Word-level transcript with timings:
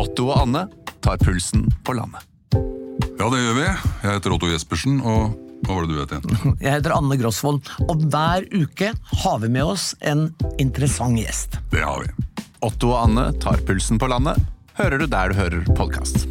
Otto 0.00 0.30
og 0.30 0.38
Anne 0.46 0.62
tar 1.04 1.18
pulsen 1.20 1.66
på 1.84 1.92
landet. 1.92 2.24
Ja, 3.20 3.26
det 3.28 3.40
gjør 3.42 3.56
vi. 3.58 3.64
Jeg 3.66 4.14
heter 4.14 4.32
Otto 4.32 4.48
Jespersen, 4.48 4.94
og 5.04 5.34
hva 5.66 5.76
var 5.76 5.84
det 5.84 5.92
du 5.92 5.98
het 6.00 6.14
igjen? 6.16 6.54
Jeg 6.64 6.72
heter 6.78 6.94
Anne 6.96 7.18
Grosvold, 7.20 7.68
og 7.84 8.06
hver 8.08 8.46
uke 8.48 8.94
har 9.24 9.42
vi 9.42 9.50
med 9.52 9.74
oss 9.74 9.90
en 10.00 10.30
interessant 10.62 11.20
gjest. 11.20 11.58
Det 11.74 11.84
har 11.84 12.06
vi. 12.06 12.14
Otto 12.64 12.94
og 12.94 13.02
Anne 13.02 13.26
tar 13.44 13.60
pulsen 13.68 14.00
på 14.00 14.08
landet, 14.08 14.40
hører 14.80 15.04
du 15.04 15.06
der 15.10 15.34
du 15.34 15.36
hører 15.36 15.68
podkast. 15.76 16.24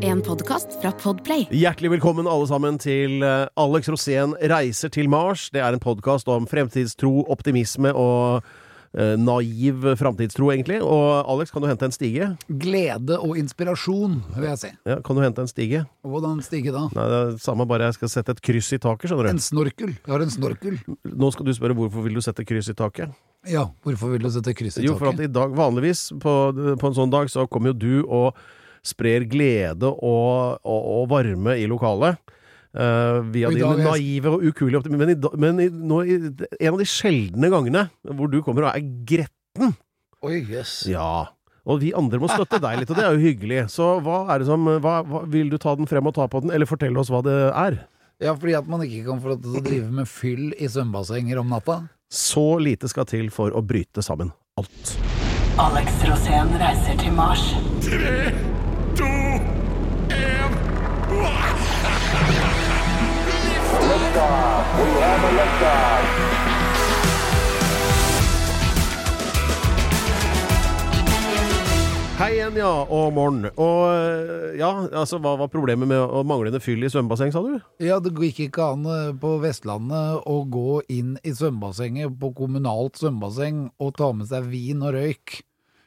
En 0.00 0.24
podkast 0.24 0.80
fra 0.80 0.94
Podplay. 1.04 1.44
Hjertelig 1.52 1.98
velkommen 1.98 2.32
alle 2.32 2.48
sammen 2.48 2.80
til 2.80 3.20
eh, 3.20 3.44
Alex 3.60 3.92
Rosén 3.92 4.32
reiser 4.40 4.92
til 4.92 5.12
Mars. 5.12 5.50
Det 5.52 5.60
er 5.60 5.76
en 5.76 5.84
podkast 5.84 6.32
om 6.32 6.48
fremtidstro, 6.48 7.26
optimisme 7.32 7.92
og 7.92 8.40
naiv 8.92 9.86
framtidstro, 9.96 10.50
egentlig. 10.52 10.78
Og 10.84 11.24
Alex, 11.32 11.52
kan 11.52 11.64
du 11.64 11.68
hente 11.70 11.86
en 11.88 11.94
stige? 11.94 12.26
Glede 12.48 13.16
og 13.16 13.38
inspirasjon, 13.40 14.18
vil 14.36 14.48
jeg 14.50 14.60
si. 14.60 14.72
Ja, 14.88 14.98
kan 15.04 15.16
du 15.16 15.22
hente 15.24 15.44
en 15.44 15.50
stige? 15.50 15.84
Hvordan 16.04 16.42
stige 16.44 16.74
da? 16.74 16.86
Nei, 16.96 17.06
det 17.12 17.20
er 17.22 17.36
samme, 17.40 17.66
bare 17.70 17.88
jeg 17.88 17.96
skal 17.96 18.12
sette 18.12 18.36
et 18.36 18.42
kryss 18.44 18.72
i 18.76 18.80
taket, 18.82 19.08
skjønner 19.10 19.30
du. 19.30 19.32
En 19.32 19.42
snorkel. 19.42 19.94
Jeg 19.96 20.12
har 20.12 20.24
en 20.26 20.34
snorkel. 20.34 20.80
Nå 21.08 21.32
skal 21.32 21.48
du 21.48 21.54
spørre 21.56 21.76
hvorfor 21.78 22.04
vil 22.04 22.18
du 22.18 22.24
sette 22.24 22.44
kryss 22.48 22.68
i 22.72 22.76
taket? 22.78 23.14
Ja, 23.48 23.64
hvorfor 23.82 24.12
vil 24.12 24.22
du 24.26 24.30
sette 24.34 24.52
kryss 24.54 24.76
i 24.76 24.82
taket? 24.82 24.90
Jo, 24.90 24.98
for 25.00 25.12
at 25.14 25.24
i 25.24 25.30
dag, 25.32 25.54
vanligvis 25.56 26.10
på, 26.22 26.36
på 26.78 26.90
en 26.92 26.98
sånn 27.00 27.14
dag, 27.14 27.32
så 27.32 27.48
kommer 27.50 27.72
jo 27.72 27.78
du 27.80 27.94
og 28.04 28.36
sprer 28.86 29.24
glede 29.30 29.88
og, 29.88 30.60
og, 30.66 30.86
og 30.98 31.08
varme 31.12 31.56
i 31.58 31.68
lokalet. 31.70 32.18
Eh, 32.74 33.20
via 33.34 33.52
dine 33.52 33.76
naive 33.82 34.32
og 34.32 34.46
ukuelige 34.48 34.80
optimister. 34.80 35.04
Men, 35.04 35.14
i, 35.14 35.36
men 35.44 35.62
i, 35.64 35.68
nå, 35.70 36.00
i, 36.04 36.18
en 36.58 36.72
av 36.72 36.80
de 36.80 36.88
sjeldne 36.88 37.52
gangene 37.52 37.86
hvor 38.08 38.32
du 38.32 38.40
kommer 38.44 38.68
og 38.68 38.74
er 38.74 38.90
gretten 39.08 39.74
Oi, 40.22 40.36
yes. 40.46 40.84
Ja. 40.86 41.32
Og 41.66 41.80
vi 41.82 41.90
andre 41.98 42.20
må 42.22 42.28
støtte 42.30 42.60
deg 42.62 42.78
litt, 42.78 42.90
og 42.90 42.98
det 42.98 43.04
er 43.06 43.16
jo 43.16 43.22
hyggelig. 43.22 43.64
Så 43.74 43.88
hva 44.06 44.20
er 44.30 44.42
det 44.42 44.46
som 44.46 44.66
hva, 44.66 45.00
hva, 45.02 45.24
Vil 45.30 45.50
du 45.50 45.58
ta 45.62 45.74
den 45.78 45.90
frem 45.90 46.06
og 46.06 46.14
ta 46.14 46.28
på 46.30 46.44
den, 46.44 46.52
eller 46.54 46.70
fortelle 46.70 46.98
oss 47.02 47.10
hva 47.10 47.24
det 47.26 47.34
er? 47.50 47.80
Ja, 48.22 48.36
fordi 48.38 48.54
at 48.54 48.70
man 48.70 48.84
ikke 48.86 49.02
kan 49.08 49.22
få 49.22 49.32
lov 49.32 49.42
til 49.42 49.58
å 49.58 49.64
drive 49.64 49.90
med 49.98 50.10
fyll 50.10 50.52
i 50.54 50.70
svømmebassenger 50.70 51.42
om 51.42 51.50
natta. 51.50 51.80
Så 52.12 52.46
lite 52.62 52.90
skal 52.90 53.08
til 53.10 53.32
for 53.34 53.54
å 53.56 53.64
bryte 53.66 54.04
sammen 54.04 54.30
alt. 54.60 54.94
Alex 55.62 56.04
Rosén 56.06 56.54
reiser 56.62 56.98
til 57.02 57.18
Mars. 57.18 57.42
Hei 64.12 64.20
igjen, 72.36 72.60
ja, 72.60 72.84
og 72.92 73.08
morgen. 73.16 73.48
Og 73.56 73.88
øh, 73.88 74.52
ja, 74.58 74.68
altså, 74.92 75.16
hva 75.16 75.32
var 75.40 75.48
problemet 75.48 75.88
med 75.88 75.96
å 75.96 76.20
manglende 76.28 76.60
fyll 76.60 76.84
i 76.84 76.92
svømmebasseng, 76.92 77.32
sa 77.32 77.40
du? 77.40 77.56
Ja, 77.80 78.04
det 78.04 78.12
gikk 78.12 78.50
ikke 78.50 78.68
an 78.74 78.84
eh, 78.84 79.16
på 79.16 79.40
Vestlandet 79.40 80.28
å 80.28 80.44
gå 80.44 80.84
inn 80.92 81.16
i 81.24 81.32
svømmebassenget 81.32 82.12
på 82.20 82.36
kommunalt 82.36 83.00
svømmebasseng 83.00 83.72
og 83.80 83.96
ta 83.96 84.12
med 84.12 84.28
seg 84.28 84.44
vin 84.52 84.84
og 84.84 84.92
røyk. 84.98 85.40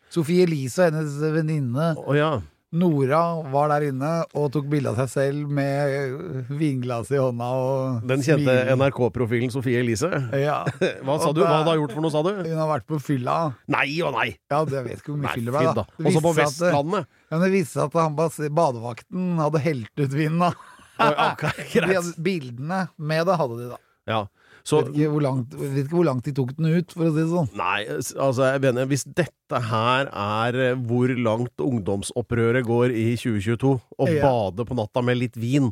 Sofie 0.10 0.50
Elise 0.50 0.90
og 0.90 0.98
hennes 0.98 1.22
venninne 1.38 1.94
oh, 2.02 2.18
ja. 2.18 2.42
Nora 2.76 3.20
var 3.54 3.70
der 3.72 3.86
inne 3.88 4.10
og 4.36 4.50
tok 4.52 4.66
bilde 4.72 4.92
av 4.92 4.98
seg 5.00 5.10
selv 5.14 5.52
med 5.56 6.50
vinglass 6.60 7.12
i 7.16 7.20
hånda 7.22 7.48
og 7.56 8.08
Den 8.10 8.24
kjente. 8.26 8.56
NRK-profilen 8.76 9.54
Sofie 9.54 9.80
Elise. 9.80 10.10
Ja. 10.42 10.58
Hva 11.06 11.16
sa 11.22 11.30
Og 11.32 11.38
du? 11.38 11.44
Hva 11.46 11.62
hadde 11.62 11.76
hun 11.78 11.82
gjort 11.86 11.96
for 11.96 12.06
noe, 12.06 12.14
sa 12.14 12.24
du? 12.26 12.32
Hun 12.42 12.60
har 12.60 12.72
vært 12.74 12.88
på 12.90 13.00
fylla. 13.02 13.38
Nei 13.72 13.88
og 14.04 14.16
nei! 14.18 14.28
Ja, 14.52 14.62
det 14.68 14.84
vet 14.90 15.00
ikke 15.00 15.14
hvor 15.14 15.22
mye 15.24 15.34
fyller 15.38 15.56
fyll 15.56 15.70
det 15.72 15.74
fy 15.74 15.80
da. 15.80 15.86
Også 16.12 16.24
på 16.26 16.34
viste 16.36 16.46
at- 16.46 16.56
Vestlandet. 16.68 17.10
Ja, 17.32 17.42
det 17.46 17.52
viste 17.56 17.74
seg 17.80 17.86
at 17.88 18.00
han 18.04 18.18
badevakten 18.60 19.30
hadde 19.42 19.64
helt 19.66 20.04
ut 20.06 20.16
vinen, 20.20 20.40
da. 20.46 20.52
Oi, 20.96 21.12
ok, 21.30 21.46
De 21.60 21.70
greit. 21.80 22.12
bildene 22.24 22.82
med 22.98 23.26
det 23.28 23.40
hadde 23.40 23.58
de, 23.62 23.70
da. 23.74 23.80
Ja. 24.08 24.20
Så 24.66 24.80
Vet 24.82 24.96
ikke, 24.98 25.22
langt, 25.22 25.52
vet 25.54 25.84
ikke 25.86 25.94
hvor 26.00 26.08
langt 26.08 26.26
de 26.26 26.32
tok 26.34 26.56
den 26.58 26.66
ut, 26.74 26.90
for 26.96 27.06
å 27.06 27.12
si 27.14 27.20
det 27.22 27.30
sånn. 27.30 27.50
Nei, 27.54 27.86
altså, 27.86 28.42
jeg 28.50 28.62
mener, 28.64 28.88
hvis 28.90 29.04
dette 29.06 29.60
her 29.70 30.10
er 30.10 30.58
eh, 30.72 30.80
hvor 30.90 31.12
langt 31.22 31.54
ungdomsopprøret 31.62 32.66
går 32.66 32.90
i 32.90 33.12
2022, 33.22 33.76
å 34.02 34.08
Ja. 34.10 34.26
bade 34.26 34.66
på 34.66 34.74
natta 34.80 35.04
med 35.06 35.18
litt 35.22 35.38
vin, 35.38 35.70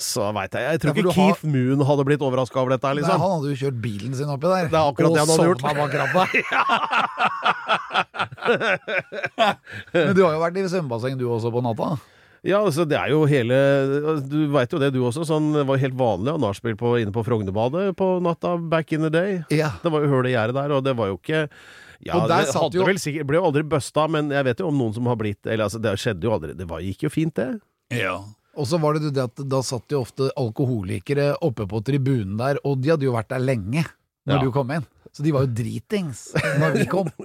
så 0.00 0.32
veit 0.34 0.50
jeg 0.56 0.62
Jeg 0.72 0.80
tror 0.80 0.90
Ja, 0.96 1.02
ikke 1.04 1.12
Keith 1.14 1.42
har- 1.44 1.50
Moon 1.52 1.84
hadde 1.86 2.04
blitt 2.08 2.18
overraska 2.24 2.56
over 2.58 2.70
dette 2.74 2.88
Liksom. 2.96 3.12
Nei, 3.12 3.18
han 3.20 3.30
hadde 3.36 3.48
jo 3.52 3.60
kjørt 3.60 3.78
bilen 3.84 4.14
sin 4.16 4.26
oppi 4.32 4.48
der. 4.48 4.66
Det 4.72 4.78
er 4.80 4.88
akkurat 4.88 5.06
og 5.06 5.14
det 5.14 5.20
han 5.20 5.28
hadde 5.28 5.48
gjort. 5.52 5.62
bak 5.62 5.92
rattet. 6.00 6.28
Men 9.94 10.14
du 10.16 10.24
har 10.24 10.32
jo 10.34 10.40
vært 10.42 10.56
i 10.58 10.64
svømmebasseng 10.68 11.18
du 11.20 11.28
også 11.28 11.52
på 11.54 11.62
natta? 11.62 11.92
Ja, 12.44 12.58
altså, 12.60 12.84
det 12.84 12.98
er 13.00 13.08
jo 13.08 13.22
hele 13.24 13.56
Du 14.28 14.36
veit 14.52 14.72
jo 14.72 14.80
det, 14.82 14.90
du 14.92 15.00
også. 15.00 15.24
Sånn, 15.24 15.46
det 15.56 15.64
var 15.68 15.80
helt 15.80 15.96
vanlig 15.96 16.34
å 16.34 16.40
nachspiel 16.42 16.76
inne 17.00 17.14
på 17.14 17.24
Frognerbadet 17.24 17.94
på 17.96 18.08
natta 18.24 18.58
back 18.60 18.92
in 18.92 19.06
the 19.06 19.10
day. 19.10 19.38
Ja. 19.54 19.72
Det 19.82 19.92
var 19.92 20.04
jo 20.04 20.12
hull 20.12 20.28
i 20.28 20.34
gjerdet 20.34 20.58
der, 20.58 20.76
og 20.76 20.84
det 20.84 20.94
var 20.98 21.08
jo 21.08 21.16
ikke 21.16 21.48
ja, 22.04 22.18
Og 22.18 22.28
der 22.28 22.44
det 22.44 22.52
satt 22.52 22.62
hadde 22.66 22.76
jo- 22.82 22.84
vel 22.90 23.00
sikkert, 23.00 23.26
ble 23.30 23.38
jo 23.38 23.46
aldri 23.48 23.62
busta, 23.64 24.04
men 24.10 24.28
jeg 24.34 24.44
vet 24.44 24.60
jo 24.60 24.68
om 24.68 24.76
noen 24.76 24.92
som 24.92 25.06
har 25.08 25.16
blitt 25.16 25.46
Eller 25.46 25.64
altså, 25.64 25.80
det 25.80 25.94
skjedde 25.96 26.26
jo 26.28 26.34
aldri. 26.36 26.52
Det 26.58 26.68
var, 26.68 26.84
gikk 26.84 27.06
jo 27.06 27.12
fint, 27.12 27.34
det. 27.34 27.60
Ja. 27.96 28.18
Og 28.54 28.68
så 28.68 28.78
var 28.78 28.98
det 28.98 29.14
det 29.16 29.24
at 29.24 29.40
da 29.48 29.62
satt 29.64 29.88
jo 29.90 30.02
ofte 30.04 30.28
alkoholikere 30.38 31.32
oppe 31.42 31.66
på 31.70 31.80
tribunen 31.86 32.36
der, 32.38 32.60
og 32.64 32.82
de 32.82 32.92
hadde 32.92 33.08
jo 33.08 33.14
vært 33.16 33.32
der 33.32 33.42
lenge 33.42 33.86
når 34.26 34.38
Ja. 34.38 34.42
du 34.44 34.52
kom 34.52 34.70
inn. 34.74 34.84
Så 35.14 35.22
de 35.22 35.30
var 35.30 35.44
jo 35.44 35.50
dritings 35.54 36.22
når 36.58 36.72
vi 36.78 36.86
kom. 36.90 37.10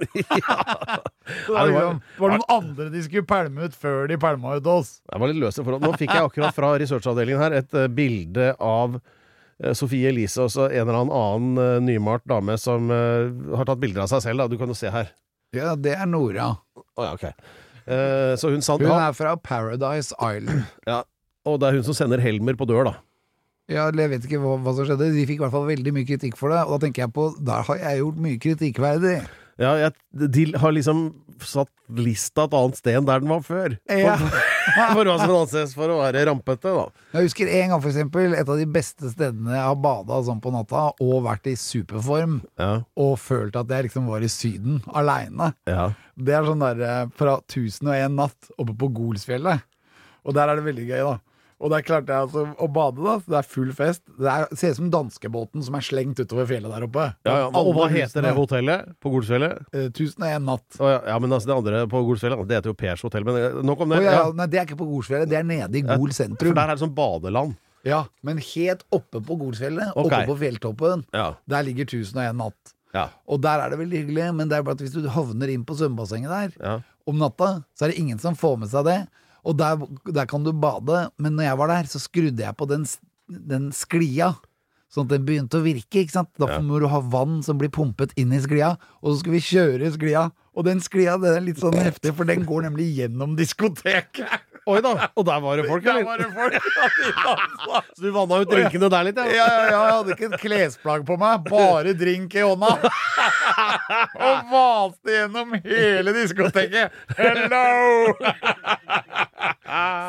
Ja, 1.30 1.54
var, 1.54 1.66
liksom, 1.70 2.00
det 2.02 2.20
var 2.22 2.32
noen 2.34 2.44
andre 2.50 2.88
de 2.90 3.00
skulle 3.06 3.26
pælme 3.28 3.66
ut 3.68 3.74
før 3.78 4.08
de 4.10 4.16
pælma 4.18 4.56
ut 4.58 4.66
oss. 4.70 4.96
Det 5.06 5.18
var 5.22 5.30
litt 5.30 5.38
løse 5.42 5.62
forhold. 5.62 5.82
Nå 5.84 5.92
fikk 5.98 6.10
jeg 6.14 6.26
akkurat 6.26 6.54
fra 6.56 6.70
researchavdelingen 6.82 7.42
her 7.42 7.54
et 7.60 7.74
eh, 7.78 7.86
bilde 7.94 8.48
av 8.62 8.96
eh, 8.98 9.72
Sofie 9.78 10.10
Elise 10.10 10.42
og 10.42 10.50
så 10.54 10.66
en 10.70 10.88
eller 10.88 11.00
annen 11.04 11.60
eh, 11.62 11.76
nymalt 11.86 12.26
dame 12.30 12.56
som 12.58 12.90
har 12.90 13.68
tatt 13.68 13.80
bilder 13.82 14.04
av 14.06 14.10
seg 14.12 14.24
selv. 14.26 14.42
Da. 14.42 14.48
Du 14.50 14.58
kan 14.60 14.70
jo 14.70 14.78
se 14.78 14.90
her. 14.90 15.12
Ja, 15.54 15.74
det 15.78 15.94
er 15.98 16.06
Nora. 16.10 16.52
Oh, 16.78 17.04
ja, 17.04 17.12
okay. 17.14 17.32
Eh, 17.90 18.34
så 18.38 18.50
hun 18.52 18.62
sa 18.62 18.76
Hun 18.78 18.90
er 18.90 19.14
fra 19.18 19.36
Paradise 19.38 20.14
Island. 20.18 20.66
ja, 20.86 21.00
Og 21.46 21.58
det 21.62 21.70
er 21.70 21.78
hun 21.78 21.86
som 21.86 21.94
sender 21.96 22.22
Helmer 22.22 22.58
på 22.58 22.66
dør, 22.70 22.90
da. 22.90 22.96
Ja, 23.70 23.86
eller 23.88 24.06
jeg 24.08 24.10
vet 24.16 24.24
ikke 24.28 24.40
hva, 24.42 24.56
hva 24.64 24.72
som 24.74 24.88
skjedde. 24.88 25.12
De 25.14 25.26
fikk 25.28 25.38
i 25.38 25.44
hvert 25.44 25.54
fall 25.54 25.68
veldig 25.70 25.92
mye 25.94 26.08
kritikk 26.08 26.38
for 26.40 26.50
det, 26.52 26.64
og 26.66 26.74
da 26.76 26.86
tenker 26.86 27.06
jeg 27.06 27.14
på 27.14 27.28
Der 27.38 27.62
har 27.68 27.78
jeg 27.84 28.00
gjort 28.02 28.24
mye 28.24 28.40
kritikkverdig. 28.42 29.18
Ja, 29.60 29.74
jeg, 29.76 29.92
de 30.32 30.44
har 30.56 30.72
liksom 30.72 31.02
satt 31.44 31.68
lista 31.92 32.46
et 32.46 32.54
annet 32.56 32.78
sted 32.80 32.96
enn 32.96 33.06
der 33.08 33.20
den 33.20 33.28
var 33.32 33.42
før. 33.44 33.74
Ja. 33.92 34.14
For, 34.20 34.38
for 34.96 35.08
hva 35.08 35.16
som 35.20 35.34
anses 35.36 35.74
for 35.76 35.92
å 35.92 35.98
være 36.00 36.22
rampete, 36.28 36.72
da. 36.72 36.86
Jeg 37.14 37.28
husker 37.28 37.50
en 37.58 37.72
gang, 37.74 37.80
for 37.82 37.90
eksempel, 37.92 38.36
et 38.36 38.48
av 38.52 38.60
de 38.60 38.66
beste 38.72 39.12
stedene 39.12 39.52
jeg 39.54 39.64
har 39.68 39.78
bada 39.84 40.20
sånn 40.24 40.40
på 40.44 40.52
natta, 40.54 40.86
og 41.04 41.24
vært 41.28 41.48
i 41.52 41.56
superform, 41.60 42.38
Ja, 42.60 42.70
og 43.00 43.14
følt 43.20 43.56
at 43.60 43.72
jeg 43.72 43.88
liksom 43.90 44.08
var 44.08 44.24
i 44.24 44.32
Syden 44.32 44.80
aleine. 44.96 45.52
ja. 45.68 45.90
Det 46.20 46.34
er 46.36 46.44
sånn 46.44 46.60
derre 46.60 46.94
fra 47.16 47.38
1001 47.48 48.12
natt 48.12 48.50
oppe 48.60 48.74
på 48.76 48.90
Golsfjellet. 48.92 49.62
Og 50.28 50.34
der 50.36 50.50
er 50.52 50.58
det 50.60 50.66
veldig 50.66 50.84
gøy, 50.90 51.00
da. 51.06 51.14
Og 51.60 51.68
der 51.72 51.84
klarte 51.84 52.14
jeg 52.14 52.24
altså 52.24 52.46
å 52.56 52.66
bade, 52.72 53.02
da. 53.04 53.18
Det 53.20 53.36
er 53.36 53.46
full 53.46 53.70
fest. 53.76 54.02
Det 54.16 54.28
er, 54.32 54.46
ser 54.56 54.72
ut 54.72 54.78
som 54.78 54.90
danskebåten 54.92 55.64
som 55.66 55.76
er 55.76 55.84
slengt 55.84 56.20
utover 56.22 56.48
fjellet 56.48 56.72
der 56.72 56.86
oppe. 56.86 57.08
ja, 57.28 57.34
ja. 57.42 57.50
Og 57.60 57.72
hva 57.76 57.88
heter 57.92 58.24
det 58.24 58.32
hotellet 58.36 58.94
på 59.02 59.12
Golsfjellet? 59.12 59.66
Eh, 59.76 59.90
1001 59.90 60.46
natt. 60.46 60.66
Oh, 60.80 60.88
ja, 60.88 61.02
ja, 61.12 61.18
men 61.20 61.36
altså 61.36 61.50
det 61.50 61.58
andre 61.58 61.82
på 61.92 62.02
Golsfjellet, 62.08 62.46
det 62.48 62.60
heter 62.60 62.72
jo 62.72 62.78
Pers 62.80 63.04
hotell. 63.04 63.28
Men 63.28 63.40
eh, 63.42 63.60
nok 63.66 63.84
om 63.84 63.92
det. 63.92 64.00
Oh, 64.08 64.32
nei, 64.36 64.48
det 64.48 64.62
er 64.62 64.68
ikke 64.68 64.80
på 64.80 64.88
Golsfjellet, 64.88 65.28
det 65.30 65.40
er 65.42 65.46
nede 65.46 65.82
i 65.82 65.84
Gol 65.84 66.16
sentrum. 66.16 66.54
For 66.54 66.62
der 66.62 66.72
er 66.72 66.80
det 66.80 66.84
sånn 66.86 66.96
badeland. 66.96 67.56
Ja, 67.86 68.02
men 68.26 68.40
helt 68.44 68.84
oppe 68.92 69.22
på 69.24 69.36
Golsfjellet, 69.40 69.92
okay. 69.94 70.04
oppe 70.04 70.26
på 70.32 70.40
fjelltoppen, 70.42 71.06
der 71.12 71.64
ligger 71.68 71.88
1001 71.88 72.36
natt. 72.40 72.76
Ja. 72.96 73.06
Og 73.30 73.40
der 73.44 73.62
er 73.62 73.72
det 73.72 73.78
veldig 73.80 74.04
hyggelig, 74.04 74.26
men 74.36 74.50
det 74.50 74.58
er 74.58 74.66
bare 74.66 74.76
at 74.78 74.82
hvis 74.82 74.96
du 74.96 75.06
havner 75.12 75.52
inn 75.52 75.64
på 75.66 75.76
svømmebassenget 75.78 76.32
der 76.32 76.54
ja. 76.58 76.76
om 77.08 77.20
natta, 77.20 77.60
så 77.76 77.86
er 77.86 77.92
det 77.92 78.02
ingen 78.02 78.20
som 78.22 78.36
får 78.38 78.58
med 78.64 78.72
seg 78.72 78.88
det. 78.88 79.00
Og 79.44 79.56
der, 79.58 79.80
der 80.12 80.26
kan 80.30 80.44
du 80.44 80.52
bade, 80.52 81.10
men 81.18 81.36
når 81.38 81.44
jeg 81.48 81.58
var 81.62 81.68
der, 81.72 81.84
så 81.90 81.98
skrudde 82.02 82.42
jeg 82.44 82.56
på 82.56 82.68
den, 82.68 82.84
den 83.28 83.70
sklia. 83.72 84.34
Sånn 84.90 85.06
at 85.06 85.12
den 85.14 85.24
begynte 85.28 85.60
å 85.60 85.62
virke. 85.62 86.00
ikke 86.02 86.10
sant? 86.16 86.32
Da 86.38 86.48
Ja. 86.50 86.58
må 86.58 86.80
du 86.82 86.88
ha 86.90 86.98
vann 87.00 87.42
som 87.46 87.56
blir 87.60 87.70
pumpet 87.70 88.10
inn 88.18 88.32
i 88.34 88.40
sklia, 88.42 88.72
og 89.02 89.12
så 89.14 89.20
skal 89.20 89.32
vi 89.36 89.40
kjøre 89.46 89.86
i 89.86 89.90
sklia. 89.94 90.30
Og 90.56 90.64
den 90.66 90.80
sklia 90.82 91.14
den 91.22 91.36
er 91.36 91.40
litt 91.46 91.60
sånn 91.62 91.78
heftig, 91.78 92.10
for 92.18 92.24
den 92.26 92.42
går 92.44 92.62
nemlig 92.66 92.88
gjennom 92.98 93.36
diskoteket. 93.38 94.26
Oi 94.68 94.80
da! 94.84 95.06
Og 95.16 95.24
der 95.24 95.38
var 95.40 95.56
det 95.56 95.64
folk, 95.70 95.82
Der 95.84 96.02
var 96.04 96.18
det 96.18 96.26
folk! 96.34 96.52
Så 97.96 98.02
du 98.02 98.10
vanna 98.12 98.40
ut 98.42 98.50
drinkene 98.50 98.90
der 98.92 99.04
litt, 99.06 99.16
Ja, 99.16 99.24
ja, 99.30 99.46
ja, 99.46 99.70
jeg 99.70 99.94
hadde 99.94 100.16
ikke 100.16 100.28
et 100.34 100.40
klesplagg 100.42 101.06
på 101.08 101.16
meg, 101.18 101.46
bare 101.48 101.94
drink 101.96 102.34
i 102.36 102.42
hånda. 102.44 102.74
Og 104.26 104.50
vaste 104.52 105.14
gjennom 105.16 105.54
hele 105.64 106.12
diskoteket. 106.18 106.92
Hello! 107.16 108.12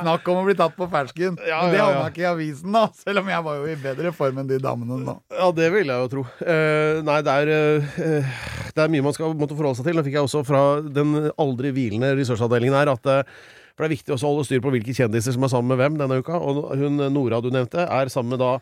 Snakk 0.02 0.28
om 0.34 0.40
å 0.42 0.46
bli 0.48 0.56
tatt 0.60 0.76
på 0.78 0.88
fersken. 0.92 1.38
Ja, 1.48 1.62
Men 1.66 1.74
det 1.76 1.82
havna 1.84 2.08
ikke 2.12 2.24
i 2.24 2.28
avisen, 2.32 2.72
da. 2.76 2.84
Selv 2.98 3.22
om 3.24 3.30
jeg 3.32 3.46
var 3.48 3.60
jo 3.62 3.70
i 3.72 3.76
bedre 3.84 4.12
form 4.16 4.42
enn 4.42 4.50
de 4.50 4.60
damene 4.64 4.98
nå. 5.06 5.16
Ja, 5.34 5.48
det 5.58 5.70
vil 5.74 5.92
jeg 5.94 6.04
jo 6.06 6.10
tro. 6.16 6.26
Eh, 6.46 7.00
nei, 7.08 7.20
det 7.28 7.38
er, 7.44 7.54
eh, 7.56 8.36
det 8.76 8.84
er 8.86 8.92
mye 8.94 9.06
man 9.08 9.16
skal 9.18 9.34
måtte 9.38 9.58
forholde 9.58 9.80
seg 9.82 9.90
til. 9.90 9.98
Nå 10.00 10.04
fikk 10.08 10.18
jeg 10.20 10.28
også 10.28 10.44
fra 10.48 10.64
den 10.82 11.16
aldri 11.40 11.72
hvilende 11.76 12.14
ressursavdelingen 12.20 12.78
her 12.78 12.94
at 12.94 13.06
eh, 13.12 13.24
For 13.76 13.86
det 13.86 13.92
er 13.92 13.96
viktig 13.96 14.14
også 14.14 14.28
å 14.28 14.34
holde 14.36 14.46
styr 14.50 14.62
på 14.62 14.72
hvilke 14.74 14.94
kjendiser 14.94 15.34
som 15.34 15.44
er 15.48 15.52
sammen 15.54 15.72
med 15.72 15.80
hvem 15.80 15.96
denne 16.02 16.20
uka. 16.22 16.38
Og 16.38 16.74
hun 16.78 17.00
Nora 17.16 17.40
du 17.42 17.50
nevnte, 17.54 17.88
er 17.88 18.12
sammen 18.12 18.36
med 18.36 18.42
da 18.44 18.58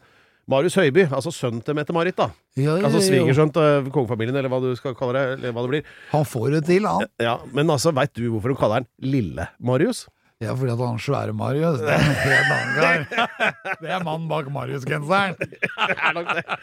Marius 0.50 0.74
Høiby, 0.80 1.04
altså 1.14 1.30
sønnen 1.34 1.62
til 1.66 1.76
Mette-Marit. 1.78 2.16
da 2.18 2.30
Ja, 2.58 2.78
ja, 2.80 2.86
Altså 2.88 3.02
ja. 3.02 3.06
svigersønn 3.06 3.52
til 3.54 3.90
kongefamilien, 3.94 4.38
eller 4.40 4.50
hva 4.50 4.58
du 4.64 4.72
skal 4.78 4.96
kalle 4.98 5.14
det. 5.18 5.26
Eller 5.38 5.54
hva 5.54 5.62
det 5.66 5.70
blir. 5.76 5.92
Han 6.14 6.26
får 6.26 6.48
det 6.56 6.62
til, 6.70 6.88
han. 6.90 7.06
Ja, 7.22 7.36
Men 7.54 7.70
altså, 7.70 7.92
veit 7.94 8.14
du 8.18 8.24
hvorfor 8.32 8.54
hun 8.56 8.58
kaller 8.58 8.82
han 8.82 8.88
Lille-Marius? 9.02 10.08
Ja, 10.40 10.54
fordi 10.56 10.72
at 10.72 10.80
han 10.80 11.00
svære 11.04 11.34
Marius. 11.36 11.82
Det 11.84 11.90
er 11.92 12.00
en 12.00 12.20
helt 12.24 12.52
annen 12.56 12.76
kar. 12.80 13.74
Det 13.82 13.90
er 13.92 14.04
mannen 14.08 14.30
bak 14.32 14.48
Marius-genseren. 14.56 15.36
er. 15.36 16.54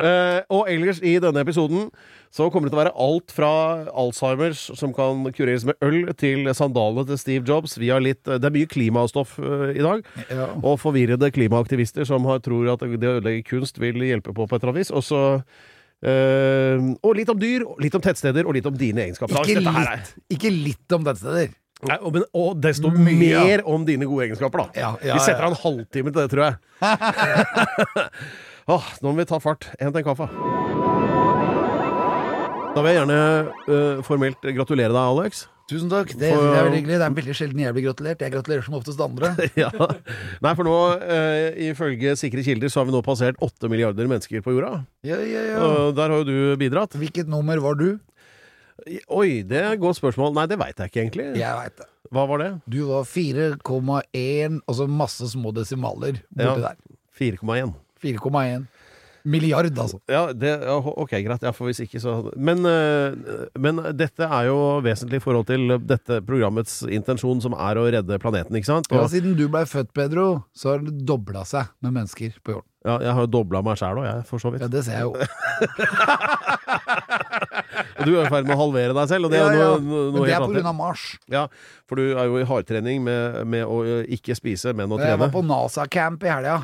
Eh, 0.00 0.38
og 0.48 0.70
ellers 0.72 1.02
i 1.04 1.18
denne 1.20 1.42
episoden 1.44 1.90
så 2.32 2.46
kommer 2.48 2.70
det 2.70 2.72
til 2.72 2.78
å 2.78 2.80
være 2.80 2.94
alt 3.06 3.34
fra 3.36 3.50
Alzheimers, 3.92 4.62
som 4.80 4.94
kan 4.96 5.20
kureres 5.36 5.66
med 5.68 5.76
øl, 5.84 6.14
til 6.16 6.48
sandalene 6.56 7.04
til 7.10 7.20
Steve 7.20 7.44
Jobs. 7.44 7.76
Vi 7.76 7.92
har 7.92 8.00
litt, 8.00 8.22
det 8.24 8.40
er 8.40 8.56
mye 8.56 8.70
klimastoff 8.72 9.36
uh, 9.36 9.68
i 9.68 9.84
dag. 9.84 10.08
Ja. 10.32 10.48
Og 10.62 10.80
forvirrede 10.80 11.28
klimaaktivister 11.36 12.08
som 12.08 12.24
har, 12.32 12.40
tror 12.44 12.72
at 12.72 12.88
det 12.88 13.12
å 13.12 13.18
ødelegge 13.18 13.44
kunst 13.52 13.76
vil 13.84 14.00
hjelpe 14.00 14.32
på 14.32 14.48
på 14.48 14.56
et 14.56 14.64
eller 14.64 14.72
annet 14.72 14.86
vis. 14.86 14.94
Og 14.96 15.04
så 15.04 15.22
uh, 15.44 16.88
og 17.04 17.12
litt 17.20 17.36
om 17.36 17.44
dyr, 17.44 17.68
litt 17.84 18.00
om 18.00 18.08
tettsteder, 18.08 18.48
og 18.48 18.56
litt 18.56 18.72
om 18.72 18.80
dine 18.80 19.04
egenskaper. 19.10 19.44
Ikke 19.44 19.60
litt, 19.60 20.12
ikke 20.38 20.56
litt 20.56 20.96
om 20.96 21.04
tettsteder. 21.04 21.52
Nei, 21.84 21.98
og, 22.00 22.08
men, 22.14 22.22
og 22.32 22.54
desto 22.64 22.88
Mye, 22.88 23.16
mer 23.20 23.62
om 23.68 23.82
dine 23.84 24.06
gode 24.08 24.24
egenskaper, 24.30 24.62
da. 24.64 24.80
Ja, 24.80 24.90
ja, 25.04 25.18
vi 25.18 25.24
setter 25.26 25.44
av 25.44 25.52
en 25.52 25.60
halvtime 25.60 26.12
til 26.14 26.22
det, 26.22 26.30
tror 26.32 26.46
jeg. 26.46 26.54
Åh, 28.76 28.86
nå 29.04 29.12
må 29.12 29.20
vi 29.20 29.26
ta 29.28 29.36
fart. 29.44 29.68
Hent 29.78 29.98
en 30.00 30.06
kaffe. 30.06 30.26
Da 32.76 32.82
vil 32.82 32.90
jeg 32.92 32.98
gjerne 32.98 33.20
uh, 33.68 34.00
formelt 34.04 34.48
gratulere 34.56 34.90
deg, 34.92 35.02
Alex. 35.04 35.44
Tusen 35.70 35.90
takk. 35.90 36.12
Det, 36.14 36.30
For- 36.30 36.48
det 36.48 36.56
er 36.56 36.66
veldig 36.68 36.80
hyggelig. 36.80 36.96
Det 36.96 37.06
er 37.06 37.14
veldig 37.20 37.36
sjelden 37.36 37.62
jeg 37.64 37.76
blir 37.76 37.86
gratulert. 37.88 38.24
Jeg 38.24 38.34
gratulerer 38.34 38.66
som 38.66 38.76
oftest 38.78 39.00
andre. 39.02 39.30
ja. 39.62 39.70
Nei, 40.44 40.52
for 40.58 40.64
nå, 40.68 40.74
uh, 41.04 41.60
ifølge 41.68 42.16
sikre 42.20 42.44
kilder, 42.46 42.72
så 42.72 42.80
har 42.80 42.88
vi 42.88 42.96
nå 42.96 43.04
passert 43.06 43.40
åtte 43.44 43.70
milliarder 43.72 44.08
mennesker 44.10 44.44
på 44.44 44.56
jorda. 44.56 44.80
Ja, 45.06 45.20
ja, 45.20 45.46
ja. 45.52 45.62
Og 45.62 45.96
der 45.98 46.12
har 46.12 46.24
jo 46.24 46.28
du 46.28 46.60
bidratt. 46.60 46.96
Hvilket 46.96 47.28
nummer 47.32 47.60
var 47.64 47.76
du? 47.80 47.88
Oi, 49.08 49.42
det 49.42 49.56
er 49.62 49.72
et 49.72 49.80
godt 49.80 49.96
spørsmål. 49.98 50.34
Nei, 50.36 50.46
det 50.50 50.58
veit 50.60 50.78
jeg 50.78 50.90
ikke 50.92 51.00
egentlig. 51.04 51.26
Jeg 51.40 51.56
veit 51.62 51.76
det. 51.80 51.86
Hva 52.14 52.22
var 52.30 52.38
det? 52.42 52.48
Du 52.70 52.80
var 52.86 53.06
4,1, 53.08 54.60
altså 54.68 54.86
masse 54.90 55.26
små 55.32 55.50
desimaler 55.56 56.20
borti 56.30 56.60
Ja. 56.60 56.68
der. 56.68 56.76
4,1. 57.18 57.72
4,1 58.02 58.66
milliard, 59.26 59.74
altså. 59.82 59.98
Ja, 60.10 60.28
det, 60.32 60.52
ok, 60.70 61.16
greit. 61.26 61.42
Ja, 61.44 61.50
for 61.56 61.66
hvis 61.70 61.80
ikke, 61.84 61.98
så 62.02 62.14
men, 62.38 62.62
eh, 62.70 63.16
men 63.58 63.82
dette 63.98 64.24
er 64.28 64.46
jo 64.48 64.56
vesentlig 64.86 65.20
i 65.20 65.24
forhold 65.24 65.48
til 65.50 65.74
dette 65.82 66.20
programmets 66.26 66.80
intensjon, 66.86 67.42
som 67.44 67.56
er 67.58 67.80
å 67.82 67.88
redde 67.90 68.20
planeten, 68.22 68.54
ikke 68.60 68.70
sant? 68.70 68.86
Ja, 68.94 69.04
siden 69.10 69.34
du 69.38 69.44
blei 69.50 69.64
født, 69.68 69.90
Pedro, 69.96 70.28
så 70.56 70.74
har 70.76 70.86
det 70.86 70.94
dobla 71.08 71.42
seg 71.48 71.68
med 71.82 71.96
mennesker 71.98 72.38
på 72.46 72.56
jorden. 72.56 72.68
ja, 72.86 73.00
jeg 73.02 73.12
har 73.18 73.24
jo 73.26 73.30
dobla 73.34 73.62
meg 73.66 73.76
sjæl 73.80 73.98
òg, 73.98 74.06
jeg, 74.06 74.24
for 74.28 74.38
så 74.42 74.52
vidt. 74.54 74.62
Ja, 74.62 74.68
det 74.70 74.84
ser 74.86 75.00
jeg 75.00 75.08
jo. 75.08 75.16
Og 77.96 78.04
du 78.06 78.12
er 78.14 78.26
i 78.26 78.30
ferd 78.30 78.46
med 78.46 78.54
å 78.54 78.60
halvere 78.60 78.94
deg 78.96 79.08
selv, 79.10 79.26
og 79.28 79.32
det 79.34 79.40
Ja, 79.40 79.48
er 79.50 79.56
ja. 79.58 79.66
noe, 79.72 79.80
noe, 79.82 80.12
noe 80.14 80.26
det 80.28 80.36
er 80.36 80.46
pga. 80.62 80.72
Mars. 80.76 81.04
Ja, 81.32 81.46
for 81.88 81.98
du 81.98 82.04
er 82.14 82.28
jo 82.28 82.38
i 82.40 82.46
hardtrening 82.46 83.02
med, 83.06 83.40
med 83.48 83.64
å 83.66 83.80
ikke 84.16 84.36
spise, 84.38 84.74
men 84.76 84.92
å 84.92 84.98
trene. 85.00 85.14
Jeg 85.16 85.22
var 85.24 85.32
på 85.34 85.42
NASA-camp 85.46 86.22
i 86.26 86.30
helga. 86.30 86.58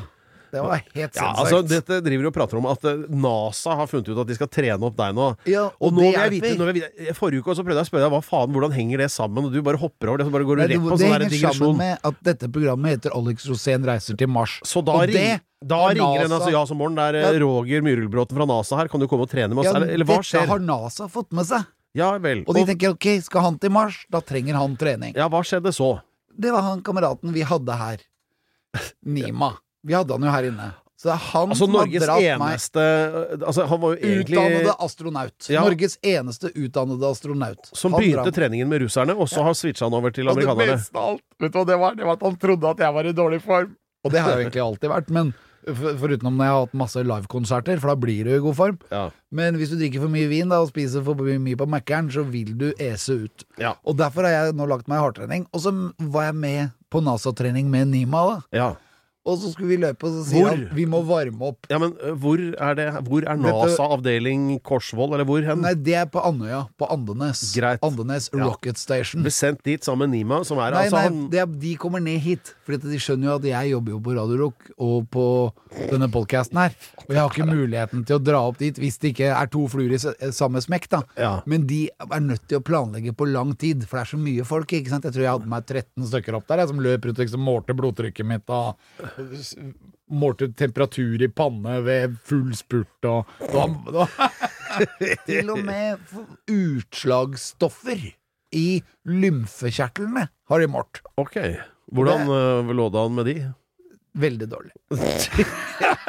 Det 0.53 0.61
var 0.61 0.83
helt 0.93 1.15
Ja, 1.17 1.29
altså, 1.41 1.61
dette 1.65 1.97
driver 2.05 2.27
og 2.29 2.33
prater 2.35 2.59
om 2.59 2.67
at 2.69 2.83
eh, 2.85 2.99
NASA 3.09 3.73
har 3.79 3.87
funnet 3.89 4.11
ut 4.11 4.19
at 4.21 4.29
de 4.29 4.35
skal 4.37 4.49
trene 4.53 4.85
opp 4.85 4.97
deg 4.99 5.15
nå. 5.17 5.29
Ja, 5.49 5.63
og 5.73 5.87
og 5.89 5.95
nå 5.97 6.03
vil 6.05 6.13
jeg 6.13 6.33
vite, 6.35 6.51
vil 6.69 6.81
jeg 6.83 7.15
Forrige 7.17 7.41
uke 7.41 7.55
så 7.57 7.65
prøvde 7.65 7.81
jeg 7.81 7.87
å 7.87 7.91
spørre 7.91 8.05
deg 8.05 8.13
hva 8.13 8.21
faen, 8.25 8.53
hvordan 8.53 8.75
henger 8.75 9.01
det 9.01 9.09
sammen, 9.13 9.47
og 9.49 9.55
du 9.55 9.57
bare 9.65 9.81
hopper 9.81 10.11
over 10.13 10.21
det. 10.21 10.27
Så 10.29 10.35
bare 10.35 10.47
går 10.49 10.61
du 10.61 10.63
rett 10.63 10.75
på 10.77 10.91
sånn 10.93 11.01
Det 11.01 11.31
henger 11.33 11.57
sammen 11.57 11.81
med 11.81 12.05
at 12.11 12.21
dette 12.29 12.51
programmet 12.53 12.97
heter 12.97 13.17
Alex 13.17 13.49
Rosén 13.49 13.87
reiser 13.89 14.19
til 14.21 14.29
Mars. 14.29 14.59
Så 14.67 14.85
da, 14.85 14.99
Og 15.01 15.07
ring, 15.09 15.17
det 15.17 15.41
da 15.63 15.81
ringer 15.95 16.25
en 16.27 16.37
altså, 16.37 16.51
ja 16.53 16.61
som 16.67 16.77
morgen. 16.77 16.97
Det 16.99 17.09
er 17.09 17.19
eh, 17.21 17.27
Ja. 17.33 17.39
Roger 17.41 17.81
Myrulbråten 17.85 18.35
fra 18.37 18.45
NASA 18.49 18.77
her. 18.81 18.89
Kan 18.91 18.99
du 18.99 19.07
komme 19.07 19.23
og 19.25 19.31
trene 19.31 19.55
med 19.55 19.63
oss? 19.63 19.71
Ja, 19.71 19.77
eller, 19.79 19.93
eller 19.95 20.05
hva 20.09 20.17
dette 20.19 20.29
skjer? 20.33 20.47
har 20.53 20.59
NASA 20.59 21.07
fått 21.09 21.31
med 21.31 21.47
seg. 21.47 21.65
Ja 21.95 22.11
vel. 22.19 22.41
Og 22.45 22.57
de 22.57 22.65
tenker 22.67 22.93
ok, 22.93 23.07
skal 23.23 23.45
han 23.47 23.57
til 23.61 23.71
Mars, 23.73 24.03
da 24.11 24.19
trenger 24.21 24.57
han 24.59 24.75
trening. 24.77 25.13
ja, 25.15 25.29
hva 25.31 25.41
skjedde 25.45 25.71
så? 25.73 25.95
Det 26.33 26.51
var 26.51 26.65
han 26.65 26.81
kameraten 26.85 27.31
vi 27.33 27.45
hadde 27.45 27.75
her. 27.77 28.01
Nima. 29.05 29.53
Vi 29.83 29.93
hadde 29.93 30.15
han 30.17 30.23
jo 30.27 30.31
her 30.31 30.47
inne. 30.51 30.71
Så 31.03 31.09
det 31.09 31.13
er 31.17 31.23
han 31.33 31.49
Altså 31.51 31.65
som 31.65 31.73
har 31.75 31.85
Norges 31.85 32.03
eneste, 32.07 32.39
meg 32.39 32.53
eneste 32.53 33.43
altså, 33.43 33.63
Han 33.67 33.79
var 33.81 33.95
jo 33.95 33.97
egentlig 34.07 34.37
Utdannede 34.39 34.75
astronaut. 34.85 35.47
Ja. 35.51 35.63
Norges 35.65 35.97
eneste 35.99 36.51
utdannede 36.55 37.09
astronaut. 37.09 37.71
Som 37.75 37.91
Han 37.97 38.01
begynte 38.05 38.23
dratt. 38.23 38.35
treningen 38.37 38.69
med 38.71 38.81
russerne, 38.85 39.15
og 39.17 39.27
så 39.27 39.43
har 39.43 39.53
switcha 39.57 39.83
han 39.89 39.93
over 39.97 40.11
til 40.15 40.29
Og 40.29 40.37
det 40.39 40.47
beste 40.61 40.95
av 40.95 41.09
alt, 41.15 41.23
vet 41.43 41.51
du 41.51 41.57
hva 41.59 41.65
det 41.67 41.79
var? 41.81 41.95
Det 41.99 42.05
var 42.07 42.13
at 42.19 42.23
han 42.29 42.37
trodde 42.39 42.69
at 42.71 42.85
jeg 42.85 42.93
var 42.99 43.09
i 43.09 43.11
dårlig 43.17 43.41
form. 43.43 43.73
Og 44.05 44.11
det 44.11 44.21
har 44.21 44.31
jeg 44.31 44.37
jo 44.39 44.45
egentlig 44.47 44.63
alltid 44.63 44.89
vært, 44.93 45.09
men 45.17 45.33
for- 45.63 45.95
foruten 45.99 46.27
om 46.27 46.37
når 46.37 46.43
jeg 46.45 46.53
har 46.53 46.63
hatt 46.65 46.73
masse 46.75 47.03
livekonserter, 47.03 47.79
for 47.79 47.87
da 47.87 47.95
blir 47.95 48.23
du 48.27 48.31
i 48.35 48.39
god 48.43 48.55
form. 48.55 48.79
Ja. 48.91 49.03
Men 49.31 49.55
hvis 49.59 49.69
du 49.71 49.77
drikker 49.79 50.01
for 50.03 50.11
mye 50.11 50.27
vin 50.31 50.49
da, 50.51 50.61
og 50.63 50.71
spiser 50.71 51.03
for 51.03 51.15
mye 51.15 51.55
på 51.59 51.67
Mækkern, 51.67 52.09
så 52.11 52.23
vil 52.29 52.55
du 52.57 52.71
ese 52.79 53.15
ut. 53.27 53.43
Ja. 53.59 53.73
Og 53.87 53.95
derfor 53.99 54.23
har 54.23 54.31
jeg 54.47 54.55
nå 54.55 54.67
lagt 54.67 54.87
meg 54.87 54.99
i 54.99 55.03
hardtrening. 55.03 55.45
Og 55.53 55.59
så 55.63 55.71
var 55.99 56.29
jeg 56.31 56.35
med 56.35 56.71
på 56.91 57.01
NASA-trening 57.03 57.67
med 57.71 57.87
Nima, 57.91 58.23
da. 58.29 58.41
ja. 58.55 58.71
Og 59.23 59.37
så 59.39 59.53
skulle 59.53 59.69
vi 59.71 59.77
løpe, 59.79 60.03
og 60.03 60.11
så 60.17 60.23
sier 60.27 60.43
Hvor? 60.43 60.49
han 60.51 60.63
vi 60.75 60.83
må 60.89 60.99
varme 61.07 61.45
opp. 61.47 61.67
Ja, 61.71 61.77
men 61.79 61.93
hvor 62.19 62.41
er 62.43 62.75
det 62.75 62.87
Hvor 63.07 63.23
er 63.23 63.37
NASA 63.39 63.85
avdeling 63.95 64.49
Korsvoll, 64.67 65.13
eller 65.15 65.23
hvor 65.29 65.45
hen? 65.47 65.61
Nei, 65.63 65.71
det 65.79 65.93
er 65.95 66.09
på 66.11 66.19
Andøya. 66.19 66.65
På 66.77 66.89
Andenes. 66.91 67.43
Greit. 67.55 67.79
Andenes 67.87 68.27
Ja. 68.33 68.43
Rocket 68.49 68.77
Station. 68.81 69.23
Ble 69.23 69.31
sendt 69.31 69.63
dit 69.63 69.83
sammen 69.85 70.09
med 70.11 70.17
Nima, 70.19 70.41
som 70.43 70.59
er 70.59 70.75
Nei, 70.75 70.81
altså 70.89 70.97
nei, 70.97 71.03
han 71.07 71.21
det 71.31 71.45
de 71.61 71.71
kommer 71.79 72.03
ned 72.03 72.19
hit. 72.19 72.51
For 72.67 72.75
de 72.75 72.99
skjønner 72.99 73.29
jo 73.31 73.35
at 73.39 73.47
jeg 73.47 73.71
jobber 73.71 73.95
jo 73.95 73.99
på 74.03 74.15
Radio 74.17 74.39
Rock 74.43 74.67
og 74.77 75.07
på 75.13 75.25
denne 75.89 76.09
podkasten 76.11 76.59
her. 76.59 76.75
Og 77.05 77.13
jeg 77.15 77.21
har 77.21 77.31
ikke 77.31 77.47
muligheten 77.47 78.03
til 78.07 78.19
å 78.19 78.23
dra 78.23 78.43
opp 78.49 78.59
dit 78.59 78.75
hvis 78.79 78.99
det 78.99 79.13
ikke 79.13 79.31
er 79.31 79.47
to 79.53 79.63
fluer 79.71 79.95
i 79.95 80.31
samme 80.35 80.59
smekk, 80.63 80.89
da. 80.91 81.01
Ja. 81.15 81.31
Men 81.47 81.63
de 81.69 81.85
er 82.03 82.19
nødt 82.27 82.43
til 82.51 82.59
å 82.59 82.65
planlegge 82.65 83.15
på 83.15 83.27
lang 83.31 83.55
tid, 83.55 83.87
for 83.87 84.01
det 84.01 84.03
er 84.07 84.11
så 84.17 84.19
mye 84.19 84.43
folk. 84.47 84.67
ikke 84.75 84.91
sant? 84.91 85.07
Jeg 85.07 85.15
tror 85.15 85.23
jeg 85.23 85.31
hadde 85.31 85.47
med 85.47 85.55
meg 85.55 85.65
13 85.71 86.11
stykker 86.11 86.35
opp 86.41 86.47
der, 86.51 86.63
jeg, 86.65 86.73
som 86.73 86.83
løp 86.83 87.07
rundt 87.07 87.19
og 87.19 87.23
liksom 87.23 87.47
målte 87.47 87.77
blodtrykket 87.79 88.27
mitt 88.27 88.51
og 88.51 88.75
målte 90.23 90.49
temperatur 90.57 91.21
i 91.23 91.29
panne 91.31 91.79
ved 91.85 92.17
full 92.27 92.53
spurt 92.57 93.07
og 93.09 93.29
Til 95.29 95.51
og 95.53 95.63
med 95.65 96.01
utslagsstoffer 96.49 98.09
i 98.53 98.67
lymfekjertlene 99.09 100.27
har 100.49 100.61
de 100.61 100.69
målt. 100.69 101.01
Ok. 101.17 101.37
Hvordan 101.93 102.25
det, 102.29 102.75
lå 102.77 102.87
det 102.93 103.01
an 103.01 103.17
med 103.17 103.29
de? 103.29 103.37
Veldig 104.13 104.45
dårlig. 104.51 104.71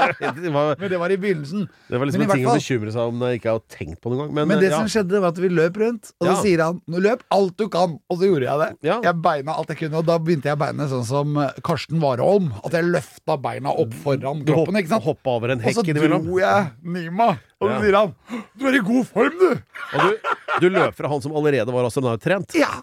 Det 0.04 0.50
var, 0.52 0.76
Men 0.78 0.90
det 0.90 0.98
var 1.00 1.12
i 1.12 1.16
begynnelsen. 1.16 1.62
det 1.88 1.98
var 1.98 2.08
liksom 2.08 2.22
en 2.24 2.30
ting 2.34 2.44
å 2.44 2.50
hvert 2.52 2.60
bekymre 2.60 2.92
seg 2.92 3.08
om 3.08 3.22
jeg 3.24 3.38
ikke 3.38 3.52
har 3.54 3.60
tenkt 3.72 4.00
på 4.02 4.10
noen 4.10 4.18
gang. 4.24 4.32
Men, 4.36 4.48
Men 4.50 4.60
det 4.60 4.68
ja. 4.68 4.80
som 4.82 4.90
skjedde, 4.90 5.20
var 5.22 5.32
at 5.32 5.38
vi 5.40 5.48
løp 5.48 5.78
rundt, 5.80 6.10
og 6.20 6.28
så 6.28 6.34
sier 6.42 6.60
han 6.64 6.80
nå 6.90 7.00
løp 7.04 7.22
alt 7.32 7.54
du 7.60 7.64
kan. 7.72 7.94
Og 8.12 8.18
så 8.20 8.28
gjorde 8.28 8.48
jeg 8.48 8.60
det. 8.60 8.68
Ja. 8.90 8.98
Jeg 9.06 9.20
beina 9.24 9.54
alt 9.56 9.72
jeg 9.72 9.80
kunne, 9.80 10.02
og 10.02 10.08
da 10.10 10.18
begynte 10.20 10.50
jeg 10.50 10.60
beinet 10.60 10.92
sånn 10.92 11.06
som 11.08 11.38
eh, 11.40 11.56
Karsten 11.64 12.02
Warholm. 12.04 12.50
At 12.66 12.76
jeg 12.76 12.90
løfta 12.90 13.38
beina 13.40 13.72
opp 13.72 13.94
foran 14.04 14.44
Du 14.44 14.52
kroppen, 14.52 14.80
ikke 14.82 14.92
sant. 14.92 15.06
hoppa 15.08 15.36
over 15.38 15.54
en 15.54 15.64
Og 15.64 15.78
så 15.78 15.86
dro 15.88 16.38
jeg 16.42 16.72
Nima, 16.98 17.30
og 17.62 17.68
så 17.68 17.72
Ja. 17.72 17.80
sier 17.86 17.96
han 18.02 18.14
Du 18.60 18.66
er 18.68 18.76
i 18.76 18.82
god 18.84 19.06
form, 19.08 19.38
du! 19.40 19.50
Og 19.94 20.00
du, 20.04 20.34
du 20.66 20.68
løp 20.74 20.98
fra 20.98 21.08
han 21.14 21.22
som 21.24 21.32
allerede 21.38 21.72
var 21.72 21.88
astronauttrent. 21.88 22.58
Ja! 22.58 22.82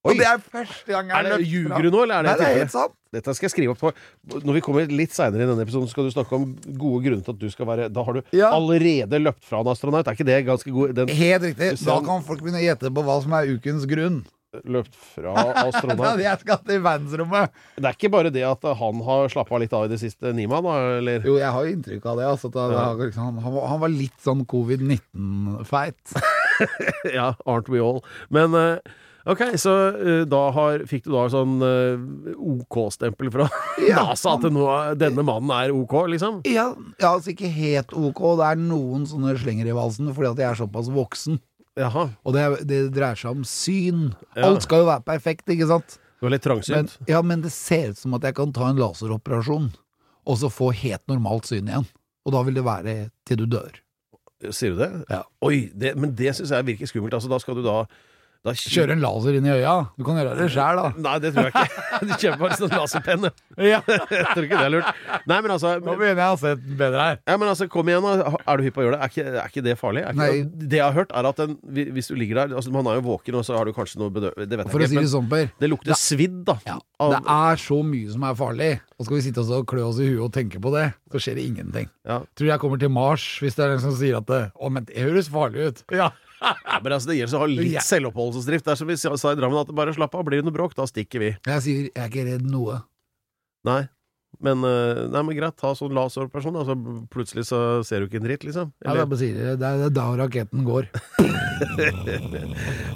Oi. 0.00 0.14
Og 0.14 0.16
det 0.16 0.24
er 0.24 0.38
første 0.40 0.88
gang 0.88 1.10
jeg 1.10 1.16
Er 1.18 1.22
det 1.26 1.32
fra- 1.34 1.44
Ljuger 1.44 1.82
du 1.84 1.90
nå, 1.92 2.02
eller 2.06 2.14
er 2.14 2.22
det 2.24 2.30
Nei, 2.30 2.38
det 2.40 2.46
er 2.48 2.58
helt 2.62 2.72
sant. 2.72 2.94
Dette 3.12 3.34
skal 3.36 3.46
jeg 3.48 3.52
skrive 3.52 3.72
opp 3.74 3.80
på. 3.82 3.90
Når 4.46 4.54
vi 4.56 4.60
kommer 4.64 4.86
litt 4.88 5.12
seinere 5.12 5.42
i 5.44 5.48
denne 5.50 5.64
episoden, 5.66 5.88
skal 5.90 6.06
du 6.06 6.10
snakke 6.14 6.32
om 6.38 6.54
gode 6.78 7.02
grunner 7.04 7.24
til 7.26 7.34
at 7.34 7.38
du 7.42 7.50
skal 7.52 7.66
være 7.68 7.88
Da 7.92 8.04
har 8.06 8.12
du 8.16 8.22
Ja. 8.32 8.48
allerede 8.56 9.18
løpt 9.20 9.44
fra 9.44 9.60
en 9.60 9.68
astronaut. 9.68 10.06
Er 10.08 10.14
ikke 10.16 10.24
det 10.30 10.46
ganske 10.46 10.72
god 10.72 10.94
den, 10.94 11.08
Helt 11.08 11.42
riktig. 11.42 11.84
Da 11.84 12.00
kan 12.00 12.22
folk 12.22 12.40
begynne 12.40 12.62
å 12.62 12.68
gjette 12.68 12.88
på 12.94 13.02
hva 13.04 13.18
som 13.22 13.32
er 13.34 13.50
ukens 13.52 13.84
grunn. 13.90 14.22
Løpt 14.64 14.94
fra 14.96 15.34
astronaut? 15.68 16.18
jeg 16.18 16.38
skal 16.40 16.56
til 16.66 16.80
verdensrommet. 16.82 17.50
Det 17.76 17.84
er 17.84 17.92
ikke 17.98 18.10
bare 18.10 18.30
det 18.32 18.42
at 18.42 18.62
han 18.80 19.02
har 19.06 19.28
slappa 19.28 19.58
litt 19.60 19.72
av 19.76 19.84
i 19.84 19.88
det 19.92 20.00
siste, 20.00 20.32
Nima, 20.34 20.62
da, 20.64 20.78
eller? 20.98 21.20
Jo, 21.22 21.36
jeg 21.38 21.52
har 21.52 21.62
jo 21.68 21.76
inntrykk 21.76 22.06
av 22.06 22.16
det. 22.18 22.24
Altså, 22.26 22.46
at 22.48 22.56
det, 22.56 22.72
Ja. 22.72 22.94
liksom, 22.94 23.38
han, 23.44 23.68
han, 23.68 23.80
var- 23.84 23.88
litt 23.92 24.16
sånn 24.24 24.46
covid-19-feit. 24.46 26.16
Ja, 27.14 27.34
aren't 27.46 27.68
we 27.68 27.78
all? 27.80 28.02
Men 28.28 28.54
eh, 28.54 28.78
ok, 29.28 29.42
så 29.60 29.74
uh, 29.96 30.22
da 30.28 30.40
har, 30.56 30.84
fikk 30.88 31.04
du 31.06 31.12
da 31.12 31.26
sånn 31.32 31.58
uh, 31.60 32.32
OK-stempel 32.36 33.30
fra 33.34 33.48
Ja, 33.90 34.06
NASA 34.08 34.36
at 34.36 34.46
det 34.46 34.52
nå, 34.54 34.66
denne 35.00 35.24
mannen 35.26 35.52
er 35.56 35.74
OK, 35.74 35.94
liksom? 36.14 36.40
Ja, 36.48 36.70
ja, 37.00 37.12
altså 37.14 37.34
ikke 37.34 37.50
helt 37.52 37.92
ok. 37.96 38.22
Det 38.40 38.50
er 38.50 38.60
noen 38.62 39.06
sånne 39.10 39.36
slenger 39.40 39.68
i 39.70 39.76
valsen 39.76 40.10
fordi 40.16 40.32
at 40.32 40.44
jeg 40.44 40.50
er 40.50 40.60
såpass 40.62 40.90
voksen. 40.94 41.40
Jaha. 41.78 42.08
Og 42.26 42.34
det, 42.36 42.46
det 42.68 42.80
dreier 42.94 43.18
seg 43.18 43.36
om 43.38 43.44
syn. 43.46 44.08
Ja. 44.34 44.48
Alt 44.50 44.66
skal 44.66 44.82
jo 44.82 44.88
være 44.90 45.06
perfekt, 45.06 45.46
ikke 45.52 45.68
sant? 45.70 45.96
Du 46.20 46.26
er 46.28 46.34
litt 46.34 46.44
Men, 46.44 46.50
trangsynt. 46.50 46.98
ja, 47.08 47.22
men 47.24 47.40
det 47.44 47.52
ser 47.54 47.94
ut 47.94 48.00
som 48.00 48.16
at 48.18 48.26
jeg 48.26 48.36
kan 48.36 48.50
ta 48.52 48.66
en 48.68 48.80
laseroperasjon, 48.80 49.70
og 50.28 50.36
så 50.36 50.50
få 50.52 50.68
helt 50.76 51.06
normalt 51.08 51.48
syn 51.48 51.70
igjen. 51.70 51.86
Og 52.28 52.34
da 52.34 52.42
vil 52.44 52.58
det 52.58 52.66
være 52.66 52.96
til 53.24 53.40
du 53.40 53.46
dør. 53.48 53.78
Sier 54.52 54.74
du 54.74 54.80
det? 54.80 54.90
Ja. 55.08 55.22
Oi, 55.44 55.70
det, 55.76 55.94
men 56.00 56.12
det 56.16 56.34
syns 56.36 56.52
jeg 56.52 56.66
virker 56.68 56.88
skummelt. 56.88 57.16
Altså, 57.16 57.30
da 57.32 57.38
skal 57.40 57.56
du 57.56 57.64
da, 57.64 57.82
da 58.40 58.54
Kjøre 58.56 58.94
en 58.96 59.02
laser 59.02 59.36
inn 59.36 59.44
i 59.44 59.50
øya. 59.52 59.72
Du 60.00 60.04
kan 60.06 60.16
gjøre 60.16 60.32
det 60.38 60.46
sjæl, 60.54 60.78
da. 60.80 60.90
Nei, 61.04 61.16
det 61.20 61.30
tror 61.34 61.48
jeg 61.50 61.52
ikke. 61.52 61.82
Du 62.08 62.12
kjøper 62.14 62.38
bare 62.40 62.56
sånn 62.56 62.70
laserpenn. 62.72 63.26
Ja. 63.70 63.80
Jeg 63.90 64.28
tror 64.30 64.46
ikke 64.46 64.60
det 64.62 64.64
er 64.64 64.72
lurt. 64.72 65.00
Nei, 65.28 65.38
men 65.44 65.52
altså 65.52 65.74
Nå 65.84 65.92
begynner 65.98 66.22
jeg 66.22 66.32
å 66.32 66.38
se 66.40 66.52
bedre 66.80 67.02
her. 67.04 67.18
Ja, 67.28 67.34
men 67.36 67.50
altså, 67.52 67.66
Kom 67.68 67.90
igjen, 67.92 68.06
da. 68.06 68.30
Er 68.48 68.56
du 68.56 68.64
hypp 68.64 68.76
på 68.78 68.80
å 68.80 68.86
gjøre 68.86 68.96
det? 68.96 69.02
Er 69.04 69.12
ikke, 69.12 69.34
er 69.42 69.52
ikke 69.52 69.64
det 69.66 69.74
farlig? 69.76 70.04
Ikke, 70.06 70.16
Nei. 70.22 70.30
Det 70.70 70.78
jeg 70.80 70.86
har 70.86 70.96
hørt, 70.96 71.12
er 71.12 71.28
at 71.28 71.42
den, 71.42 71.58
hvis 71.98 72.08
du 72.08 72.14
ligger 72.16 72.40
der 72.40 72.54
altså 72.56 72.72
Man 72.72 72.88
er 72.88 72.96
jo 72.96 73.04
våken, 73.10 73.36
og 73.42 73.44
så 73.44 73.58
har 73.58 73.68
du 73.68 73.74
kanskje 73.76 74.00
noe 74.00 74.14
bedøv... 74.14 74.32
Det 74.40 74.48
vet 74.48 74.64
jeg 74.64 74.72
For 74.72 74.80
å 74.80 74.88
ikke. 74.88 74.94
si 74.94 75.04
det 75.04 75.12
sånn, 75.12 75.28
det 75.60 75.70
lukter 75.70 76.00
svidd, 76.00 76.40
da. 76.48 76.56
Ja, 76.64 76.78
det 77.12 77.20
er 77.36 77.60
så 77.60 77.82
mye 77.84 78.16
som 78.16 78.24
er 78.30 78.40
farlig. 78.40 78.70
Og 78.96 79.08
skal 79.10 79.18
vi 79.20 79.26
sitte 79.28 79.44
oss 79.44 79.52
og 79.52 79.68
klø 79.68 79.84
oss 79.90 80.00
i 80.00 80.08
huet 80.08 80.24
og 80.30 80.32
tenke 80.38 80.62
på 80.64 80.72
det, 80.74 80.86
så 81.12 81.20
skjer 81.20 81.36
det 81.36 81.46
ingenting. 81.50 81.92
Ja. 82.08 82.22
Tror 82.40 82.54
jeg 82.54 82.62
kommer 82.64 82.80
til 82.80 82.92
Mars 82.96 83.28
hvis 83.44 83.60
det 83.60 83.66
er 83.66 83.74
den 83.76 83.84
som 83.84 83.94
sier 84.00 84.18
at 84.22 84.28
det, 84.32 84.42
Å, 84.56 84.72
men 84.72 84.88
det 84.88 84.96
høres 85.04 85.28
farlig 85.32 85.68
ut. 85.68 85.84
Ja. 85.92 86.10
Men 86.40 86.92
altså, 86.96 87.08
Det 87.10 87.16
gjelder 87.18 87.36
å 87.36 87.40
ha 87.44 87.48
litt 87.50 87.72
Ja. 87.74 87.80
selvoppholdelsesdrift. 87.84 88.64
Det 88.64 88.72
er 88.72 88.76
som 88.80 88.88
vi 88.88 88.96
sa 88.96 89.32
i 89.32 89.36
Drammen, 89.38 89.60
at 89.60 89.74
bare 89.76 89.92
slapp 89.94 90.14
av, 90.14 90.24
blir 90.24 90.36
det 90.40 90.46
noe 90.48 90.56
bråk, 90.56 90.72
da 90.78 90.84
stikker 90.88 91.18
vi. 91.20 91.30
Jeg 91.46 91.60
sier 91.66 91.82
jeg 91.90 91.96
er 91.96 92.08
ikke 92.08 92.24
redd 92.28 92.44
noe. 92.48 92.74
Nei. 93.64 93.82
Men, 94.40 94.64
eh, 94.64 95.08
nei, 95.10 95.22
men 95.26 95.36
greit, 95.36 95.56
ta 95.58 95.74
sånn 95.76 95.92
laserperson, 95.92 96.54
da, 96.54 96.62
så 96.64 96.74
plutselig 97.12 97.44
så 97.50 97.58
ser 97.84 97.98
du 98.00 98.06
ikke 98.06 98.20
en 98.22 98.28
dritt, 98.28 98.44
liksom. 98.46 98.72
Ja, 98.86 98.92
det, 98.94 99.00
er 99.02 99.06
det. 99.36 99.58
det 99.60 99.68
er 99.68 99.90
da 99.92 100.06
raketten 100.16 100.64
går. 100.64 100.84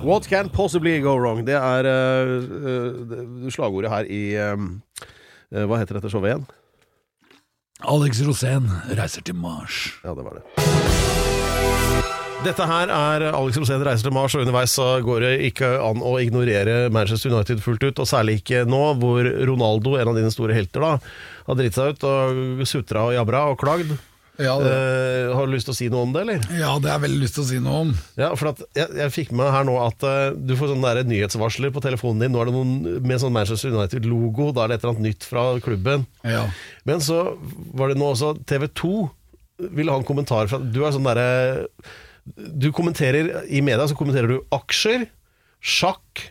What 0.08 0.24
can 0.30 0.48
possibly 0.48 1.00
go 1.04 1.16
wrong? 1.18 1.44
Det 1.44 1.54
er 1.58 1.84
uh, 1.84 3.50
slagordet 3.52 3.90
her 3.92 4.04
i 4.08 4.22
uh, 4.40 4.56
Hva 5.68 5.76
heter 5.82 5.94
dette 5.98 6.08
showet 6.12 6.28
igjen? 6.32 6.46
Alex 7.84 8.22
Rosén 8.24 8.64
reiser 8.96 9.20
til 9.26 9.36
Mars. 9.36 9.90
Ja, 10.06 10.14
det 10.16 10.24
var 10.24 10.34
det. 10.40 10.44
Dette 12.42 12.64
her 12.68 12.90
er 12.92 13.22
Alex 13.30 13.56
Rosén 13.60 13.82
reiser 13.86 14.08
til 14.08 14.12
Mars, 14.14 14.34
og 14.36 14.42
underveis 14.42 14.72
så 14.76 14.86
går 15.04 15.22
det 15.24 15.34
ikke 15.50 15.68
an 15.80 16.02
å 16.04 16.16
ignorere 16.20 16.88
Manchester 16.92 17.32
United 17.32 17.62
fullt 17.64 17.84
ut, 17.86 18.00
og 18.02 18.08
særlig 18.10 18.40
ikke 18.40 18.64
nå, 18.68 18.80
hvor 19.00 19.24
Ronaldo, 19.48 19.94
en 20.00 20.10
av 20.10 20.18
dine 20.18 20.32
store 20.34 20.56
helter, 20.56 20.84
da, 20.84 21.14
har 21.46 21.56
dritt 21.60 21.78
seg 21.78 21.94
ut 21.94 22.04
og 22.08 22.66
sutra 22.68 23.06
og 23.08 23.14
jabra 23.16 23.46
og 23.52 23.56
klagd. 23.62 23.94
Ja, 24.34 24.56
Eh, 24.58 25.30
har 25.30 25.46
du 25.46 25.52
lyst 25.54 25.68
til 25.68 25.72
å 25.72 25.78
si 25.78 25.86
noe 25.88 26.02
om 26.08 26.12
det, 26.12 26.24
eller? 26.24 26.40
ja, 26.58 26.72
det 26.82 26.90
har 26.90 26.96
jeg 26.98 27.04
veldig 27.04 27.20
lyst 27.22 27.36
til 27.38 27.44
å 27.44 27.48
si 27.52 27.58
noe 27.62 27.82
om. 27.84 27.92
Ja, 28.18 28.32
for 28.34 28.50
at 28.50 28.62
jeg, 28.74 28.88
jeg 28.98 29.12
fikk 29.14 29.30
med 29.38 29.52
her 29.54 29.64
nå 29.68 29.76
at 29.78 30.02
uh, 30.02 30.34
du 30.34 30.56
får 30.58 30.72
sånne 30.72 30.90
der 30.98 31.06
nyhetsvarsler 31.06 31.70
på 31.70 31.82
telefonen 31.84 32.24
din. 32.24 32.34
Nå 32.34 32.42
er 32.42 32.50
det 32.50 32.54
noen 32.56 32.72
med 33.06 33.22
sånn 33.22 33.32
Manchester 33.36 33.70
United-logo, 33.70 34.48
da 34.56 34.64
er 34.66 34.72
det 34.74 34.80
et 34.80 34.84
eller 34.88 34.96
annet 34.96 35.06
nytt 35.12 35.28
fra 35.30 35.44
klubben. 35.62 36.02
Ja. 36.26 36.48
Men 36.82 36.98
så 37.00 37.20
var 37.78 37.94
det 37.94 38.00
nå 38.02 38.10
også 38.10 38.34
TV 38.42 38.66
2 38.74 38.94
ville 39.78 39.94
ha 39.94 40.02
en 40.02 40.08
kommentar 40.08 40.50
fra 40.50 40.58
Du 40.58 40.80
er 40.82 40.90
sånn 40.96 41.06
derre 41.06 41.70
Du 42.34 42.70
kommenterer 42.72 43.42
i 43.52 43.60
media 43.60 43.84
så 43.90 43.96
kommenterer 43.98 44.30
du 44.30 44.38
aksjer, 44.54 45.08
sjakk 45.64 46.22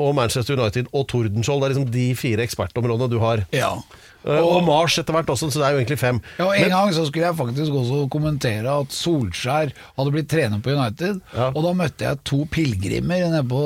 og 0.00 0.14
Manchester 0.16 0.56
United 0.56 0.86
og 0.96 1.08
Tordenskjold. 1.10 1.60
Det 1.60 1.66
er 1.66 1.72
liksom 1.74 1.90
de 1.92 2.04
fire 2.16 2.44
ekspertområdene 2.46 3.10
du 3.12 3.18
har. 3.22 3.46
ja. 3.52 3.74
Og, 4.20 4.36
Og 4.36 4.64
Mars 4.66 4.98
etter 5.00 5.14
hvert 5.16 5.30
også, 5.32 5.46
så 5.48 5.62
det 5.62 5.64
er 5.64 5.72
jo 5.72 5.78
egentlig 5.80 5.96
fem. 5.96 6.18
Ja, 6.36 6.44
og 6.44 6.56
En 6.60 6.68
gang 6.68 6.90
så 6.92 7.06
skulle 7.08 7.24
jeg 7.24 7.36
faktisk 7.38 7.72
også 7.72 8.02
kommentere 8.12 8.68
at 8.68 8.92
Solskjær 8.92 9.70
hadde 9.96 10.12
blitt 10.12 10.28
trener 10.28 10.60
på 10.60 10.74
United. 10.76 11.22
Ja. 11.32 11.46
Og 11.54 11.64
da 11.64 11.70
møtte 11.72 12.04
jeg 12.04 12.20
to 12.28 12.42
pilegrimer 12.52 13.22
nede 13.32 13.40
på 13.48 13.62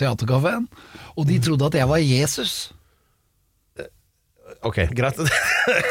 teaterkafeen. 0.00 0.64
Og 1.12 1.28
de 1.28 1.36
trodde 1.44 1.68
at 1.68 1.76
jeg 1.76 1.88
var 1.90 2.00
Jesus. 2.00 2.54
Ok, 4.62 4.76
greit. 4.92 5.16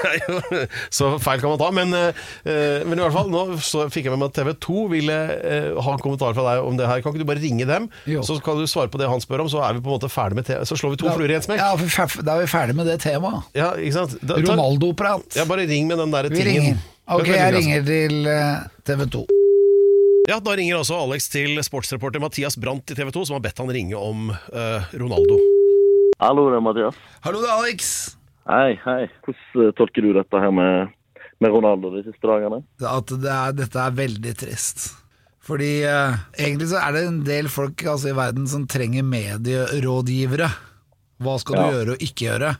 så 0.94 1.08
feil 1.22 1.42
kan 1.42 1.50
man 1.50 1.58
ta. 1.62 1.70
Men, 1.74 1.94
eh, 1.98 2.84
men 2.86 3.00
i 3.00 3.02
hvert 3.02 3.16
fall, 3.16 3.32
nå 3.34 3.58
så 3.66 3.88
fikk 3.90 4.06
jeg 4.06 4.14
med 4.14 4.22
meg 4.22 4.30
at 4.30 4.38
TV 4.38 4.52
2 4.62 4.84
ville 4.92 5.16
eh, 5.40 5.70
ha 5.74 5.96
en 5.96 6.04
kommentar 6.04 6.36
fra 6.38 6.46
deg 6.52 6.68
om 6.68 6.78
det 6.78 6.86
her. 6.90 7.02
Kan 7.02 7.16
ikke 7.16 7.24
du 7.24 7.30
bare 7.32 7.42
ringe 7.42 7.66
dem, 7.70 7.88
Jo. 8.10 8.22
så 8.26 8.38
kan 8.46 8.60
du 8.62 8.68
svare 8.70 8.92
på 8.94 9.02
det 9.02 9.10
han 9.10 9.24
spør 9.24 9.46
om, 9.46 9.50
så 9.50 9.64
er 9.66 9.74
vi 9.78 9.82
på 9.82 9.90
en 9.90 9.98
måte 9.98 10.12
ferdig 10.14 10.38
med 10.38 10.52
Så 10.70 10.78
slår 10.78 10.94
vi 10.94 11.02
to 11.02 11.10
fluer 11.16 11.34
i 11.34 11.40
en 11.40 11.46
smekk. 11.48 11.64
Ja, 11.64 11.74
for 11.80 12.22
Da 12.26 12.38
er 12.38 12.46
vi 12.46 12.52
ferdig 12.52 12.78
med 12.78 12.86
det 12.90 13.00
temaet. 13.02 13.50
Ja, 13.58 13.72
ikke 13.74 13.98
sant? 13.98 14.18
Ronaldo-prat. 14.22 15.34
ja, 15.40 15.48
bare 15.50 15.66
ring 15.70 15.90
med 15.90 15.98
den 16.04 16.14
der 16.14 16.30
Vi 16.30 16.38
tingen. 16.38 16.62
ringer. 16.62 16.88
Ok, 17.10 17.26
jeg 17.34 17.54
ringer 17.58 17.86
til 17.90 18.28
eh, 18.30 18.68
TV 18.86 19.06
2. 19.18 19.26
Ja, 20.30 20.38
Da 20.46 20.54
ringer 20.54 20.78
også 20.78 20.94
Alex 20.94 21.26
til 21.34 21.58
sportsreporter 21.66 22.22
Mathias 22.22 22.54
Brandt 22.54 22.92
i 22.94 22.94
TV 22.94 23.10
2, 23.16 23.26
som 23.26 23.40
har 23.40 23.42
bedt 23.48 23.58
han 23.58 23.72
ringe 23.74 23.98
om 23.98 24.30
uh, 24.30 24.86
Ronaldo. 24.94 25.40
Hallo, 26.22 26.52
det 26.52 26.60
er 26.60 26.62
Mathias. 26.62 27.02
Hallo, 27.26 27.42
det 27.42 27.50
er 27.50 27.64
Alex. 27.64 28.19
Hei, 28.50 28.80
hei. 28.82 29.04
Hvordan 29.26 29.68
eh, 29.68 29.74
tolker 29.78 30.06
du 30.06 30.14
dette 30.16 30.42
her 30.42 30.54
med, 30.56 30.96
med 31.44 31.54
Ronaldo 31.54 31.92
de 31.94 32.02
siste 32.08 32.26
dagene? 32.26 32.64
At 32.82 33.12
det 33.22 33.30
er, 33.30 33.54
dette 33.60 33.84
er 33.84 34.00
veldig 34.00 34.34
trist. 34.40 34.88
Fordi 35.46 35.84
eh, 35.86 36.18
egentlig 36.38 36.72
så 36.72 36.82
er 36.82 36.96
det 36.96 37.04
en 37.08 37.22
del 37.28 37.50
folk 37.52 37.84
altså, 37.86 38.10
i 38.12 38.18
verden 38.18 38.50
som 38.50 38.66
trenger 38.70 39.06
medierådgivere. 39.06 40.50
Hva 41.20 41.38
skal 41.42 41.60
du 41.60 41.62
Ja. 41.62 41.72
gjøre 41.78 41.96
og 41.96 42.04
ikke 42.06 42.26
gjøre? 42.30 42.56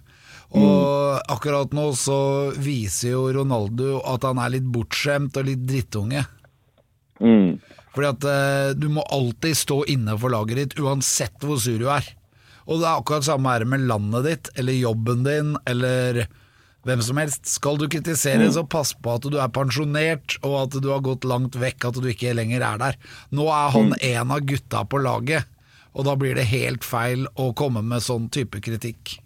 Og 0.60 1.20
akkurat 1.30 1.74
nå 1.78 1.92
så 1.94 2.20
viser 2.58 3.12
jo 3.14 3.28
Ronaldo 3.36 4.00
at 4.10 4.26
han 4.26 4.40
er 4.42 4.56
litt 4.56 4.66
bortskjemt 4.74 5.38
og 5.38 5.46
litt 5.46 5.62
drittunge. 5.70 6.24
Mm. 7.22 7.60
Fordi 7.94 8.08
at 8.10 8.30
eh, 8.30 8.72
du 8.78 8.88
må 8.94 9.04
alltid 9.14 9.58
stå 9.58 9.84
inne 9.94 10.18
for 10.18 10.34
laget 10.34 10.62
ditt, 10.62 10.80
uansett 10.82 11.38
hvor 11.46 11.62
sur 11.62 11.78
du 11.82 11.90
er. 11.94 12.06
Og 12.70 12.82
det 12.82 12.86
er 12.86 13.00
akkurat 13.00 13.26
samme 13.26 13.50
her 13.56 13.66
med 13.66 13.88
landet 13.90 14.28
ditt, 14.28 14.52
eller 14.62 14.78
jobben 14.78 15.24
din, 15.26 15.56
eller 15.70 16.28
hvem 16.86 17.02
som 17.04 17.18
helst. 17.18 17.48
Skal 17.50 17.80
du 17.82 17.88
kritisere, 17.90 18.46
så 18.54 18.64
pass 18.70 18.94
på 18.94 19.16
at 19.18 19.26
du 19.26 19.40
er 19.42 19.50
pensjonert, 19.54 20.38
og 20.46 20.60
at 20.64 20.78
du 20.78 20.92
har 20.94 21.02
gått 21.06 21.26
langt 21.28 21.58
vekk, 21.60 21.90
at 21.90 21.98
du 21.98 22.10
ikke 22.12 22.36
lenger 22.38 22.66
er 22.66 22.82
der. 22.82 23.00
Nå 23.34 23.50
er 23.50 23.74
han 23.74 23.96
en 23.98 24.36
av 24.36 24.46
gutta 24.46 24.86
på 24.86 25.02
laget, 25.02 25.50
og 25.98 26.06
da 26.06 26.14
blir 26.20 26.38
det 26.38 26.46
helt 26.52 26.86
feil 26.86 27.26
å 27.42 27.50
komme 27.58 27.82
med 27.86 28.06
sånn 28.06 28.30
type 28.34 28.62
kritikk. 28.64 29.18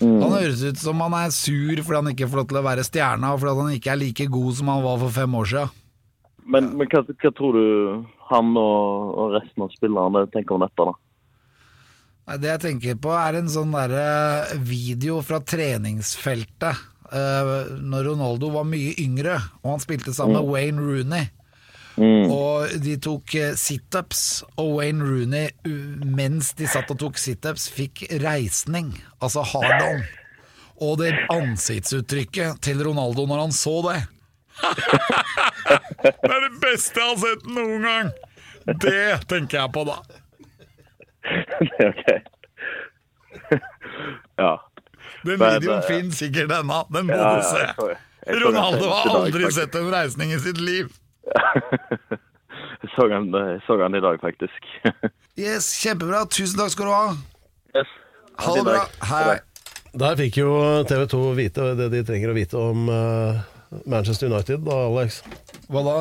Han 0.00 0.32
høres 0.32 0.64
ut 0.64 0.80
som 0.80 0.98
han 1.04 1.14
er 1.16 1.30
sur 1.32 1.78
fordi 1.78 2.00
han 2.00 2.10
ikke 2.10 2.26
får 2.28 2.40
lov 2.40 2.48
til 2.50 2.58
å 2.58 2.66
være 2.66 2.84
stjerna, 2.88 3.32
og 3.34 3.42
fordi 3.42 3.60
han 3.60 3.78
ikke 3.78 3.92
er 3.92 4.00
like 4.00 4.26
god 4.32 4.56
som 4.58 4.72
han 4.72 4.84
var 4.84 5.00
for 5.04 5.16
fem 5.20 5.36
år 5.38 5.50
siden. 5.52 5.80
Men, 6.44 6.74
men 6.76 6.90
hva, 6.92 7.00
hva 7.08 7.30
tror 7.36 7.56
du 7.56 7.66
han 8.28 8.56
og, 8.60 9.12
og 9.14 9.36
resten 9.38 9.64
av 9.64 9.72
spillerne 9.72 10.26
tenker 10.34 10.56
om 10.56 10.64
dette, 10.64 10.88
da? 10.90 10.96
Det 12.24 12.48
jeg 12.48 12.60
tenker 12.62 12.98
på 13.04 13.12
er 13.12 13.36
en 13.36 13.50
sånn 13.52 13.74
derre 13.74 14.58
video 14.64 15.20
fra 15.24 15.42
treningsfeltet 15.44 16.90
Uh, 17.14 17.68
Når 17.84 18.08
Ronaldo 18.08 18.48
var 18.54 18.64
mye 18.66 18.94
yngre 18.98 19.36
Og 19.60 19.74
han 19.74 19.82
spilte 19.82 20.14
sammen 20.16 20.38
med 20.40 20.48
Wayne 20.50 20.80
Rooney. 20.82 21.28
Og 22.00 22.72
de 22.82 22.96
tok 22.98 23.28
situps, 23.28 23.60
sit-ups 23.60 24.22
Og 24.58 24.70
Wayne 24.80 25.04
Rooney 25.04 25.52
Mens 26.02 26.50
de 26.58 26.66
satt 26.66 26.90
og 26.90 26.98
tok 27.04 27.20
sit-ups 27.20 27.68
Fikk 27.70 28.06
reisning 28.24 28.88
Altså 29.20 29.44
hard 29.46 29.84
on 29.84 30.02
Og 30.82 30.96
det 31.04 31.12
ansiktsuttrykket 31.30 32.58
til 32.66 32.82
Ronaldo 32.88 33.28
Når 33.30 33.44
han 33.44 33.54
så 33.54 33.76
det. 33.86 34.00
Det 36.02 36.32
er 36.32 36.42
det 36.48 36.52
beste 36.64 36.98
jeg 36.98 37.12
har 37.12 37.20
sett 37.20 37.46
noen 37.46 37.84
gang. 37.84 38.10
Det 38.80 39.06
tenker 39.30 39.60
jeg 39.60 39.72
på 39.76 39.84
da 39.86 39.96
Det 41.24 41.80
er 41.80 41.88
ok. 41.90 42.08
ja. 44.42 44.52
Den 45.24 45.38
videoen 45.40 45.78
eh, 45.78 45.86
finnes 45.88 46.18
sikkert 46.20 46.52
ennå, 46.58 46.82
den 46.92 47.08
må 47.08 47.16
ja, 47.16 47.30
du 47.38 47.46
se. 47.48 47.62
jeg 47.64 47.96
jeg 48.24 48.38
så 48.38 48.46
Ronaldo 48.46 48.88
har 48.88 49.08
dag, 49.08 49.16
aldri 49.20 49.50
sett 49.52 49.74
en 49.76 49.90
reisning 49.92 50.32
i 50.32 50.38
sitt 50.40 50.60
liv. 50.60 50.92
Jeg 52.84 52.90
så 52.92 53.06
han, 53.08 53.30
så 53.64 53.76
han 53.80 53.94
i 53.96 54.00
dag, 54.04 54.18
faktisk. 54.20 54.66
Yes, 55.40 55.70
Kjempebra. 55.80 56.20
Tusen 56.30 56.60
takk 56.60 56.70
skal 56.70 56.86
du 56.86 56.92
ha. 56.92 57.06
yes. 57.74 57.90
Ha 58.38 58.52
det 58.54 58.64
bra. 58.68 58.82
Hei. 59.08 59.38
Der 59.98 60.18
fikk 60.18 60.36
jo 60.38 60.50
TV 60.86 61.06
2 61.10 61.22
vite 61.38 61.70
det 61.78 61.88
de 61.90 62.02
trenger 62.06 62.30
å 62.30 62.36
vite 62.36 62.60
om 62.60 62.88
eh, 62.92 63.40
Manchester 63.90 64.30
United, 64.30 64.62
da, 64.66 64.78
Alex. 64.90 65.22
Hva 65.72 65.82
da? 65.86 65.96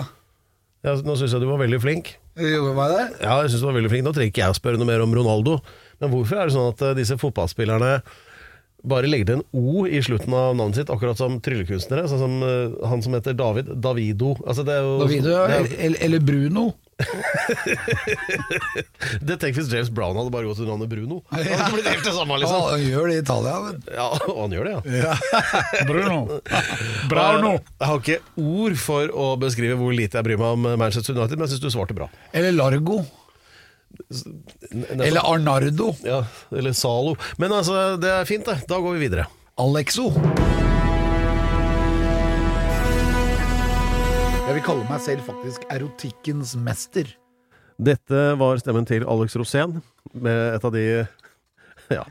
Ja, 0.85 0.95
nå 1.05 1.15
syns 1.17 1.33
jeg 1.33 1.41
du 1.41 1.47
var 1.49 1.61
veldig 1.63 1.79
flink. 1.81 2.13
Det? 2.33 3.07
Ja, 3.21 3.39
jeg 3.43 3.51
synes 3.51 3.61
du 3.61 3.67
var 3.67 3.77
veldig 3.77 3.91
flink. 3.93 4.05
Nå 4.07 4.13
trenger 4.15 4.31
ikke 4.31 4.43
jeg 4.43 4.55
å 4.55 4.57
spørre 4.57 4.79
noe 4.81 4.89
mer 4.89 5.03
om 5.05 5.13
Ronaldo. 5.13 5.57
Men 6.01 6.13
hvorfor 6.13 6.39
er 6.39 6.49
det 6.49 6.55
sånn 6.55 6.71
at 6.71 6.81
eh, 6.81 6.95
disse 6.97 7.17
fotballspillerne 7.21 7.97
bare 8.83 9.07
legger 9.07 9.29
til 9.29 9.37
en 9.39 9.45
O 9.55 9.85
i 9.87 10.01
slutten 10.03 10.33
av 10.35 10.57
navnet 10.59 10.81
sitt, 10.81 10.89
akkurat 10.91 11.19
som 11.19 11.37
tryllekunstnere? 11.43 12.07
Sånn 12.11 12.23
som 12.23 12.39
eh, 12.47 12.73
han 12.89 13.05
som 13.05 13.15
heter 13.15 13.37
David. 13.37 13.69
Davido. 13.83 14.33
Altså, 14.43 14.65
det 14.67 14.79
jo 14.81 14.97
Davido, 15.03 15.35
ja. 15.35 15.45
det, 15.51 15.77
er, 15.77 15.99
eller 16.07 16.25
Bruno. 16.25 16.71
det 19.27 19.37
Tenk 19.41 19.55
hvis 19.57 19.69
James 19.71 19.89
Brown 19.93 20.17
hadde 20.19 20.31
bare 20.33 20.45
gått 20.47 20.59
til 20.61 20.67
navnet 20.69 20.89
Bruno. 20.91 21.17
Han 21.31 21.41
hadde 21.47 21.71
blitt 21.75 21.89
helt 21.89 22.05
det 22.07 22.13
samme, 22.15 22.33
Ja, 22.37 22.41
liksom. 22.43 22.61
han 22.69 22.83
gjør 22.87 23.03
det 23.09 23.15
i 23.15 23.21
Italia. 23.23 23.53
Men. 23.65 23.75
Ja, 23.95 24.07
og 24.29 24.37
han 24.43 24.51
gjør 24.57 24.65
det, 24.69 24.75
ja. 24.99 25.13
Bruno. 25.89 26.19
Brauno. 27.11 27.53
Jeg 27.79 27.87
har 27.89 27.97
ikke 28.03 28.19
ord 28.43 28.75
for 28.83 29.03
å 29.25 29.27
beskrive 29.41 29.75
hvor 29.79 29.91
lite 29.95 30.15
jeg 30.19 30.25
bryr 30.29 30.39
meg 30.41 30.49
om 30.57 30.61
Manchester 30.81 31.11
United, 31.17 31.35
men 31.39 31.45
jeg 31.47 31.51
syns 31.57 31.65
du 31.65 31.69
svarte 31.73 31.97
bra. 31.97 32.07
Eller 32.33 32.53
Largo. 32.55 32.97
Eller 34.97 35.21
Arnardo. 35.21 35.87
Ja, 36.05 36.23
eller 36.51 36.73
Zalo. 36.77 37.13
Men 37.41 37.49
altså, 37.53 37.73
det 38.01 38.11
er 38.19 38.25
fint, 38.29 38.45
det. 38.49 38.57
Da 38.69 38.75
går 38.81 38.91
vi 38.97 39.03
videre. 39.07 39.25
Alexo. 39.61 40.05
Vil 44.63 44.77
kalle 44.77 44.87
meg 44.87 45.01
selv 45.03 45.25
faktisk 45.27 45.63
erotikkens 45.73 46.53
mester. 46.55 47.09
Dette 47.83 48.19
var 48.39 48.59
stemmen 48.61 48.85
til 48.87 49.03
Alex 49.03 49.33
Rosén, 49.35 49.81
med 50.15 50.53
et 50.55 50.63
av 50.63 50.71
de 50.71 50.83
ja, 51.91 52.03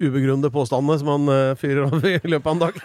ubegrunnede 0.00 0.48
påstandene 0.54 0.96
som 0.96 1.10
han 1.12 1.32
eh, 1.34 1.58
fyrer 1.60 1.90
av 1.90 2.06
i 2.08 2.14
løpet 2.24 2.48
av 2.48 2.54
en 2.54 2.62
dag. 2.62 2.78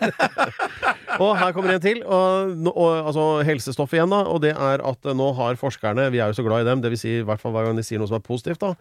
og 1.23 1.31
her 1.39 1.55
kommer 1.55 1.77
en 1.77 1.85
til. 1.85 2.01
Og, 2.03 2.67
og, 2.73 2.89
altså 3.05 3.27
helsestoff 3.47 3.95
igjen, 3.95 4.11
da. 4.11 4.25
Og 4.27 4.41
det 4.43 4.51
er 4.51 4.83
at 4.83 5.07
eh, 5.07 5.15
nå 5.15 5.29
har 5.37 5.61
forskerne 5.63 6.09
Vi 6.11 6.19
er 6.19 6.33
jo 6.33 6.39
så 6.41 6.43
glad 6.43 6.65
i 6.65 6.69
dem, 6.73 6.83
dvs. 6.83 7.05
Si, 7.05 7.15
i 7.21 7.23
hver 7.23 7.39
gang 7.39 7.79
de 7.79 7.87
sier 7.87 8.03
noe 8.03 8.11
som 8.11 8.19
er 8.19 8.25
positivt. 8.25 8.65
da 8.65 8.73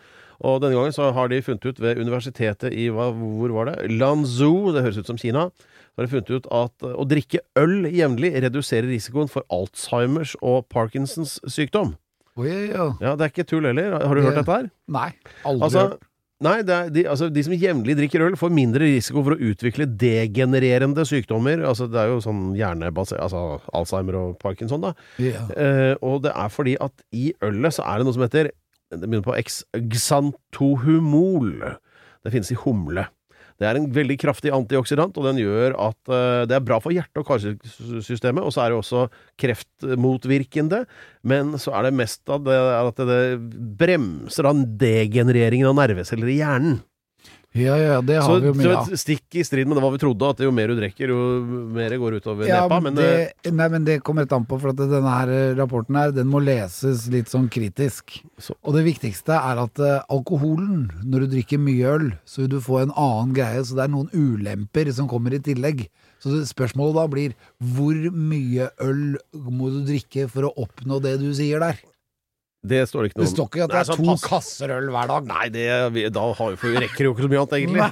Og 0.43 0.59
denne 0.65 0.75
gangen 0.75 0.97
så 0.97 1.13
har 1.15 1.31
de 1.31 1.45
funnet 1.47 1.69
ut 1.69 1.79
ved 1.85 2.03
universitetet 2.03 2.75
i 2.75 2.89
hva, 2.91 3.13
Hvor 3.15 3.55
var 3.61 3.71
det? 3.71 3.93
Lanzhou, 4.03 4.73
det 4.75 4.83
høres 4.83 4.99
ut 4.99 5.15
som 5.15 5.21
Kina. 5.21 5.53
Så 5.95 6.01
har 6.03 6.07
de 6.09 6.13
funnet 6.17 6.31
ut 6.35 6.47
at 6.51 6.83
eh, 6.89 6.95
å 6.99 7.05
drikke 7.07 7.39
øl 7.61 7.85
jevnlig 7.95 8.33
reduserer 8.43 8.89
risikoen 8.91 9.29
for 9.31 9.47
Alzheimers 9.55 10.33
og 10.43 10.65
Parkinsons 10.75 11.37
sykdom. 11.47 11.93
Oi, 12.35 12.51
ja. 12.73 12.89
Ja, 12.99 13.13
Det 13.15 13.29
er 13.29 13.31
ikke 13.31 13.45
tull 13.47 13.69
heller. 13.69 13.93
Har 14.03 14.19
du 14.19 14.25
hørt 14.27 14.35
dette 14.41 14.51
her? 14.57 14.67
Nei, 14.91 15.13
aldri 15.47 15.69
Altså, 15.69 15.85
hørt. 15.93 16.01
nei, 16.43 16.57
det 16.67 16.75
er, 16.75 16.89
de, 16.97 17.05
altså, 17.13 17.29
de 17.31 17.45
som 17.47 17.55
jevnlig 17.55 17.95
drikker 18.01 18.25
øl, 18.27 18.35
får 18.41 18.51
mindre 18.51 18.89
risiko 18.91 19.23
for 19.23 19.37
å 19.37 19.51
utvikle 19.53 19.87
degenererende 19.87 21.07
sykdommer. 21.07 21.63
Altså, 21.71 21.87
det 21.87 22.03
er 22.03 22.11
jo 22.11 22.19
sånn 22.27 22.43
hjernebasert 22.59 23.23
Altså 23.23 23.45
Alzheimer 23.71 24.19
og 24.19 24.35
Parkinson, 24.43 24.83
da. 24.83 24.91
Ja. 25.23 25.47
Eh, 25.55 25.95
og 26.03 26.25
det 26.27 26.35
er 26.35 26.51
fordi 26.51 26.75
at 26.83 27.07
i 27.15 27.29
ølet 27.47 27.79
så 27.79 27.87
er 27.87 28.03
det 28.03 28.09
noe 28.11 28.19
som 28.19 28.27
heter 28.27 28.51
Det 28.91 29.07
begynner 29.07 29.29
på 29.31 29.39
X, 29.39 29.63
Xantohumol. 29.79 31.55
Det 32.25 32.33
finnes 32.35 32.51
i 32.51 32.59
humle. 32.67 33.07
Det 33.61 33.69
er 33.69 33.79
en 33.79 33.91
veldig 33.95 34.17
kraftig 34.19 34.51
antioksidant, 34.55 35.19
og 35.21 35.29
den 35.29 35.39
gjør 35.43 35.77
at 35.79 36.11
eh, 36.11 36.47
det 36.51 36.57
er 36.57 36.65
bra 36.67 36.81
for 36.83 36.95
hjerte- 36.95 37.23
og 37.23 37.29
karsystemet. 37.29 38.43
Og 38.43 38.55
så 38.55 38.65
er 38.65 38.73
det 38.73 38.81
også 38.81 39.05
kreftmotvirkende, 39.41 40.83
men 41.23 41.55
så 41.63 41.77
er 41.79 41.87
det 41.87 41.99
mest 42.01 42.35
av 42.35 42.43
det 42.47 42.59
at 42.59 43.05
det 43.07 43.21
bremser 43.79 44.51
av 44.51 44.65
degenereringen 44.81 45.71
av 45.71 45.79
nerveceller 45.79 46.35
i 46.35 46.41
hjernen. 46.41 46.83
Ja, 47.55 47.75
ja, 47.79 48.01
det 48.03 48.17
har 48.19 48.27
Så 48.27 48.41
vi 48.43 48.49
jo 48.49 48.55
mye 48.59 48.77
av. 48.81 48.89
stikk 48.99 49.37
i 49.39 49.45
strid 49.47 49.69
med 49.71 49.77
det 49.79 49.83
hva 49.85 49.93
vi 49.95 50.01
trodde, 50.03 50.29
at 50.35 50.41
jo 50.43 50.51
mer 50.51 50.73
du 50.73 50.75
drikker, 50.81 51.13
jo 51.13 51.19
mer 51.71 51.89
det 51.95 51.99
går 52.03 52.17
utover 52.19 52.49
Ja, 52.51 52.65
nepa. 52.65 52.81
men 52.83 52.95
Men 52.99 53.05
eh, 53.05 53.29
det, 53.45 53.53
nei, 53.55 53.69
men 53.71 53.85
det 53.87 54.01
kommer 54.03 54.25
helt 54.27 54.33
an 54.35 54.45
på, 54.51 54.59
for 54.61 54.73
at 54.75 54.77
denne 54.83 55.13
her 55.15 55.29
eh, 55.31 55.55
rapporten 55.55 55.95
her, 56.01 56.11
den 56.17 56.27
må 56.33 56.43
leses 56.43 57.07
litt 57.15 57.31
sånn 57.31 57.47
kritisk. 57.49 58.17
Så- 58.39 58.57
Og 58.65 58.75
det 58.75 58.85
viktigste 58.89 59.31
er 59.39 59.63
at 59.63 59.79
uh, 59.79 60.03
alkoholen, 60.11 60.91
når 61.05 61.21
du 61.29 61.37
drikker 61.37 61.59
mye 61.63 61.87
øl, 61.95 62.09
så 62.27 62.43
vil 62.43 62.49
du 62.57 62.61
få 62.61 62.83
en 62.83 62.91
annen 62.97 63.33
greie, 63.39 63.63
så 63.63 63.77
det 63.79 63.85
er 63.87 63.95
noen 63.95 64.11
ulemper 64.13 64.93
som 64.93 65.07
kommer 65.09 65.33
i 65.35 65.39
tillegg. 65.39 65.87
Så 66.25 66.43
spørsmålet 66.49 66.95
da 66.97 67.07
blir, 67.07 67.35
hvor 67.63 67.95
mye 68.11 68.71
øl 68.81 69.17
må 69.33 69.71
du 69.71 69.85
drikke 69.87 70.27
for 70.29 70.49
å 70.49 70.55
oppnå 70.57 71.01
det 71.05 71.19
du 71.21 71.31
sier 71.37 71.61
der? 71.61 71.79
Det 72.65 72.81
står 72.89 73.03
det 73.05 73.11
ikke 73.11 73.19
noe 73.21 73.27
Det 73.27 73.33
står 73.35 73.49
ikke 73.51 73.65
at 73.67 73.73
det 73.75 73.79
er 73.83 73.89
sånn 73.91 73.99
to 74.01 74.07
pass- 74.15 74.25
kasser 74.25 74.73
øl 74.73 74.87
hver 74.95 75.11
dag. 75.11 75.27
Nei, 75.29 75.49
det, 75.53 75.67
vi, 75.93 76.05
da 76.09 76.23
har 76.39 76.51
vi, 76.55 76.57
for 76.63 76.73
vi 76.73 76.81
rekker 76.87 77.05
jo 77.05 77.13
ikke 77.15 77.27
så 77.27 77.31
mye 77.35 77.43
annet, 77.43 77.57
egentlig. 77.61 77.85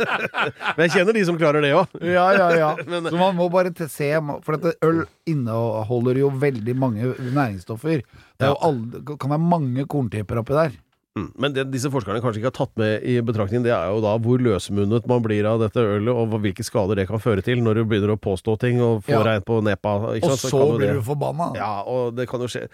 Men 0.76 0.84
jeg 0.86 0.94
kjenner 0.96 1.16
de 1.16 1.24
som 1.28 1.38
klarer 1.40 1.62
det 1.64 1.72
òg. 1.78 1.96
Ja, 2.02 2.26
ja, 2.34 2.48
ja. 2.58 2.70
Men- 2.90 3.06
så 3.10 3.16
man 3.20 3.38
må 3.38 3.46
bare 3.52 3.70
te- 3.76 3.88
se, 3.92 4.10
for 4.44 4.56
dette 4.58 4.74
øl 4.86 5.04
inneholder 5.30 6.18
jo 6.24 6.30
veldig 6.42 6.74
mange 6.78 7.14
næringsstoffer. 7.20 8.02
Det 8.40 8.46
er 8.48 8.54
jo 8.54 8.60
alle, 8.66 9.02
kan 9.16 9.30
være 9.36 9.44
mange 9.56 9.86
korntyper 9.90 10.42
oppi 10.42 10.56
der. 10.58 10.78
Mm. 11.18 11.24
Men 11.42 11.54
det 11.54 11.64
disse 11.72 11.90
forskerne 11.90 12.20
kanskje 12.22 12.38
ikke 12.38 12.52
har 12.52 12.58
tatt 12.60 12.76
med 12.78 13.02
i 13.02 13.16
betraktning, 13.26 13.64
det 13.66 13.72
er 13.74 13.88
jo 13.90 13.98
da 14.04 14.12
hvor 14.22 14.38
løsmunnet 14.40 15.08
man 15.10 15.24
blir 15.24 15.42
av 15.50 15.58
dette 15.58 15.82
ølet, 15.82 16.10
og 16.14 16.28
hva- 16.30 16.38
hvilke 16.44 16.62
skader 16.64 17.00
det 17.00 17.08
kan 17.10 17.18
føre 17.22 17.42
til 17.42 17.58
når 17.66 17.80
du 17.80 17.84
begynner 17.90 18.12
å 18.14 18.20
påstå 18.22 18.54
ting 18.62 18.78
og 18.80 19.02
får 19.08 19.16
Ja. 19.18 19.22
deg 19.26 19.40
en 19.40 19.46
på 19.48 19.56
nepa. 19.66 19.96
Ikke 20.18 20.30
Og 20.30 20.38
sant? 20.38 20.44
så, 20.46 20.50
kan 20.54 20.68
jo 20.70 20.78
blir 20.78 20.86
det- 20.86 21.00
du 21.00 21.02
forbanna. 21.10 21.50
Ja, 21.58 21.72
og 21.82 22.14
det 22.14 22.28
kan 22.30 22.40
jo 22.40 22.46
skje, 22.46 22.68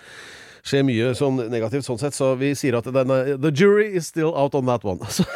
skje 0.66 0.80
mye 0.82 1.12
sånn 1.14 1.36
negativt 1.52 1.86
sånn 1.86 1.98
sett, 2.00 2.14
så 2.16 2.32
vi 2.38 2.48
sier 2.58 2.74
at 2.80 2.88
denne 2.90 3.36
The 3.38 3.52
jury 3.54 3.86
is 3.96 4.08
still 4.10 4.32
out 4.34 4.54
on 4.58 4.66
that 4.66 4.82
one. 4.84 4.98
Så, 5.06 5.22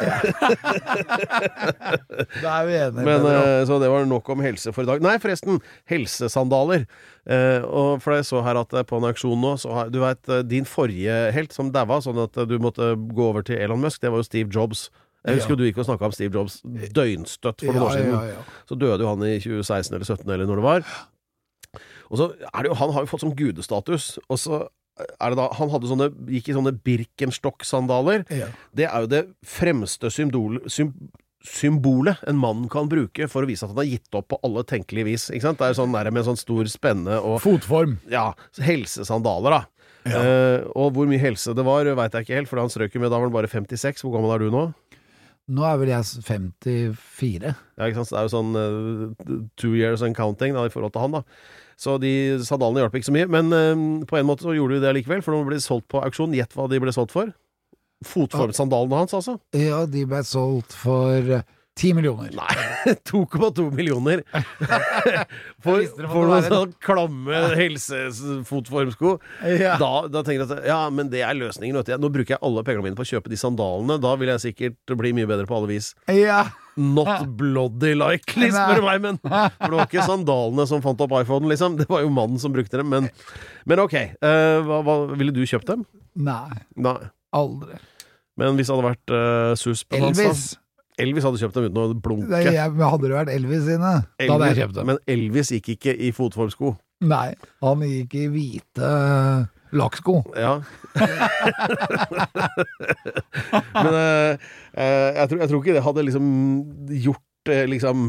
Da 2.41 2.61
er 2.61 2.65
vi 2.67 2.75
enige. 2.75 3.03
men, 3.05 3.21
Pedro. 3.21 3.31
eh, 3.31 3.63
så 3.69 3.77
det 3.81 3.89
var 3.91 4.05
nok 4.09 4.29
om 4.33 4.41
helse 4.43 4.73
for 4.75 4.83
i 4.83 4.89
dag. 4.89 5.01
Nei, 5.03 5.15
forresten, 5.21 5.59
helsesandaler. 5.89 6.85
Eh, 7.29 7.61
og 7.67 8.01
for 8.03 8.15
jeg 8.17 8.25
så 8.27 8.41
her 8.45 8.59
at 8.61 8.73
eh, 8.75 8.83
på 8.87 8.97
en 8.99 9.07
auksjon 9.11 9.39
nå, 9.41 9.53
så 9.61 9.71
har 9.75 9.91
du 9.93 9.99
veit 10.03 10.31
din 10.49 10.65
forrige 10.67 11.31
helt 11.35 11.53
som 11.55 11.71
daua, 11.73 12.01
sånn 12.03 12.19
at 12.25 12.37
eh, 12.41 12.47
du 12.49 12.57
måtte 12.63 12.91
gå 12.97 13.29
over 13.31 13.45
til 13.47 13.59
Elon 13.61 13.81
Musk, 13.83 14.01
det 14.03 14.11
var 14.11 14.21
jo 14.23 14.27
Steve 14.27 14.49
Jobs. 14.51 14.89
Jeg 15.21 15.37
husker 15.37 15.53
Ja. 15.53 15.59
du 15.61 15.63
gikk 15.67 15.77
og 15.77 15.85
snakka 15.85 16.07
om 16.09 16.13
Steve 16.17 16.33
Jobs 16.33 16.59
døgnstøtt 16.65 17.61
for 17.61 17.71
noen 17.77 17.83
Ja, 17.83 17.87
år 17.87 17.97
siden. 17.97 18.13
ja. 18.33 18.43
Så 18.65 18.77
døde 18.81 19.03
jo 19.05 19.09
han 19.11 19.21
i 19.27 19.35
2016 19.37 19.93
eller 19.93 20.05
2017 20.07 20.33
eller 20.33 20.49
når 20.49 20.55
det 20.61 20.65
var. 20.65 20.81
Og 22.11 22.17
så 22.19 22.25
er 22.41 22.63
det 22.65 22.71
jo, 22.71 22.75
Han 22.81 22.91
har 22.95 23.05
jo 23.05 23.11
fått 23.11 23.21
sånn 23.23 23.35
gudestatus. 23.37 24.17
Og 24.27 24.39
så 24.41 24.63
er 25.01 25.33
det 25.33 25.39
da 25.39 25.47
Han 25.57 25.71
hadde 25.73 25.89
sånne, 25.89 26.07
gikk 26.31 26.51
i 26.51 26.55
sånne 26.57 26.73
Birkenstock-sandaler. 26.85 28.25
Ja. 28.33 28.51
Det 28.77 28.87
er 28.87 29.05
jo 29.05 29.11
det 29.11 29.23
fremste 29.47 30.11
symbol, 30.13 30.61
sym, 30.71 30.93
symbolet 31.45 32.21
en 32.29 32.39
mann 32.39 32.67
kan 32.71 32.89
bruke 32.91 33.27
for 33.31 33.43
å 33.43 33.49
vise 33.49 33.65
at 33.65 33.73
han 33.73 33.81
har 33.81 33.89
gitt 33.89 34.17
opp 34.17 34.29
på 34.33 34.39
alle 34.45 34.63
tenkelige 34.67 35.09
vis. 35.09 35.27
Ikke 35.33 35.49
sant? 35.49 35.61
Det 35.61 35.71
er 35.71 35.79
sånn 35.79 35.95
der 35.95 36.11
med 36.13 36.27
sånn 36.27 36.39
stor 36.39 36.69
spenne 36.71 37.17
og 37.19 37.41
Fotform. 37.43 37.97
ja, 38.11 38.31
helsesandaler, 38.61 39.59
da. 39.59 39.63
Eh, 40.01 40.63
og 40.73 40.95
hvor 40.95 41.09
mye 41.09 41.21
helse 41.21 41.53
det 41.53 41.65
var, 41.65 41.85
veit 41.97 42.15
jeg 42.17 42.25
ikke 42.25 42.39
helt, 42.39 42.49
for 42.49 42.61
han 42.61 42.71
strøk 42.73 42.95
jo 42.95 43.03
med 43.03 43.11
da 43.13 43.19
var 43.19 43.29
han 43.29 43.35
bare 43.35 43.51
56. 43.51 44.01
Hvor 44.05 44.15
gammel 44.15 44.33
er 44.35 44.45
du 44.45 44.53
nå? 44.53 44.63
Nå 45.51 45.65
er 45.67 45.79
vel 45.81 45.91
jeg 45.91 46.23
54. 46.27 47.51
Ja, 47.51 47.87
ikke 47.87 47.99
sant? 47.99 48.09
Så 48.09 48.15
det 48.15 48.21
er 48.21 48.27
jo 48.27 48.33
sånn 48.35 48.53
uh, 48.55 49.41
two 49.59 49.73
years 49.75 50.03
and 50.05 50.15
counting 50.17 50.55
da, 50.55 50.67
i 50.67 50.73
forhold 50.73 50.93
til 50.95 51.03
han, 51.03 51.19
da. 51.19 51.23
Så 51.81 51.95
de 52.01 52.13
sandalene 52.45 52.83
hjalp 52.83 52.97
ikke 52.99 53.09
så 53.09 53.15
mye. 53.15 53.29
Men 53.31 53.53
eh, 53.57 53.85
på 54.09 54.19
en 54.19 54.27
måte 54.29 54.45
så 54.45 54.53
gjorde 54.53 54.77
de 54.77 54.85
det 54.85 54.93
likevel, 54.99 55.23
for 55.25 55.33
de 55.33 55.47
ble 55.49 55.61
solgt 55.63 55.87
på 55.89 56.03
auksjon. 56.05 56.35
Gjett 56.37 56.53
hva 56.57 56.67
de 56.69 56.81
ble 56.83 56.93
solgt 56.93 57.15
for? 57.15 57.31
Fotformsandalene 58.05 59.03
hans, 59.03 59.15
altså. 59.17 59.37
Ja, 59.57 59.83
de 59.89 60.05
ble 60.09 60.21
solgt 60.25 60.73
for 60.77 61.41
10 61.81 61.97
millioner. 61.97 62.29
Nei, 62.37 62.93
2,2 63.09 63.67
millioner 63.73 64.21
for, 65.63 65.81
for 65.81 66.29
noen 66.29 66.45
sånn 66.45 66.73
klamme 66.83 67.43
helsefotformsko. 67.57 69.15
Ja. 69.57 69.77
Da, 69.81 69.91
da 70.11 70.21
tenker 70.25 70.43
jeg 70.43 70.49
at 70.59 70.67
ja, 70.69 70.81
men 70.93 71.09
det 71.13 71.23
er 71.25 71.37
løsningen. 71.37 71.79
Vet 71.81 71.89
du. 71.89 71.95
Nå 72.01 72.11
bruker 72.13 72.35
jeg 72.35 72.43
alle 72.45 72.65
pengene 72.67 72.85
mine 72.89 72.99
på 72.99 73.05
å 73.05 73.11
kjøpe 73.13 73.31
de 73.33 73.39
sandalene. 73.41 73.97
Da 74.01 74.13
vil 74.21 74.33
jeg 74.35 74.45
sikkert 74.45 74.95
bli 75.01 75.13
mye 75.17 75.29
bedre 75.29 75.49
på 75.49 75.57
alle 75.57 75.71
vis. 75.73 75.93
Ja. 76.11 76.43
Not 76.79 77.25
bloody 77.39 77.95
likely, 77.97 78.47
spør 78.53 78.79
du 78.79 78.85
meg, 78.85 79.01
men 79.03 79.17
For 79.21 79.65
det 79.67 79.75
var 79.75 79.89
ikke 79.89 80.05
sandalene 80.07 80.67
som 80.69 80.83
fant 80.85 81.01
opp 81.03 81.15
iPhonen, 81.19 81.49
liksom. 81.51 81.75
Det 81.81 81.89
var 81.89 82.05
jo 82.05 82.13
mannen 82.13 82.39
som 82.41 82.53
brukte 82.55 82.79
dem. 82.79 82.91
Men, 82.93 83.09
men 83.67 83.83
ok. 83.83 83.97
Uh, 84.21 84.61
hva, 84.67 84.81
hva, 84.87 84.99
ville 85.17 85.35
du 85.35 85.43
kjøpt 85.43 85.73
dem? 85.73 85.85
Nei, 86.15 86.61
Nei. 86.79 86.99
aldri. 87.35 87.79
Men 88.39 88.55
hvis 88.57 88.69
det 88.69 88.77
hadde 88.77 88.91
vært 88.93 89.13
uh, 89.13 89.53
suspen 89.59 90.07
hans, 90.07 90.21
da? 90.21 90.60
Elvis. 91.01 91.07
Elvis 91.07 91.27
hadde 91.27 91.41
kjøpt 91.41 91.57
dem 91.57 91.67
uten 91.69 91.81
å 91.81 91.87
blunke. 91.97 92.29
Det, 92.31 92.53
jeg, 92.55 92.73
men 92.75 92.85
hadde 92.93 93.07
det 93.09 93.17
vært 93.17 93.33
Elvis 93.33 93.65
sine, 93.67 93.93
da 94.05 94.29
hadde 94.33 94.51
jeg 94.51 94.59
kjøpt 94.61 94.77
dem. 94.77 94.91
Men 94.91 95.01
Elvis 95.15 95.51
gikk 95.57 95.73
ikke 95.75 95.95
i 95.97 96.11
fotformsko. 96.15 96.75
Nei, 97.01 97.29
han 97.65 97.81
gikk 97.87 98.13
i 98.19 98.27
hvite 98.29 98.85
eh, 98.85 99.49
lakksko. 99.73 100.19
Ja. 100.37 100.59
Men 103.73 103.93
eh, 103.97 104.37
eh, 104.77 105.09
jeg, 105.17 105.27
tror, 105.31 105.39
jeg 105.41 105.49
tror 105.49 105.61
ikke 105.61 105.75
det 105.77 105.83
hadde 105.85 106.05
liksom 106.07 106.25
gjort 107.07 107.51
eh, 107.51 107.65
liksom 107.71 108.07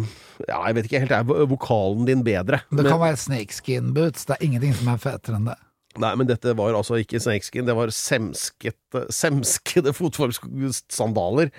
Ja, 0.49 0.59
jeg 0.69 0.77
vet 0.77 0.89
ikke 0.89 1.03
helt, 1.05 1.15
er 1.17 1.49
vokalen 1.51 2.05
din 2.09 2.25
bedre? 2.27 2.63
Det 2.69 2.83
Men- 2.83 2.91
kan 2.93 3.01
være 3.03 3.21
snakeskin 3.23 3.93
boots. 3.97 4.27
Det 4.29 4.37
er 4.37 4.45
ingenting 4.49 4.75
som 4.77 4.93
er 4.93 5.01
fetere 5.03 5.39
enn 5.41 5.49
det. 5.53 5.59
Nei, 6.01 6.15
men 6.17 6.29
dette 6.29 6.55
var 6.57 6.73
altså 6.73 6.97
ikke 7.03 7.21
snakeskin, 7.21 7.67
det 7.69 7.75
var 7.77 7.91
semskete, 7.93 9.03
semskede 9.13 9.93
fotformsandaler. 9.93 11.51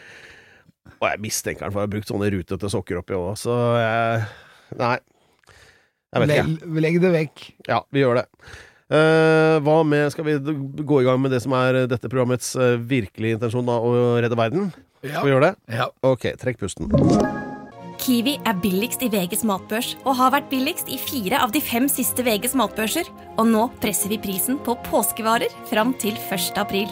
Og 1.00 1.08
jeg 1.08 1.22
mistenker 1.24 1.68
han 1.68 1.74
for 1.74 1.82
å 1.82 1.86
ha 1.86 1.92
brukt 1.92 2.10
sånne 2.10 2.30
rutete 2.34 2.70
sokker 2.72 3.00
oppi 3.00 3.16
òg, 3.18 3.34
så 3.40 3.58
jeg 3.80 4.24
Nei. 4.80 4.98
Jeg 6.14 6.24
vet 6.24 6.32
ikke. 6.34 6.70
Legg, 6.82 7.00
det 7.02 7.12
vekk. 7.14 7.44
Ja, 7.70 7.82
vi 7.94 8.02
gjør 8.02 8.22
det. 8.22 8.28
Uh, 8.94 9.58
hva 9.64 9.80
med 9.88 10.12
Skal 10.14 10.28
vi 10.28 10.36
gå 10.84 11.00
i 11.02 11.06
gang 11.08 11.22
med 11.22 11.32
det 11.34 11.40
som 11.42 11.56
er 11.58 11.86
dette 11.90 12.10
programmets 12.12 12.52
uh, 12.60 12.76
virkelige 12.78 13.40
intensjon, 13.40 13.66
da, 13.66 13.80
å 13.80 14.20
redde 14.22 14.38
verden? 14.38 14.70
Skal 15.02 15.26
vi 15.26 15.34
gjøre 15.34 15.50
det? 15.50 15.80
Ja. 15.80 15.90
Ok, 16.06 16.30
trekk 16.42 16.62
pusten. 16.62 16.92
Kiwi 18.04 18.36
er 18.44 18.58
billigst 18.60 19.04
i 19.06 19.10
VGs 19.12 19.46
matbørs 19.48 19.94
og 20.04 20.18
har 20.20 20.34
vært 20.34 20.50
billigst 20.52 20.90
i 20.92 20.98
fire 21.00 21.40
av 21.44 21.54
de 21.56 21.62
fem 21.64 21.88
siste 21.92 22.26
VGs 22.26 22.56
matbørser. 22.60 23.10
Og 23.38 23.48
nå 23.48 23.68
presser 23.84 24.12
vi 24.12 24.20
prisen 24.22 24.60
på 24.66 24.76
påskevarer 24.90 25.54
fram 25.70 25.96
til 26.02 26.18
1. 26.28 26.58
april. 26.60 26.92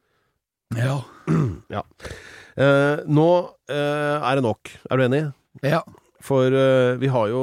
Ja. 0.77 1.01
Ja. 1.71 1.85
Eh, 2.59 3.01
nå 3.07 3.27
eh, 3.71 4.17
er 4.19 4.35
det 4.37 4.43
nok. 4.43 4.71
Er 4.91 4.99
du 4.99 5.05
enig? 5.07 5.25
ja. 5.63 5.83
For 6.21 6.53
eh, 6.53 6.99
vi 7.01 7.09
har 7.09 7.31
jo 7.31 7.39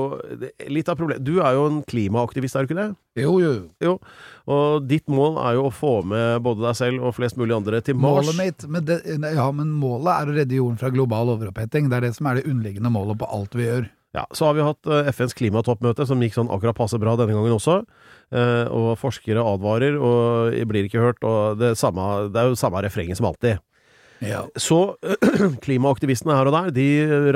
litt 0.70 0.86
av 0.86 0.94
problemet 0.98 1.24
Du 1.26 1.40
er 1.42 1.56
jo 1.56 1.64
en 1.66 1.80
klimaaktivist, 1.82 2.54
er 2.54 2.62
du 2.62 2.68
ikke 2.70 2.78
det? 2.78 2.88
Jo, 3.24 3.32
jo. 3.42 3.52
Jo. 3.82 3.96
Og 4.46 4.86
ditt 4.86 5.08
mål 5.10 5.40
er 5.42 5.56
jo 5.58 5.64
å 5.66 5.72
få 5.74 5.96
med 6.06 6.44
både 6.46 6.62
deg 6.62 6.78
selv 6.78 7.08
og 7.08 7.16
flest 7.16 7.38
mulig 7.40 7.56
andre 7.56 7.80
til 7.82 7.98
Mars. 7.98 8.28
Målet 8.28 8.38
mitt 8.38 8.66
men 8.70 8.86
det, 8.86 9.00
Ja, 9.34 9.48
men 9.50 9.72
målet 9.74 10.12
er 10.14 10.30
å 10.30 10.36
redde 10.36 10.60
jorden 10.60 10.78
fra 10.78 10.92
global 10.94 11.34
overoppheting. 11.34 11.90
Det 11.90 11.98
er 11.98 12.06
det 12.06 12.14
som 12.20 12.30
er 12.30 12.38
det 12.38 12.46
underliggende 12.46 12.92
målet 12.94 13.18
på 13.18 13.26
alt 13.34 13.58
vi 13.58 13.66
gjør. 13.66 13.88
Ja, 14.16 14.24
Så 14.32 14.46
har 14.46 14.54
vi 14.56 14.64
hatt 14.64 14.88
eh, 14.88 15.10
FNs 15.12 15.34
klimatoppmøte, 15.36 16.06
som 16.08 16.22
gikk 16.22 16.38
sånn 16.38 16.48
akkurat 16.54 16.78
passe 16.78 16.98
bra 17.02 17.16
denne 17.18 17.34
gangen 17.36 17.58
også. 17.58 17.82
Eh, 18.28 18.66
og 18.68 18.90
forskere 19.00 19.40
advarer, 19.40 19.94
og 19.96 20.52
jeg 20.52 20.68
blir 20.68 20.84
ikke 20.84 21.00
hørt. 21.00 21.22
Og 21.24 21.56
det, 21.60 21.74
samme, 21.80 22.28
det 22.28 22.36
er 22.42 22.50
jo 22.50 22.58
samme 22.60 22.82
refrenget 22.84 23.16
som 23.16 23.30
alltid. 23.30 23.56
Ja. 24.20 24.40
Så 24.58 24.96
klimaaktivistene 25.64 26.34
her 26.34 26.48
og 26.50 26.54
der, 26.56 26.70
de 26.74 26.86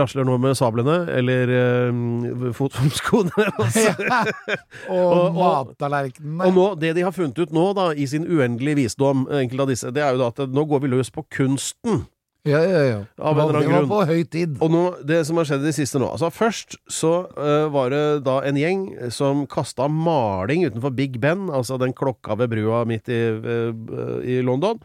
rasler 0.01 0.27
nå 0.27 0.35
med 0.43 0.57
sablene, 0.59 0.97
eller 1.15 1.53
uh, 1.95 2.49
fotformskoene. 2.59 3.31
altså. 3.55 3.95
Og, 4.91 4.99
Og- 4.99 5.37
og- 5.39 5.71
mattallerkenene. 5.71 6.45
Og 6.49 6.57
nå, 6.57 6.67
det 6.83 6.93
de 6.99 7.05
har 7.07 7.15
funnet 7.15 7.39
ut 7.39 7.55
nå, 7.55 7.69
da, 7.79 7.89
i 7.95 8.07
sin 8.11 8.27
uendelige 8.27 8.81
visdom, 8.83 9.29
enkelte 9.31 9.63
av 9.69 9.71
disse, 9.73 9.93
det 9.95 10.03
er 10.03 10.17
jo 10.17 10.25
da 10.25 10.33
at 10.35 10.43
nå 10.53 10.65
går 10.69 10.83
vi 10.85 10.91
løs 10.93 11.13
på 11.15 11.25
kunsten. 11.39 12.03
Ja, 12.43 12.59
ja, 12.67 12.79
ja. 12.83 13.01
Av 13.23 13.39
en 13.39 13.45
eller 13.45 13.61
annen 13.61 13.71
grunn. 13.71 13.89
på 13.91 14.01
høy 14.09 14.23
tid. 14.27 14.57
Og 14.65 14.71
nå, 14.73 14.83
det 15.07 15.21
som 15.29 15.39
har 15.39 15.47
skjedd 15.47 15.63
i 15.63 15.69
det 15.69 15.77
siste 15.77 16.01
nå 16.03 16.09
altså 16.11 16.27
Først 16.35 16.75
så 16.91 17.13
uh, 17.37 17.69
var 17.71 17.93
det 17.95 18.03
da 18.27 18.41
en 18.49 18.59
gjeng 18.59 18.87
som 19.15 19.45
kasta 19.51 19.87
maling 19.87 20.67
utenfor 20.67 20.95
Big 20.97 21.21
Ben, 21.23 21.47
altså 21.55 21.79
den 21.79 21.95
klokka 21.95 22.35
ved 22.41 22.51
brua 22.51 22.83
midt 22.89 23.13
i, 23.15 23.21
uh, 23.31 24.19
i 24.27 24.41
London, 24.43 24.83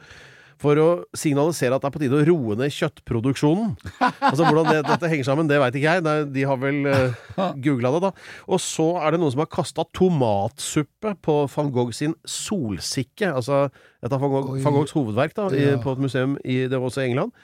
for 0.61 0.79
å 0.81 0.87
signalisere 1.17 1.75
at 1.77 1.83
det 1.83 1.89
er 1.89 1.93
på 1.93 2.01
tide 2.01 2.17
å 2.17 2.25
roe 2.27 2.55
ned 2.57 2.73
kjøttproduksjonen. 2.73 3.75
Altså 4.01 4.45
Hvordan 4.47 4.69
det, 4.71 4.79
dette 4.87 5.09
henger 5.11 5.27
sammen, 5.27 5.49
det 5.49 5.59
veit 5.61 5.75
ikke 5.77 5.93
jeg. 5.99 6.23
De 6.33 6.45
har 6.49 6.57
vel 6.61 6.79
uh, 6.89 7.51
googla 7.61 7.91
det, 7.93 8.01
da. 8.07 8.11
Og 8.49 8.61
så 8.63 8.87
er 9.03 9.13
det 9.13 9.21
noen 9.21 9.35
som 9.35 9.43
har 9.43 9.51
kasta 9.53 9.85
tomatsuppe 9.97 11.13
på 11.25 11.37
van 11.53 11.71
Gogh 11.75 11.93
sin 11.95 12.15
solsikke. 12.27 13.29
Altså 13.37 13.67
et 14.01 14.11
av 14.11 14.19
van, 14.23 14.33
Gogh, 14.33 14.57
van 14.65 14.77
Goghs 14.79 14.95
hovedverk 14.97 15.37
da, 15.37 15.47
i, 15.53 15.63
Ja. 15.73 15.77
på 15.83 15.93
et 15.93 16.03
museum 16.07 16.37
i 16.45 16.63
det 16.69 16.77
også 16.81 17.05
England. 17.05 17.35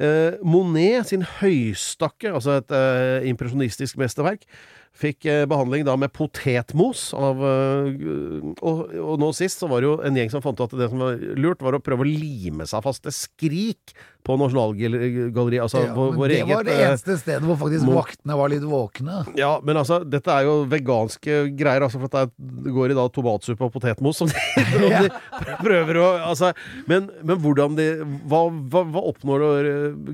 Eh, 0.00 0.38
Monet 0.44 1.10
sin 1.10 1.20
høystakke, 1.40 2.30
altså 2.32 2.58
et 2.62 2.70
eh, 2.72 3.26
impresjonistisk 3.28 3.98
mesterverk, 4.00 4.46
fikk 4.92 5.24
eh, 5.24 5.44
behandling 5.48 5.86
da 5.88 5.94
med 5.96 6.12
potetmos 6.12 7.08
av 7.16 7.38
eh, 7.40 7.86
og, 8.60 8.80
og 8.92 9.14
nå 9.22 9.30
sist 9.34 9.62
så 9.62 9.68
var 9.70 9.80
det 9.80 9.88
jo 9.88 9.94
en 10.04 10.18
gjeng 10.20 10.28
som 10.34 10.42
fant 10.44 10.58
ut 10.60 10.66
at 10.66 10.74
det 10.78 10.88
som 10.92 11.00
var 11.00 11.16
lurt, 11.40 11.62
var 11.64 11.78
å 11.78 11.80
prøve 11.82 12.04
å 12.04 12.08
lime 12.10 12.66
seg 12.68 12.84
fast 12.84 13.02
til 13.06 13.14
Skrik 13.16 13.94
på 14.22 14.36
Nasjonalgalleriet. 14.38 15.62
Altså 15.64 15.80
Ja, 15.86 15.94
vår, 15.96 16.28
det 16.28 16.36
eget 16.42 16.52
var 16.54 16.68
det 16.68 16.76
eh, 16.76 16.84
eneste 16.90 17.16
stedet 17.18 17.42
hvor 17.48 17.56
faktisk 17.58 17.88
må- 17.88 17.96
vaktene 17.96 18.36
var 18.38 18.52
litt 18.52 18.62
våkne. 18.68 19.22
ja, 19.40 19.54
men 19.64 19.80
altså, 19.80 20.02
dette 20.04 20.30
er 20.36 20.46
jo 20.46 20.58
veganske 20.70 21.40
greier, 21.58 21.88
altså, 21.88 21.98
for 22.04 22.12
det 22.12 22.76
går 22.76 22.92
i 22.94 22.98
da 23.00 23.08
tomatsuppe 23.16 23.66
og 23.66 23.72
potetmos 23.74 24.20
som 24.22 24.28
de, 24.32 25.08
de 25.08 25.58
prøver 25.64 26.02
å 26.04 26.06
altså, 26.28 26.52
men, 26.86 27.08
men 27.24 27.40
hvordan 27.42 27.74
de 27.80 27.88
hva, 28.28 28.44
hva, 28.52 28.84
hva 28.92 29.06
oppnår 29.10 29.48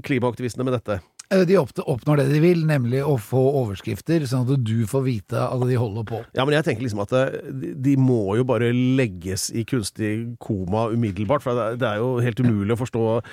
klimaaktivistene 0.07 0.65
med 0.71 0.79
dette? 0.79 1.03
Eh, 1.31 1.45
De 1.45 1.59
oppnår 1.61 2.23
det 2.23 2.27
de 2.33 2.41
vil, 2.41 2.63
nemlig 2.69 3.03
å 3.05 3.17
få 3.21 3.41
overskrifter, 3.63 4.25
sånn 4.29 4.47
at 4.49 4.63
du 4.65 4.87
får 4.89 5.05
vite 5.05 5.43
at 5.45 5.65
de 5.69 5.77
holder 5.81 6.07
på. 6.09 6.23
Ja, 6.37 6.47
men 6.49 6.57
jeg 6.57 6.65
tenker 6.69 6.87
liksom 6.87 7.03
at 7.05 7.13
eh, 7.17 7.51
de, 7.77 7.97
må 8.01 8.39
jo 8.39 8.47
bare 8.49 8.71
legges 8.73 9.49
i 9.53 9.67
kunstig 9.69 10.13
koma 10.43 10.87
umiddelbart, 10.95 11.45
for 11.45 11.77
det 11.77 11.85
er, 11.85 12.01
jo 12.01 12.17
helt 12.25 12.41
umulig 12.41 12.77
å 12.77 12.81
forstå. 12.81 13.03
Og, 13.09 13.29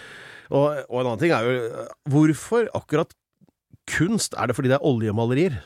og 0.60 0.98
en 1.00 1.06
annen 1.06 1.22
ting 1.22 1.32
er 1.34 1.48
jo 1.48 1.56
eh, 1.70 1.96
Hvorfor 2.12 2.68
akkurat 2.78 3.16
kunst? 3.90 4.36
Er 4.36 4.50
det 4.50 4.58
fordi 4.58 4.74
det 4.74 4.80
er 4.80 4.86
oljemalerier? 4.92 5.58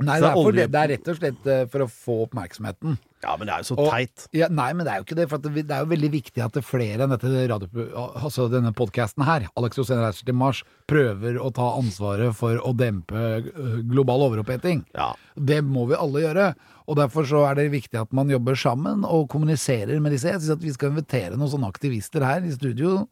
Nei, 0.00 0.16
det 0.22 0.30
er, 0.30 0.38
for 0.38 0.54
det, 0.54 0.68
det 0.70 0.80
er 0.80 0.92
rett 0.94 1.08
og 1.10 1.16
slett 1.18 1.48
for 1.72 1.84
å 1.84 1.90
få 1.90 2.20
oppmerksomheten. 2.28 2.94
Ja, 3.22 3.34
men 3.36 3.46
det 3.46 3.52
er 3.54 3.60
jo 3.60 3.74
så 3.74 3.78
Og- 3.78 3.90
teit. 3.92 4.26
Ja, 4.32 4.48
nei, 4.48 4.72
men 4.72 4.86
det 4.86 4.92
er 4.94 4.98
jo 5.02 5.04
ikke 5.04 5.16
det. 5.18 5.28
For 5.28 5.38
det, 5.38 5.52
det 5.68 5.70
er 5.76 5.84
jo 5.84 5.90
veldig 5.90 6.10
viktig 6.10 6.40
at 6.44 6.52
det 6.56 6.64
flere 6.64 7.04
enn 7.04 7.10
dette 7.12 7.28
radio, 7.50 7.68
altså 8.16 8.46
denne 8.50 8.72
podkasten 8.72 9.24
her, 9.28 9.46
Alex 9.60 9.76
Rosén 9.76 10.00
reiser 10.00 10.24
til 10.24 10.34
Mars, 10.40 10.62
prøver 10.88 11.36
å 11.36 11.52
ta 11.52 11.68
ansvaret 11.76 12.34
for 12.34 12.56
å 12.64 12.72
dempe 12.74 13.42
global 13.90 14.24
overoppheting. 14.30 14.86
Ja. 14.96 15.12
Det 15.36 15.60
må 15.64 15.86
vi 15.90 15.94
alle 16.00 16.24
gjøre. 16.24 16.54
Og 16.88 16.96
derfor 16.96 17.28
så 17.28 17.44
er 17.50 17.54
det 17.60 17.68
viktig 17.70 18.00
at 18.00 18.12
man 18.16 18.28
jobber 18.32 18.56
sammen 18.58 19.04
og 19.04 19.28
kommuniserer 19.28 20.00
med 20.00 20.12
disse. 20.16 20.32
Jeg 20.32 20.40
syns 20.40 20.64
vi 20.64 20.72
skal 20.72 20.90
invitere 20.90 21.36
noen 21.36 21.52
sånne 21.52 21.68
aktivister 21.70 22.24
her 22.24 22.40
i 22.42 22.50
studio. 22.56 23.04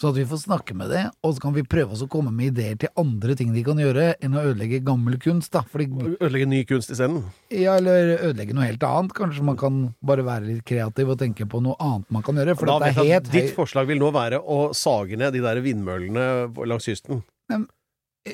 Sånn 0.00 0.10
at 0.10 0.18
vi 0.18 0.24
får 0.26 0.40
snakke 0.42 0.74
med 0.74 0.90
det, 0.90 1.04
og 1.22 1.34
så 1.36 1.42
kan 1.44 1.54
vi 1.54 1.62
prøve 1.62 1.94
oss 1.94 2.02
å 2.02 2.08
komme 2.10 2.32
med 2.34 2.50
ideer 2.52 2.78
til 2.82 2.90
andre 2.98 3.36
ting 3.38 3.52
de 3.54 3.62
kan 3.66 3.78
gjøre 3.78 4.06
enn 4.24 4.34
å 4.34 4.42
ødelegge 4.50 4.80
gammel 4.84 5.18
kunst. 5.22 5.52
da 5.54 5.62
Fordi 5.70 5.86
Ødelegge 6.18 6.48
ny 6.50 6.64
kunst 6.66 6.90
isteden. 6.90 7.22
ja, 7.50 7.76
eller 7.78 8.16
ødelegge 8.30 8.54
noe 8.56 8.66
helt 8.66 8.82
annet. 8.82 9.14
Kanskje 9.14 9.44
man 9.46 9.56
kan 9.60 9.94
bare 10.02 10.24
være 10.26 10.48
litt 10.48 10.64
kreativ 10.66 11.14
og 11.14 11.18
tenke 11.22 11.46
på 11.46 11.62
noe 11.62 11.76
annet 11.78 12.10
man 12.10 12.22
kan 12.26 12.34
gjøre. 12.34 12.56
For 12.58 12.66
Da 12.66 12.78
dette 12.82 13.00
er 13.06 13.12
helt 13.14 13.30
ditt 13.32 13.54
forslag 13.54 13.86
vil 13.86 14.02
nå 14.02 14.10
være 14.14 14.42
å 14.42 14.74
sage 14.74 15.16
ned 15.16 15.32
de 15.36 15.40
der 15.44 15.62
vindmøllene 15.62 16.26
langs 16.66 16.90
kysten. 16.90 17.22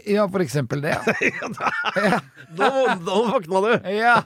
Ja, 0.07 0.29
for 0.31 0.43
eksempel 0.45 0.83
det. 0.85 0.95
Ja. 0.95 2.21
Nå, 2.59 2.69
nå 3.03 3.17
våkna 3.31 3.61
du! 3.65 3.71
Ja. 4.01 4.17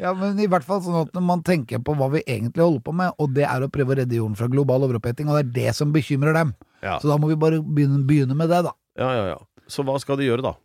ja, 0.00 0.12
men 0.14 0.38
i 0.40 0.46
hvert 0.50 0.64
fall 0.66 0.80
sånn 0.84 1.00
at 1.04 1.16
man 1.22 1.42
tenker 1.46 1.82
på 1.82 1.94
hva 1.98 2.08
vi 2.14 2.22
egentlig 2.22 2.62
holder 2.62 2.84
på 2.86 2.94
med, 2.96 3.14
og 3.18 3.34
det 3.36 3.44
er 3.48 3.64
å 3.66 3.70
prøve 3.72 3.94
å 3.94 3.98
redde 3.98 4.18
jorden 4.18 4.38
fra 4.38 4.48
global 4.50 4.86
overoppheting, 4.86 5.30
og 5.30 5.38
det 5.38 5.42
er 5.44 5.54
det 5.56 5.74
som 5.78 5.92
bekymrer 5.94 6.34
dem. 6.38 6.52
Ja. 6.82 6.96
Så 7.02 7.10
da 7.10 7.18
må 7.20 7.30
vi 7.30 7.38
bare 7.38 7.60
begynne, 7.62 8.02
begynne 8.06 8.36
med 8.38 8.50
det, 8.50 8.62
da. 8.68 8.74
ja, 8.98 9.10
ja, 9.18 9.24
ja. 9.34 9.40
Så 9.70 9.84
hva 9.86 9.94
skal 10.02 10.18
de 10.18 10.26
gjøre, 10.26 10.42
da? 10.44 10.56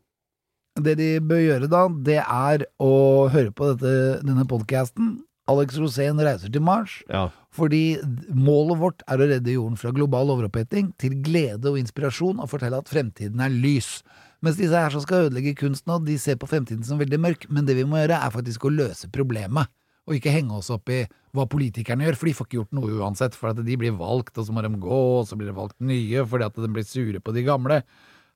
Det 0.83 0.95
de 0.99 1.09
bør 1.23 1.39
gjøre 1.41 1.69
da, 1.71 1.83
det 2.05 2.19
er 2.21 2.65
å 2.83 2.91
høre 3.33 3.53
på 3.55 3.71
dette, 3.71 3.93
denne 4.25 4.45
podkasten. 4.49 5.15
Alex 5.47 5.77
Rosén 5.79 6.19
reiser 6.21 6.51
til 6.51 6.63
Mars. 6.65 6.99
Ja. 7.09 7.27
Fordi 7.55 7.97
målet 8.35 8.81
vårt 8.81 9.05
er 9.07 9.21
å 9.23 9.27
redde 9.31 9.53
jorden 9.55 9.79
fra 9.79 9.93
global 9.95 10.33
overoppheting, 10.33 10.91
til 11.01 11.15
glede 11.23 11.71
og 11.71 11.79
inspirasjon, 11.79 12.41
og 12.43 12.51
fortelle 12.51 12.81
at 12.81 12.91
fremtiden 12.91 13.41
er 13.41 13.53
lys. 13.53 14.01
Mens 14.45 14.59
disse 14.59 14.77
her 14.77 14.93
som 14.93 15.01
skal 15.01 15.27
ødelegge 15.27 15.55
kunsten, 15.57 15.93
og 15.95 16.05
de 16.05 16.17
ser 16.21 16.37
på 16.37 16.49
fremtiden 16.49 16.85
som 16.85 16.99
veldig 17.01 17.19
mørk. 17.21 17.47
Men 17.49 17.65
det 17.65 17.77
vi 17.79 17.85
må 17.89 18.01
gjøre, 18.01 18.19
er 18.21 18.33
faktisk 18.33 18.67
å 18.67 18.73
løse 18.73 19.09
problemet. 19.13 19.71
Og 20.07 20.15
ikke 20.15 20.31
henge 20.31 20.55
oss 20.55 20.69
opp 20.71 20.87
i 20.93 21.01
hva 21.35 21.43
politikerne 21.51 22.05
gjør, 22.05 22.17
for 22.19 22.29
de 22.29 22.35
får 22.37 22.47
ikke 22.47 22.59
gjort 22.61 22.77
noe 22.77 22.99
uansett. 23.01 23.35
For 23.35 23.51
at 23.51 23.59
de 23.65 23.79
blir 23.79 23.97
valgt, 23.97 24.37
og 24.37 24.47
så 24.47 24.55
må 24.55 24.63
de 24.63 24.71
gå, 24.71 25.01
og 25.17 25.25
så 25.27 25.39
blir 25.39 25.51
det 25.51 25.57
valgt 25.57 25.79
nye 25.83 26.23
fordi 26.29 26.47
at 26.47 26.61
de 26.61 26.69
blir 26.71 26.87
sure 26.87 27.23
på 27.23 27.33
de 27.35 27.43
gamle. 27.47 27.81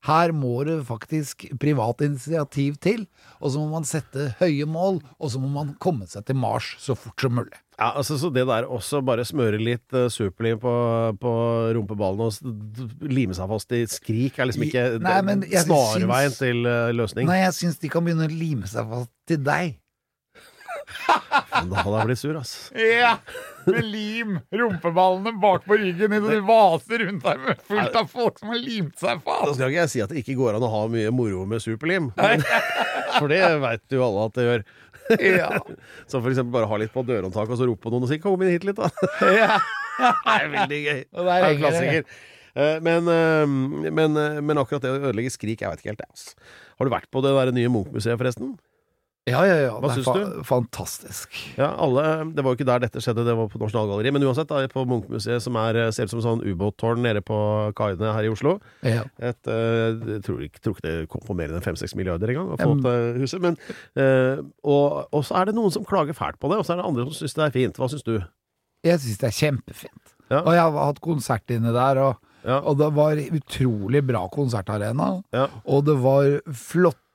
Her 0.08 0.32
må 0.34 0.64
det 0.66 0.80
faktisk 0.88 1.46
privat 1.62 2.02
initiativ 2.02 2.78
til, 2.82 3.04
og 3.38 3.54
så 3.54 3.62
må 3.62 3.68
man 3.76 3.86
sette 3.86 4.32
høye 4.40 4.66
mål, 4.66 4.98
og 5.22 5.34
så 5.34 5.42
må 5.42 5.52
man 5.54 5.76
komme 5.82 6.08
seg 6.10 6.26
til 6.26 6.40
Mars 6.42 6.72
så 6.82 6.96
fort 6.98 7.22
som 7.22 7.36
mulig. 7.38 7.60
Ja, 7.82 7.92
altså 7.98 8.18
Så 8.18 8.30
det 8.30 8.44
der 8.46 8.68
også 8.70 9.02
bare 9.02 9.26
smøre 9.26 9.58
litt 9.58 9.94
uh, 9.98 10.06
superlim 10.10 10.60
på, 10.62 10.74
på 11.22 11.32
rumpeballene 11.78 12.28
og 12.30 13.10
lime 13.10 13.34
seg 13.38 13.50
fast 13.50 13.74
i 13.74 13.84
skrik, 13.90 14.38
er 14.38 14.50
liksom 14.50 14.68
ikke 14.68 14.84
snarveien 15.02 16.36
til 16.38 16.66
uh, 16.66 16.90
løsning. 16.94 17.30
Nei, 17.30 17.42
jeg 17.42 17.58
syns 17.58 17.82
de 17.82 17.90
kan 17.90 18.06
begynne 18.06 18.30
å 18.30 18.34
lime 18.34 18.70
seg 18.70 18.90
fast 18.90 19.14
til 19.30 19.42
deg. 19.46 19.81
Men 21.52 21.70
Da 21.72 21.84
hadde 21.84 21.98
jeg 22.00 22.10
blitt 22.10 22.22
sur, 22.22 22.38
ass. 22.40 22.54
Ja, 22.78 23.14
med 23.68 23.86
lim 23.86 24.38
rumpeballene 24.52 25.34
bak 25.42 25.66
på 25.68 25.78
ryggen 25.80 26.16
idet 26.18 26.38
du 26.42 26.46
vaser 26.48 27.06
rundt 27.06 27.26
der 27.26 27.42
med 27.46 27.62
fullt 27.68 27.98
av 28.02 28.08
folk 28.12 28.40
som 28.42 28.54
har 28.54 28.62
limt 28.62 28.98
seg 29.02 29.22
Da 29.26 29.52
skal 29.54 29.68
ikke 29.70 29.84
jeg 29.84 29.94
si 29.94 30.02
at 30.06 30.14
det 30.14 30.24
ikke 30.24 30.38
går 30.40 30.58
an 30.58 30.66
å 30.68 30.72
ha 30.74 30.86
mye 30.92 31.12
moro 31.16 31.46
med 31.50 31.64
superlim, 31.64 32.12
men, 32.18 32.46
for 33.20 33.28
det 33.32 33.44
veit 33.62 33.86
jo 33.94 34.06
alle 34.08 34.26
at 34.30 34.40
det 34.40 34.48
gjør. 34.48 34.66
Ja. 35.20 35.48
For 36.12 36.30
eksempel 36.30 36.54
bare 36.54 36.70
ha 36.70 36.78
litt 36.80 36.94
på 36.94 37.04
dørhåndtaket 37.04 37.56
og 37.56 37.60
så 37.60 37.68
rope 37.68 37.84
på 37.84 37.92
noen 37.92 38.06
og 38.06 38.12
si 38.12 38.20
'kom 38.22 38.42
inn 38.46 38.54
hit 38.54 38.64
litt', 38.68 38.80
da. 38.80 38.88
Ja. 39.42 39.58
Det 40.02 40.36
er 40.38 40.48
veldig 40.54 40.80
gøy. 40.86 41.00
Det 41.12 41.34
er 41.36 41.46
en 41.50 41.60
klassiker. 41.60 42.06
Eh, 42.56 42.80
Men, 42.84 43.08
eh, 43.12 43.92
men, 43.92 44.18
eh, 44.18 44.40
men 44.42 44.58
akkurat 44.62 44.82
det 44.84 44.92
å 44.92 45.00
ødelegge 45.12 45.32
skrik, 45.34 45.62
jeg 45.62 45.70
vet 45.72 45.84
ikke 45.84 45.92
helt, 45.94 46.06
ass. 46.12 46.36
Har 46.80 46.88
du 46.88 46.92
vært 46.94 47.10
på 47.12 47.22
det 47.24 47.32
der 47.36 47.52
nye 47.56 47.70
Munch-museet, 47.72 48.18
forresten? 48.20 48.56
Ja, 49.30 49.44
ja, 49.46 49.54
ja. 49.68 49.74
Hva 49.78 49.92
det 49.92 50.00
er 50.02 50.06
fa 50.08 50.14
du? 50.18 50.40
fantastisk. 50.50 51.36
Ja, 51.54 51.68
alle, 51.78 52.04
Det 52.34 52.42
var 52.42 52.56
jo 52.56 52.58
ikke 52.58 52.66
der 52.66 52.82
dette 52.82 53.04
skjedde, 53.04 53.22
det 53.28 53.36
var 53.38 53.52
på 53.54 53.60
Nasjonalgalleriet. 53.62 54.16
Men 54.16 54.24
uansett, 54.26 54.50
da, 54.50 54.64
på 54.72 54.82
Munch-museet, 54.90 55.44
som 55.46 55.60
er, 55.62 55.78
ser 55.94 56.10
ut 56.10 56.14
som 56.16 56.24
sånn 56.26 56.42
ubåttårn 56.42 57.04
nede 57.06 57.22
på 57.22 57.38
kaiene 57.78 58.16
her 58.16 58.26
i 58.26 58.32
Oslo. 58.34 58.56
Ja. 58.82 59.04
Et, 59.22 59.38
uh, 59.46 59.94
jeg 60.16 60.24
tror 60.26 60.42
ikke, 60.48 60.64
tror 60.66 60.74
ikke 60.80 60.88
det 60.88 60.96
kom 61.14 61.22
på 61.28 61.36
mer 61.38 61.54
enn 61.54 61.62
fem-seks 61.62 61.94
milliarder 62.00 62.34
engang 62.34 62.50
å 62.56 62.58
få 62.58 62.72
opp 62.74 62.82
det 62.88 62.96
huset. 63.22 63.44
Men, 63.46 63.60
uh, 63.94 64.42
og, 64.66 65.06
og 65.14 65.28
så 65.30 65.38
er 65.38 65.52
det 65.52 65.58
noen 65.60 65.76
som 65.78 65.86
klager 65.86 66.18
fælt 66.18 66.42
på 66.42 66.50
det, 66.50 66.58
og 66.58 66.66
så 66.66 66.74
er 66.74 66.82
det 66.82 66.90
andre 66.90 67.06
som 67.06 67.20
syns 67.22 67.38
det 67.38 67.46
er 67.46 67.56
fint. 67.60 67.78
Hva 67.78 67.92
syns 67.94 68.08
du? 68.10 68.16
Jeg 68.90 69.04
syns 69.06 69.22
det 69.22 69.30
er 69.30 69.38
kjempefint. 69.38 70.16
Ja. 70.32 70.42
Og 70.42 70.54
jeg 70.56 70.66
har 70.66 70.82
hatt 70.90 71.02
konsert 71.06 71.54
inne 71.54 71.78
der, 71.78 72.02
og, 72.08 72.28
Ja. 72.42 72.58
og 72.66 72.80
det 72.82 72.90
var 72.98 73.20
utrolig 73.22 74.02
bra 74.08 74.26
konsertarena. 74.34 75.12
Ja. 75.36 75.46
Og 75.70 75.86
det 75.86 76.00
var 76.02 76.40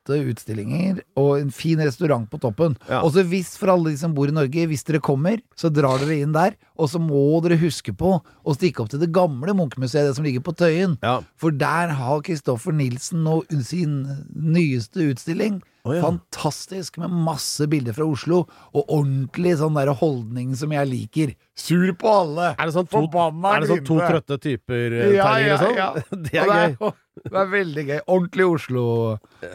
flotte 0.07 0.31
utstillinger 0.31 1.03
og 1.19 1.41
en 1.41 1.51
fin 1.51 1.79
restaurant 1.81 2.29
på 2.31 2.39
toppen. 2.39 2.77
Ja. 2.89 3.03
Og 3.03 3.13
så 3.15 3.25
hvis, 3.27 3.57
for 3.59 3.73
alle 3.73 3.91
de 3.91 3.99
som 3.99 4.15
bor 4.15 4.29
i 4.29 4.35
Norge, 4.35 4.67
hvis 4.67 4.85
dere 4.87 5.01
kommer, 5.01 5.41
så 5.57 5.69
drar 5.69 5.99
dere 5.99 6.23
inn 6.23 6.33
der. 6.35 6.55
Og 6.77 6.91
så 6.93 7.01
må 7.03 7.41
dere 7.45 7.59
huske 7.61 7.95
på 7.97 8.17
å 8.21 8.57
stikke 8.57 8.85
opp 8.85 8.93
til 8.93 9.03
det 9.03 9.13
gamle 9.15 9.55
Munchmuseet, 9.57 10.11
det 10.11 10.17
som 10.19 10.27
ligger 10.27 10.45
på 10.47 10.55
Tøyen. 10.59 10.99
Ja. 11.05 11.19
For 11.41 11.55
der 11.55 11.95
har 11.99 12.25
Kristoffer 12.27 12.77
Nilsen 12.77 13.25
nå 13.27 13.41
sin 13.67 14.03
nyeste 14.35 15.11
utstilling. 15.13 15.63
Oh, 15.87 15.95
ja. 15.95 16.03
Fantastisk, 16.03 16.97
med 16.99 17.11
masse 17.11 17.67
bilder 17.71 17.95
fra 17.95 18.07
Oslo, 18.11 18.41
og 18.75 18.89
ordentlig 18.91 19.53
sånn 19.61 19.77
der 19.79 19.93
holdning 19.95 20.57
som 20.59 20.73
jeg 20.75 20.91
liker. 20.91 21.35
Sur 21.55 21.93
på 21.95 22.11
alle! 22.11 22.49
Er 22.57 22.67
det 22.67 22.75
sånn 22.75 22.89
to, 22.91 23.05
er 23.07 23.63
det 23.63 23.69
sånn 23.71 23.85
to 23.87 23.99
trøtte 24.03 24.39
typer-tegninger 24.43 25.53
og 25.55 25.63
sånn? 25.63 26.23
Det 26.27 26.41
er 26.43 26.51
gøy. 26.51 26.75
Det 26.75 26.89
er, 26.91 27.31
det 27.31 27.39
er 27.39 27.53
veldig 27.53 27.85
gøy. 27.87 28.01
Ordentlig 28.17 28.49
Oslo, 28.49 28.83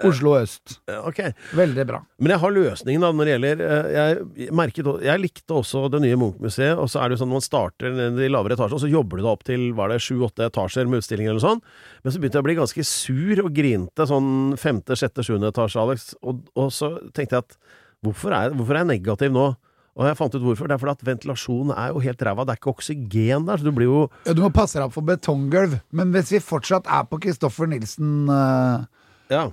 Oslo 0.08 0.38
øst. 0.40 0.78
Okay. 1.12 1.36
Veldig 1.58 1.86
bra. 1.92 2.00
Men 2.24 2.34
jeg 2.34 2.44
har 2.46 2.56
løsningen 2.56 3.04
da 3.04 3.12
når 3.12 3.28
det 3.28 3.34
gjelder 3.36 3.66
eh, 3.68 3.92
Jeg, 3.92 4.48
merket, 4.56 4.90
jeg 5.04 5.22
likte 5.26 5.58
også 5.60 5.84
det 5.92 6.02
nye 6.06 6.22
Munch-museet, 6.24 6.80
og 6.80 6.88
så 6.90 7.04
er 7.04 7.11
det 7.11 7.11
jo 7.14 7.20
sånn 7.22 7.32
man 7.32 7.44
starter 7.44 7.94
ned 7.96 8.20
i 8.22 8.30
lavere 8.32 8.58
etasjene, 8.58 8.78
og 8.78 8.84
så 8.84 8.92
jobber 8.92 9.20
du 9.20 9.24
deg 9.26 9.32
opp 9.32 9.44
til 9.48 9.66
var 9.78 9.92
det 9.92 10.02
sju-åtte 10.04 10.48
etasjer 10.48 10.90
med 10.90 11.02
utstillinger 11.02 11.34
eller 11.34 11.44
sånt. 11.44 11.66
Men 12.04 12.14
så 12.14 12.22
begynte 12.22 12.40
jeg 12.40 12.46
å 12.46 12.50
bli 12.50 12.60
ganske 12.60 12.86
sur 12.88 13.44
og 13.46 13.52
grinte 13.56 14.08
sånn 14.10 14.32
femte, 14.62 14.98
sjette, 15.00 15.26
sjuende 15.26 15.52
etasje, 15.52 15.82
Alex. 15.82 16.14
Og, 16.22 16.46
og 16.60 16.72
så 16.76 16.94
tenkte 17.16 17.38
jeg 17.38 17.46
at 17.46 17.60
hvorfor 18.06 18.36
er, 18.38 18.56
hvorfor 18.56 18.78
er 18.78 18.86
jeg 18.86 18.92
negativ 18.96 19.36
nå? 19.36 19.52
Og 20.00 20.08
jeg 20.08 20.16
fant 20.16 20.36
ut 20.38 20.46
hvorfor. 20.46 20.70
Det 20.70 20.78
er 20.78 20.80
fordi 20.80 20.94
at 20.96 21.08
ventilasjonen 21.10 21.74
er 21.76 21.92
jo 21.92 22.02
helt 22.06 22.22
ræva. 22.24 22.46
Det 22.48 22.54
er 22.54 22.62
ikke 22.62 22.72
oksygen 22.72 23.48
der, 23.50 23.60
så 23.60 23.68
du 23.68 23.76
blir 23.76 23.90
jo 23.90 24.00
Ja, 24.24 24.36
du 24.38 24.40
må 24.46 24.52
passe 24.56 24.80
deg 24.80 24.94
for 24.96 25.04
betonggulv. 25.06 25.76
Men 25.92 26.16
hvis 26.16 26.32
vi 26.32 26.40
fortsatt 26.44 26.88
er 26.88 27.04
på 27.12 27.20
Kristoffer 27.26 27.68
Nilsen-utstillingen 27.70 28.88
Ja. 29.32 29.46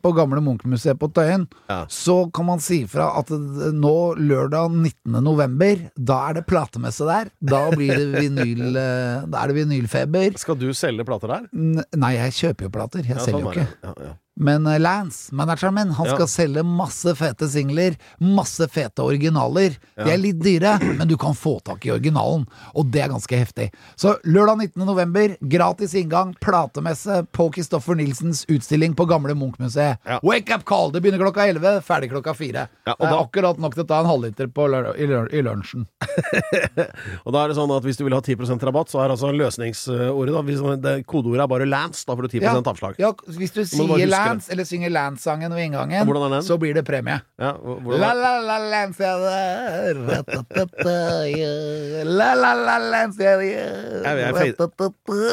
på 0.00 0.12
gamle 0.16 0.40
Munch-museet 0.40 0.98
på 0.98 1.10
Tøyen, 1.12 1.46
Ja. 1.68 1.82
så 1.92 2.16
kan 2.32 2.46
man 2.48 2.58
si 2.64 2.82
fra 2.88 3.10
at 3.20 3.28
nå 3.28 3.94
lørdag 4.16 4.72
19. 4.72 5.20
november, 5.22 5.76
da 5.94 6.18
er 6.30 6.40
det 6.40 6.46
platemesse 6.48 7.04
der. 7.04 7.28
Da 7.44 7.66
blir 7.74 7.92
det 7.94 8.22
vinyl 8.24 8.76
eh, 8.80 9.26
Da 9.28 9.44
er 9.44 9.52
det 9.52 9.58
vinylfeber. 9.60 10.38
Skal 10.40 10.56
du 10.56 10.70
selge 10.72 11.04
plater 11.04 11.28
der? 11.36 11.48
N- 11.52 11.84
Nei, 12.00 12.14
jeg 12.16 12.32
kjøper 12.40 12.68
jo 12.70 12.74
plater. 12.80 13.04
Jeg 13.04 13.18
Ja, 13.18 13.24
selger 13.28 13.44
jo 13.44 13.52
sånn 13.52 13.60
er 13.60 13.66
ikke. 13.68 13.80
Ja, 13.84 13.94
ja. 14.08 14.14
Men 14.36 14.66
eh, 14.66 14.80
Lance, 14.82 15.28
manageren 15.34 15.74
min, 15.76 15.90
han 15.94 16.06
Ja. 16.08 16.14
skal 16.16 16.26
selge 16.28 16.62
masse 16.66 17.12
fete 17.14 17.46
singler, 17.48 17.94
masse 18.18 18.66
fete 18.68 19.02
originaler. 19.04 19.76
De 19.94 20.10
er 20.10 20.18
litt 20.18 20.40
dyre, 20.42 20.72
men 20.98 21.06
du 21.08 21.16
kan 21.16 21.34
få 21.38 21.60
tak 21.62 21.86
i 21.86 21.92
originalen, 21.94 22.42
og 22.74 22.90
det 22.90 23.04
er 23.04 23.12
ganske 23.12 23.38
heftig. 23.38 23.68
Så 23.96 24.16
lørdag 24.26 24.58
19. 24.74 24.84
november, 24.88 25.36
gratis 25.40 25.94
inngang, 25.94 26.34
platemesse 26.42 27.20
på 27.32 27.46
Kristoffer 27.54 27.94
Nilsens 27.94 28.42
utstilling 28.50 28.96
på 28.98 29.06
Gamle 29.06 29.36
Munch-museet. 29.38 29.98
Ja. 30.04 30.18
Wake 30.26 30.50
up 30.54 30.64
call! 30.66 30.90
Det 30.90 31.02
begynner 31.04 31.22
klokka 31.22 31.46
11, 31.46 31.80
ferdig 31.86 32.10
klokka 32.10 32.34
4. 32.34 32.66
Ja, 32.86 32.96
og 32.98 33.00
det 33.04 33.06
er 33.06 33.14
da- 33.14 33.22
akkurat 33.22 33.58
nok 33.62 33.74
til 33.78 33.84
å 33.84 33.88
ta 33.88 34.00
en 34.02 34.10
halvliter 34.10 34.50
i, 34.50 35.06
lør 35.06 35.30
i 35.32 35.42
lunsjen. 35.46 35.86
Og 37.24 37.32
da 37.34 37.44
er 37.44 37.50
det 37.52 37.56
sånn 37.58 37.70
at 37.74 37.84
hvis 37.86 37.98
du 37.98 38.04
vil 38.06 38.14
ha 38.16 38.20
10% 38.24 38.62
rabatt, 38.66 38.90
så 38.92 39.00
er 39.04 39.12
altså 39.14 39.30
løsningsordet 39.34 40.82
da, 40.82 40.94
Kodeordet 41.08 41.44
er 41.44 41.50
bare 41.50 41.66
Lance, 41.68 42.04
da 42.06 42.16
får 42.16 42.26
du 42.28 42.38
10 42.40 42.44
avslag. 42.64 42.98
ja, 43.00 43.12
hvis 43.28 43.52
du 43.54 43.62
sier 43.64 43.88
huske 43.88 44.23
Lance, 44.28 44.50
eller 44.52 44.64
synger 44.64 44.90
Lance-sangen 44.90 45.50
ved 45.54 45.64
inngangen, 45.68 45.90
ja, 45.94 46.04
er 46.26 46.30
den? 46.38 46.42
så 46.42 46.56
blir 46.58 46.74
det 46.74 46.84
premie. 46.84 47.20
Ja, 47.38 47.52
hvor- 47.52 47.80
hvordan 47.80 48.00
La 48.00 48.10
er- 48.10 48.14
la 48.14 48.38
la 48.40 48.58
Lance 48.70 49.04
er 49.04 49.18
der 49.24 49.94
Ra-ta-ta-ta, 50.08 51.26
yeah. 51.28 52.04
La 52.04 52.34
la 52.34 52.52
la 52.54 52.78
Lance 52.78 53.22
Jeg- 53.22 54.54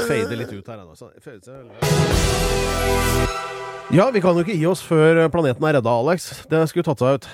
fader 0.08 0.36
litt 0.38 0.52
ut 0.54 0.68
her 0.68 0.78
ennå. 0.78 0.96
så- 0.96 1.12
Ja, 3.92 4.10
vi 4.12 4.22
kan 4.24 4.36
jo 4.38 4.44
ikke 4.46 4.56
gi 4.56 4.66
oss 4.70 4.82
før 4.88 5.26
planeten 5.34 5.66
er 5.68 5.74
redda, 5.80 5.90
Alex. 6.00 6.46
Det 6.48 6.62
skulle 6.70 6.84
tatt 6.88 7.00
seg 7.04 7.18
ut. 7.20 7.28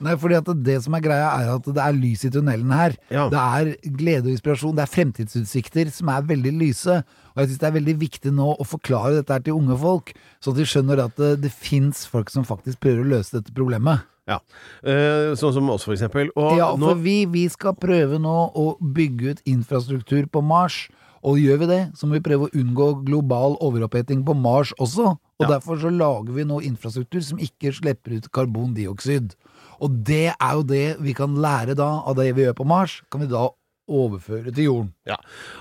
Nei, 0.00 0.14
fordi 0.16 0.36
at 0.38 0.50
det 0.64 0.78
som 0.84 0.94
er 0.96 1.02
greia 1.04 1.28
er 1.42 1.50
at 1.54 1.66
det 1.68 1.82
er 1.84 1.96
lys 1.96 2.24
i 2.24 2.30
tunnelen 2.32 2.70
her. 2.72 2.94
Ja. 3.12 3.26
Det 3.32 3.40
er 3.40 3.72
glede 3.98 4.26
og 4.30 4.34
inspirasjon, 4.34 4.76
det 4.78 4.86
er 4.86 4.92
fremtidsutsikter 4.94 5.90
som 5.92 6.08
er 6.12 6.22
veldig 6.28 6.52
lyse. 6.56 7.00
Og 7.34 7.42
jeg 7.42 7.50
syns 7.50 7.60
det 7.62 7.68
er 7.68 7.76
veldig 7.78 7.96
viktig 8.00 8.32
nå 8.36 8.48
å 8.56 8.66
forklare 8.66 9.18
dette 9.20 9.32
her 9.36 9.44
til 9.46 9.58
unge 9.58 9.76
folk, 9.80 10.14
så 10.42 10.54
de 10.56 10.64
skjønner 10.66 11.04
at 11.04 11.16
det, 11.20 11.34
det 11.44 11.52
fins 11.52 12.06
folk 12.10 12.32
som 12.32 12.46
faktisk 12.48 12.80
prøver 12.80 13.04
å 13.04 13.10
løse 13.16 13.36
dette 13.38 13.52
problemet. 13.56 14.06
Ja. 14.30 14.38
Eh, 14.86 15.32
sånn 15.38 15.54
som 15.56 15.68
oss, 15.72 15.84
for 15.88 15.96
eksempel. 15.96 16.30
Og 16.38 16.56
Ja, 16.58 16.72
nå, 16.78 16.92
for 16.92 17.02
vi, 17.02 17.24
vi 17.30 17.44
skal 17.50 17.74
prøve 17.78 18.20
nå 18.22 18.36
å 18.54 18.66
bygge 18.80 19.34
ut 19.34 19.40
infrastruktur 19.48 20.28
på 20.30 20.42
Mars. 20.44 20.86
Og 21.20 21.36
gjør 21.36 21.58
vi 21.60 21.66
det, 21.68 21.80
så 21.98 22.06
må 22.08 22.16
vi 22.16 22.22
prøve 22.24 22.46
å 22.46 22.54
unngå 22.56 22.86
global 23.04 23.58
overoppheting 23.60 24.22
på 24.24 24.32
Mars 24.38 24.70
også. 24.80 25.18
Og 25.40 25.44
Ja. 25.44 25.50
derfor 25.58 25.76
så 25.76 25.90
lager 25.92 26.32
vi 26.32 26.44
nå 26.48 26.62
infrastruktur 26.64 27.20
som 27.24 27.38
ikke 27.38 27.74
slipper 27.76 28.16
ut 28.16 28.30
karbondioksid. 28.32 29.34
Og 29.80 30.02
det 30.06 30.26
er 30.34 30.52
jo 30.58 30.66
det 30.66 30.84
vi 31.00 31.16
kan 31.16 31.38
lære 31.40 31.76
da 31.78 31.90
av 32.04 32.18
det 32.18 32.30
vi 32.36 32.46
gjør 32.46 32.60
på 32.60 32.68
Mars, 32.68 33.00
kan 33.10 33.24
vi 33.24 33.30
da 33.30 33.48
overføre 33.90 34.52
til 34.54 34.68
jorden. 34.68 34.90
ja. 35.08 35.16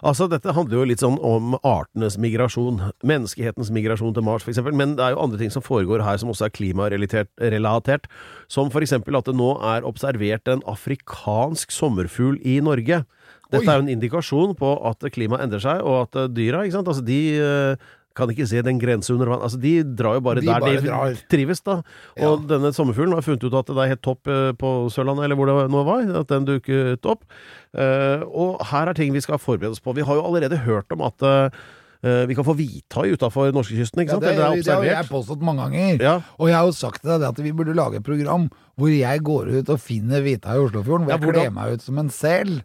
Altså, 0.05 0.27
dette 0.29 0.53
handler 0.53 0.77
jo 0.77 0.87
litt 0.87 1.01
sånn 1.01 1.17
om 1.25 1.55
artenes 1.65 2.17
migrasjon. 2.21 2.81
Menneskehetens 3.01 3.71
migrasjon 3.73 4.13
til 4.13 4.25
Mars, 4.25 4.45
eksempel. 4.47 4.75
Men 4.77 4.95
det 4.99 5.05
er 5.05 5.15
jo 5.15 5.23
andre 5.23 5.39
ting 5.41 5.53
som 5.53 5.65
foregår 5.65 6.03
her 6.05 6.19
som 6.21 6.29
også 6.29 6.45
er 6.47 6.53
klimarelatert. 6.53 8.09
Som 8.51 8.69
eksempel 8.69 9.17
at 9.17 9.29
det 9.29 9.37
nå 9.37 9.55
er 9.73 9.87
observert 9.87 10.47
en 10.47 10.61
afrikansk 10.69 11.73
sommerfugl 11.73 12.37
i 12.45 12.59
Norge. 12.61 13.03
Dette 13.49 13.65
Oi. 13.65 13.69
er 13.71 13.79
jo 13.79 13.85
en 13.87 13.93
indikasjon 13.95 14.51
på 14.57 14.75
at 14.85 15.05
klimaet 15.09 15.41
endrer 15.41 15.63
seg, 15.63 15.81
og 15.81 16.03
at 16.03 16.17
eh, 16.21 16.29
dyra, 16.29 16.61
ikke 16.63 16.77
sant, 16.77 16.91
altså 16.91 17.01
de 17.05 17.19
eh, 17.41 17.87
kan 18.19 18.29
ikke 18.33 18.47
se 18.51 18.61
den 18.67 18.77
grense 18.81 19.13
under 19.15 19.31
vann. 19.31 19.41
Altså, 19.47 19.57
de 19.63 19.71
drar 19.97 20.19
jo 20.19 20.23
bare 20.27 20.43
De 20.43 20.47
der 20.49 20.59
bare 20.61 20.75
de 20.83 20.87
drar. 20.91 21.15
trives, 21.31 21.63
da. 21.65 21.79
Og 22.27 22.45
denne 22.51 22.73
sommerfuglen 22.75 23.15
har 23.17 23.25
funnet 23.25 23.47
ut 23.47 23.57
at 23.63 23.71
det 23.71 23.79
er 23.85 23.91
helt 23.95 24.03
topp 24.05 24.27
eh, 24.29 24.51
på 24.59 24.73
Sørlandet, 24.93 25.25
eller 25.29 25.39
hvor 25.39 25.49
det 25.49 25.57
nå 25.73 25.83
var, 25.87 26.05
at 26.21 26.29
den 26.35 26.45
dukket 26.51 27.07
opp. 27.09 27.23
Uh, 27.69 28.23
og 28.33 28.63
her 28.71 28.89
er 28.89 28.97
ting 28.97 29.11
vi 29.13 29.21
skal 29.21 29.37
forberede 29.41 29.75
oss 29.75 29.83
på. 29.83 29.93
Vi 29.93 30.01
har 30.05 30.17
jo 30.17 30.23
allerede 30.25 30.57
hørt 30.65 30.89
om 30.95 31.03
at 31.05 31.21
uh, 31.21 31.67
vi 32.01 32.33
kan 32.33 32.45
få 32.47 32.55
hvithai 32.57 33.11
utafor 33.13 33.51
norskekysten, 33.53 34.01
ikke 34.01 34.15
Ja, 34.15 34.17
sant? 34.17 34.23
det, 34.23 34.31
eller 34.33 34.55
det 34.55 34.63
er 34.63 34.65
det 34.65 34.77
har 34.77 35.03
jeg 35.03 35.09
påstått 35.11 35.43
mange 35.45 35.65
ganger. 35.67 36.01
Ja. 36.01 36.13
Og 36.39 36.47
jeg 36.49 36.55
har 36.57 36.65
jo 36.65 36.73
sagt 36.77 37.03
til 37.03 37.11
deg 37.11 37.27
at 37.29 37.41
vi 37.43 37.51
burde 37.53 37.75
lage 37.77 37.99
et 37.99 38.05
program 38.07 38.47
hvor 38.79 38.89
jeg 38.89 39.21
går 39.27 39.51
ut 39.59 39.69
og 39.75 39.81
finner 39.83 40.23
hvithai 40.23 40.55
i 40.57 40.63
Oslofjorden, 40.63 41.05
hvor 41.05 41.13
Ja, 41.13 41.19
jeg 41.19 41.35
kler 41.35 41.53
meg 41.59 41.75
ut 41.77 41.83
som 41.85 41.99
en 42.01 42.09
sel. 42.15 42.55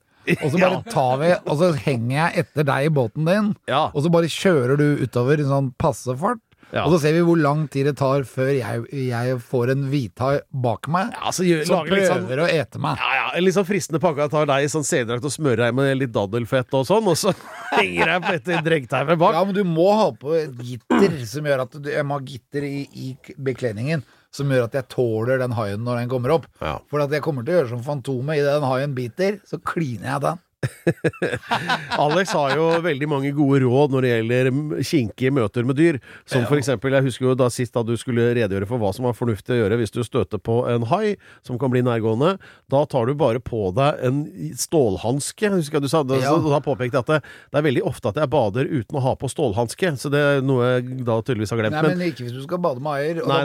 Og 0.42 0.50
så 0.50 0.58
bare 0.60 0.82
tar 0.90 1.18
vi 1.20 1.32
Og 1.50 1.58
så 1.60 1.72
henger 1.84 2.16
jeg 2.16 2.44
etter 2.44 2.64
deg 2.64 2.86
i 2.88 2.94
båten 2.94 3.24
din, 3.28 3.52
Ja. 3.68 3.90
og 3.94 4.02
så 4.04 4.10
bare 4.10 4.30
kjører 4.32 4.76
du 4.80 4.88
utover 5.04 5.38
i 5.40 5.44
sånn 5.48 5.72
passe 5.78 6.16
fart. 6.16 6.40
Ja. 6.72 6.86
Og 6.88 6.94
så 6.96 7.02
ser 7.04 7.12
vi 7.12 7.20
hvor 7.22 7.38
lang 7.38 7.68
tid 7.70 7.86
det 7.86 7.92
tar 8.00 8.24
før 8.26 8.48
jeg, 8.50 8.80
jeg 8.90 9.34
får 9.46 9.70
en 9.70 9.82
hvithai 9.92 10.40
bak 10.50 10.88
meg 10.90 11.12
Ja, 11.12 11.30
så 11.30 11.44
gjør- 11.46 11.66
som 11.68 11.76
lager 11.84 11.94
litt 11.94 12.08
sånn- 12.10 12.24
prøver 12.26 12.40
å 12.42 12.48
ete 12.50 12.80
meg. 12.82 12.96
Ja, 12.98 13.10
ja, 13.14 13.30
en 13.36 13.44
litt 13.44 13.54
sånn 13.54 13.68
fristende 13.68 14.00
pakke. 14.02 14.24
Jeg 14.24 14.30
tar 14.32 14.46
deg 14.46 14.64
i 14.64 14.72
sånn 14.72 14.82
sededrakt 14.82 15.24
og 15.28 15.30
smører 15.30 15.56
deg 15.68 15.74
med 15.74 15.98
litt 15.98 16.10
daddelfett 16.12 16.74
og 16.74 16.86
sånn, 16.88 17.06
og 17.06 17.14
så 17.20 17.30
henger 17.78 18.06
jeg 18.16 18.22
på 18.22 18.32
etter 18.34 18.62
dregtauet 18.66 19.18
bak. 19.18 19.34
Ja, 19.34 19.44
men 19.44 19.54
du 19.54 19.62
må 19.62 19.86
ha 19.94 20.10
på 20.10 20.34
et 20.34 20.56
gitter 20.58 21.26
som 21.26 21.44
gjør 21.44 21.60
at 21.68 21.70
du, 21.80 21.90
Jeg 21.90 22.04
må 22.04 22.18
ha 22.18 22.20
gitter 22.20 22.64
i, 22.66 22.88
i 22.92 23.16
bekledningen 23.38 24.02
som 24.34 24.50
gjør 24.50 24.66
at 24.66 24.78
jeg 24.78 24.88
tåler 24.92 25.40
den 25.42 25.54
haien 25.54 25.84
når 25.86 26.02
den 26.02 26.10
kommer 26.10 26.34
opp. 26.36 26.48
Ja. 26.60 26.76
For 26.90 27.04
at 27.04 27.14
jeg 27.14 27.24
kommer 27.24 27.46
til 27.46 27.54
å 27.54 27.60
gjøre 27.60 27.72
som 27.74 27.84
Fantomet. 27.86 28.40
Idet 28.40 28.56
den 28.58 28.68
haien 28.70 28.96
biter, 28.96 29.38
så 29.46 29.60
kliner 29.62 30.14
jeg 30.14 30.24
den. 30.26 30.42
Alex 32.04 32.32
har 32.36 32.54
jo 32.58 32.66
veldig 32.84 33.08
mange 33.10 33.30
gode 33.36 33.60
råd 33.64 33.94
når 33.94 34.04
det 34.06 34.10
gjelder 34.12 34.50
kinkige 34.86 35.32
møter 35.34 35.66
med 35.68 35.78
dyr. 35.78 35.98
Som 36.28 36.46
for 36.48 36.58
eksempel, 36.60 36.94
jeg 36.96 37.06
husker 37.08 37.28
jo 37.30 37.34
da 37.38 37.48
sist 37.52 37.74
da 37.76 37.82
du 37.86 37.94
skulle 38.00 38.30
redegjøre 38.36 38.68
for 38.70 38.82
hva 38.82 38.92
som 38.96 39.06
var 39.08 39.16
fornuftig 39.18 39.56
å 39.56 39.60
gjøre 39.62 39.78
hvis 39.80 39.94
du 39.94 40.00
støter 40.06 40.40
på 40.42 40.60
en 40.70 40.86
hai 40.92 41.14
som 41.46 41.58
kan 41.60 41.72
bli 41.72 41.82
nærgående. 41.86 42.34
Da 42.72 42.84
tar 42.90 43.06
du 43.10 43.14
bare 43.18 43.42
på 43.44 43.68
deg 43.76 44.02
en 44.08 44.22
stålhanske. 44.58 45.52
Husker 45.56 45.78
jeg 45.80 45.86
du 45.86 45.90
sa 45.92 46.02
det, 46.06 46.20
Ja. 46.24 46.34
da 46.38 46.60
påpekte 46.64 46.98
jeg 47.00 47.04
at 47.06 47.12
det, 47.14 47.20
det 47.52 47.60
er 47.60 47.66
veldig 47.68 47.84
ofte 47.90 48.12
at 48.12 48.20
jeg 48.22 48.30
bader 48.32 48.68
uten 48.70 48.98
å 49.00 49.04
ha 49.04 49.14
på 49.20 49.30
stålhanske. 49.32 49.94
Så 50.00 50.10
det 50.12 50.20
er 50.20 50.42
noe 50.44 50.74
jeg 50.76 51.00
da 51.06 51.20
tydeligvis 51.22 51.54
har 51.54 51.62
glemt. 51.62 51.76
Nei, 51.78 51.94
men 51.94 52.06
ikke 52.10 52.26
hvis 52.26 52.36
du 52.36 52.42
skal 52.46 52.62
bade 52.64 52.82
med 52.84 52.96
haier. 52.98 53.22
Hva? 53.24 53.40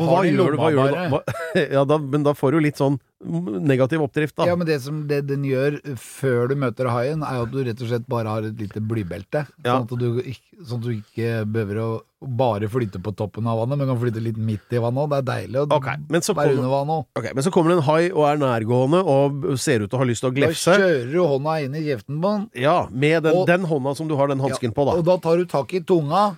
Hva 0.00 0.24
gjør 0.28 0.56
du 0.56 0.60
da? 0.60 1.22
Ja, 1.76 1.84
da? 1.84 1.98
Men 1.98 2.22
da 2.26 2.32
får 2.36 2.54
du 2.56 2.60
litt 2.64 2.78
sånn 2.80 2.98
negativ 3.20 4.02
oppdrift, 4.02 4.36
da. 4.38 4.46
Ja, 4.48 4.56
men 4.56 4.66
det 4.68 4.80
som 4.84 5.02
det 5.08 5.22
den 5.28 5.44
gjør 5.44 5.78
før 6.00 6.48
du 6.50 6.56
møter 6.60 6.88
haien, 6.92 7.24
er 7.26 7.40
jo 7.40 7.48
at 7.48 7.52
du 7.52 7.58
rett 7.66 7.82
og 7.84 7.90
slett 7.92 8.06
bare 8.08 8.32
har 8.32 8.46
et 8.48 8.60
lite 8.60 8.80
blybelte. 8.80 9.44
Ja. 9.64 9.76
Sånn, 9.76 9.84
at 9.86 9.94
du, 10.00 10.22
sånn 10.64 10.80
at 10.80 10.86
du 10.86 10.94
ikke 10.94 11.34
behøver 11.50 11.82
å 11.84 11.90
bare 12.20 12.68
flyte 12.68 13.00
på 13.00 13.12
toppen 13.16 13.46
av 13.48 13.62
vannet, 13.62 13.78
men 13.80 13.88
kan 13.88 13.98
flyte 14.00 14.20
litt 14.20 14.36
midt 14.36 14.74
i 14.76 14.80
vannet 14.82 15.00
òg. 15.06 15.08
Det 15.12 15.18
er 15.20 15.26
deilig 15.30 15.60
å 15.62 15.64
okay, 15.72 15.96
være 16.36 16.56
under 16.58 16.68
vannet 16.68 16.94
òg. 16.98 17.06
Okay, 17.16 17.32
Men 17.34 17.46
så 17.46 17.52
kommer 17.54 17.72
det 17.72 17.78
en 17.78 17.86
hai 17.86 18.10
og 18.10 18.26
er 18.28 18.40
nærgående 18.42 19.00
og 19.00 19.46
ser 19.60 19.80
ut 19.84 19.88
til 19.90 19.96
å 19.96 20.02
ha 20.02 20.08
lyst 20.08 20.20
til 20.20 20.28
å 20.28 20.34
Da 20.36 20.50
kjører 20.52 21.08
du 21.12 21.18
hånda 21.24 21.56
inn 21.64 21.74
i 21.78 21.82
kjeften 21.86 22.20
på 22.20 22.32
den, 22.34 22.50
Ja, 22.60 22.88
med 22.90 23.22
den, 23.24 23.36
Og- 23.36 23.46
den 23.46 23.64
hånda 23.64 23.96
som 23.96 24.08
du 24.08 24.16
har 24.16 24.28
den 24.28 24.38
hansken 24.40 24.72
på, 24.72 24.84
da. 24.84 24.98
og 24.98 25.04
da 25.04 25.16
tar 25.16 25.38
du 25.38 25.46
tak 25.46 25.72
i 25.72 25.80
tunga. 25.80 26.36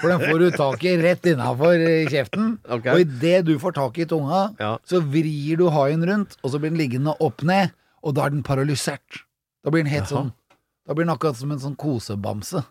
For 0.00 0.08
den 0.08 0.20
får 0.20 0.38
du 0.38 0.50
tak 0.56 0.84
i 0.84 0.96
rett 0.96 1.26
innafor 1.28 1.76
kjeften. 2.08 2.58
Okay. 2.64 2.92
Og 2.94 3.00
idet 3.00 3.44
du 3.44 3.58
får 3.58 3.74
tak 3.74 3.98
i 3.98 4.06
tunga, 4.06 4.54
Ja. 4.58 4.78
så 4.88 5.02
vrir 5.02 5.58
du 5.58 5.68
haien 5.68 6.00
rundt, 6.02 6.36
og 6.42 6.50
så 6.50 6.58
blir 6.58 6.70
den 6.70 6.78
liggende 6.78 7.14
opp 7.20 7.42
ned, 7.42 7.72
og 8.02 8.14
da 8.14 8.24
er 8.24 8.30
den 8.30 8.42
paralysert. 8.42 9.24
Da 9.62 9.70
blir 9.70 9.84
den 9.84 9.92
helt 9.92 10.08
Jaha. 10.08 10.16
sånn 10.24 10.32
Da 10.86 10.92
blir 10.92 11.06
den 11.06 11.14
akkurat 11.16 11.36
som 11.36 11.50
en 11.50 11.58
sånn 11.58 11.76
kosebamse. 11.76 12.64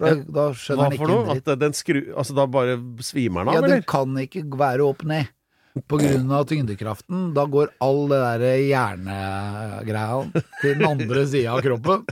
Da, 0.00 0.10
da 0.26 0.44
skjønner 0.58 0.88
han 0.88 0.94
ikke 0.96 1.06
en 1.10 1.28
dritt. 1.30 1.48
At 1.54 1.60
den 1.62 1.74
skru... 1.78 2.00
Altså, 2.18 2.34
da 2.34 2.46
bare 2.50 2.74
svimer 3.06 3.44
den 3.44 3.52
av, 3.52 3.54
Ja, 3.54 3.62
den 3.62 3.76
eller? 3.78 3.86
kan 3.88 4.16
ikke 4.24 4.42
være 4.58 4.82
opp 4.88 5.04
ned. 5.06 5.30
På 5.90 5.98
grunn 5.98 6.30
av 6.34 6.44
tyngdekraften. 6.50 7.32
Da 7.34 7.44
går 7.50 7.72
all 7.82 8.04
det 8.10 8.18
der 8.22 8.44
hjernegreia 8.62 10.20
til 10.60 10.76
den 10.78 10.86
andre 10.86 11.24
sida 11.30 11.54
av 11.56 11.62
kroppen. 11.64 12.04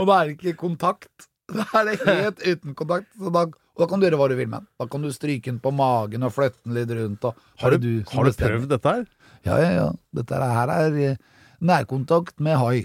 Og 0.00 0.08
da 0.08 0.16
er 0.20 0.30
det 0.32 0.36
ikke 0.38 0.56
kontakt. 0.64 1.28
Da 1.54 1.66
er 1.78 1.90
det 1.90 1.98
helt 2.08 2.40
uten 2.42 2.74
kontakt. 2.78 3.10
Så 3.20 3.30
da, 3.34 3.44
og 3.46 3.82
da 3.82 3.86
kan 3.90 4.00
du 4.02 4.06
gjøre 4.08 4.18
hva 4.18 4.28
du 4.32 4.36
vil 4.38 4.48
med 4.50 4.62
den. 4.64 4.68
Da 4.80 4.86
kan 4.90 5.04
du 5.04 5.10
stryke 5.14 5.50
den 5.50 5.60
på 5.62 5.70
magen 5.76 6.26
og 6.26 6.32
flytte 6.34 6.58
den 6.64 6.74
litt 6.78 6.90
rundt. 6.96 7.26
Og, 7.30 7.38
Har 7.62 7.74
du, 7.76 7.78
du, 7.84 7.90
har 8.14 8.26
du 8.30 8.32
prøvd 8.40 8.68
dette 8.74 8.94
her? 8.96 9.04
Ja, 9.46 9.58
ja, 9.62 9.70
ja. 9.76 9.88
Dette 10.16 10.40
her 10.40 10.72
er 10.78 10.98
eh, 11.10 11.18
nærkontakt 11.62 12.40
med 12.42 12.58
hai. 12.62 12.78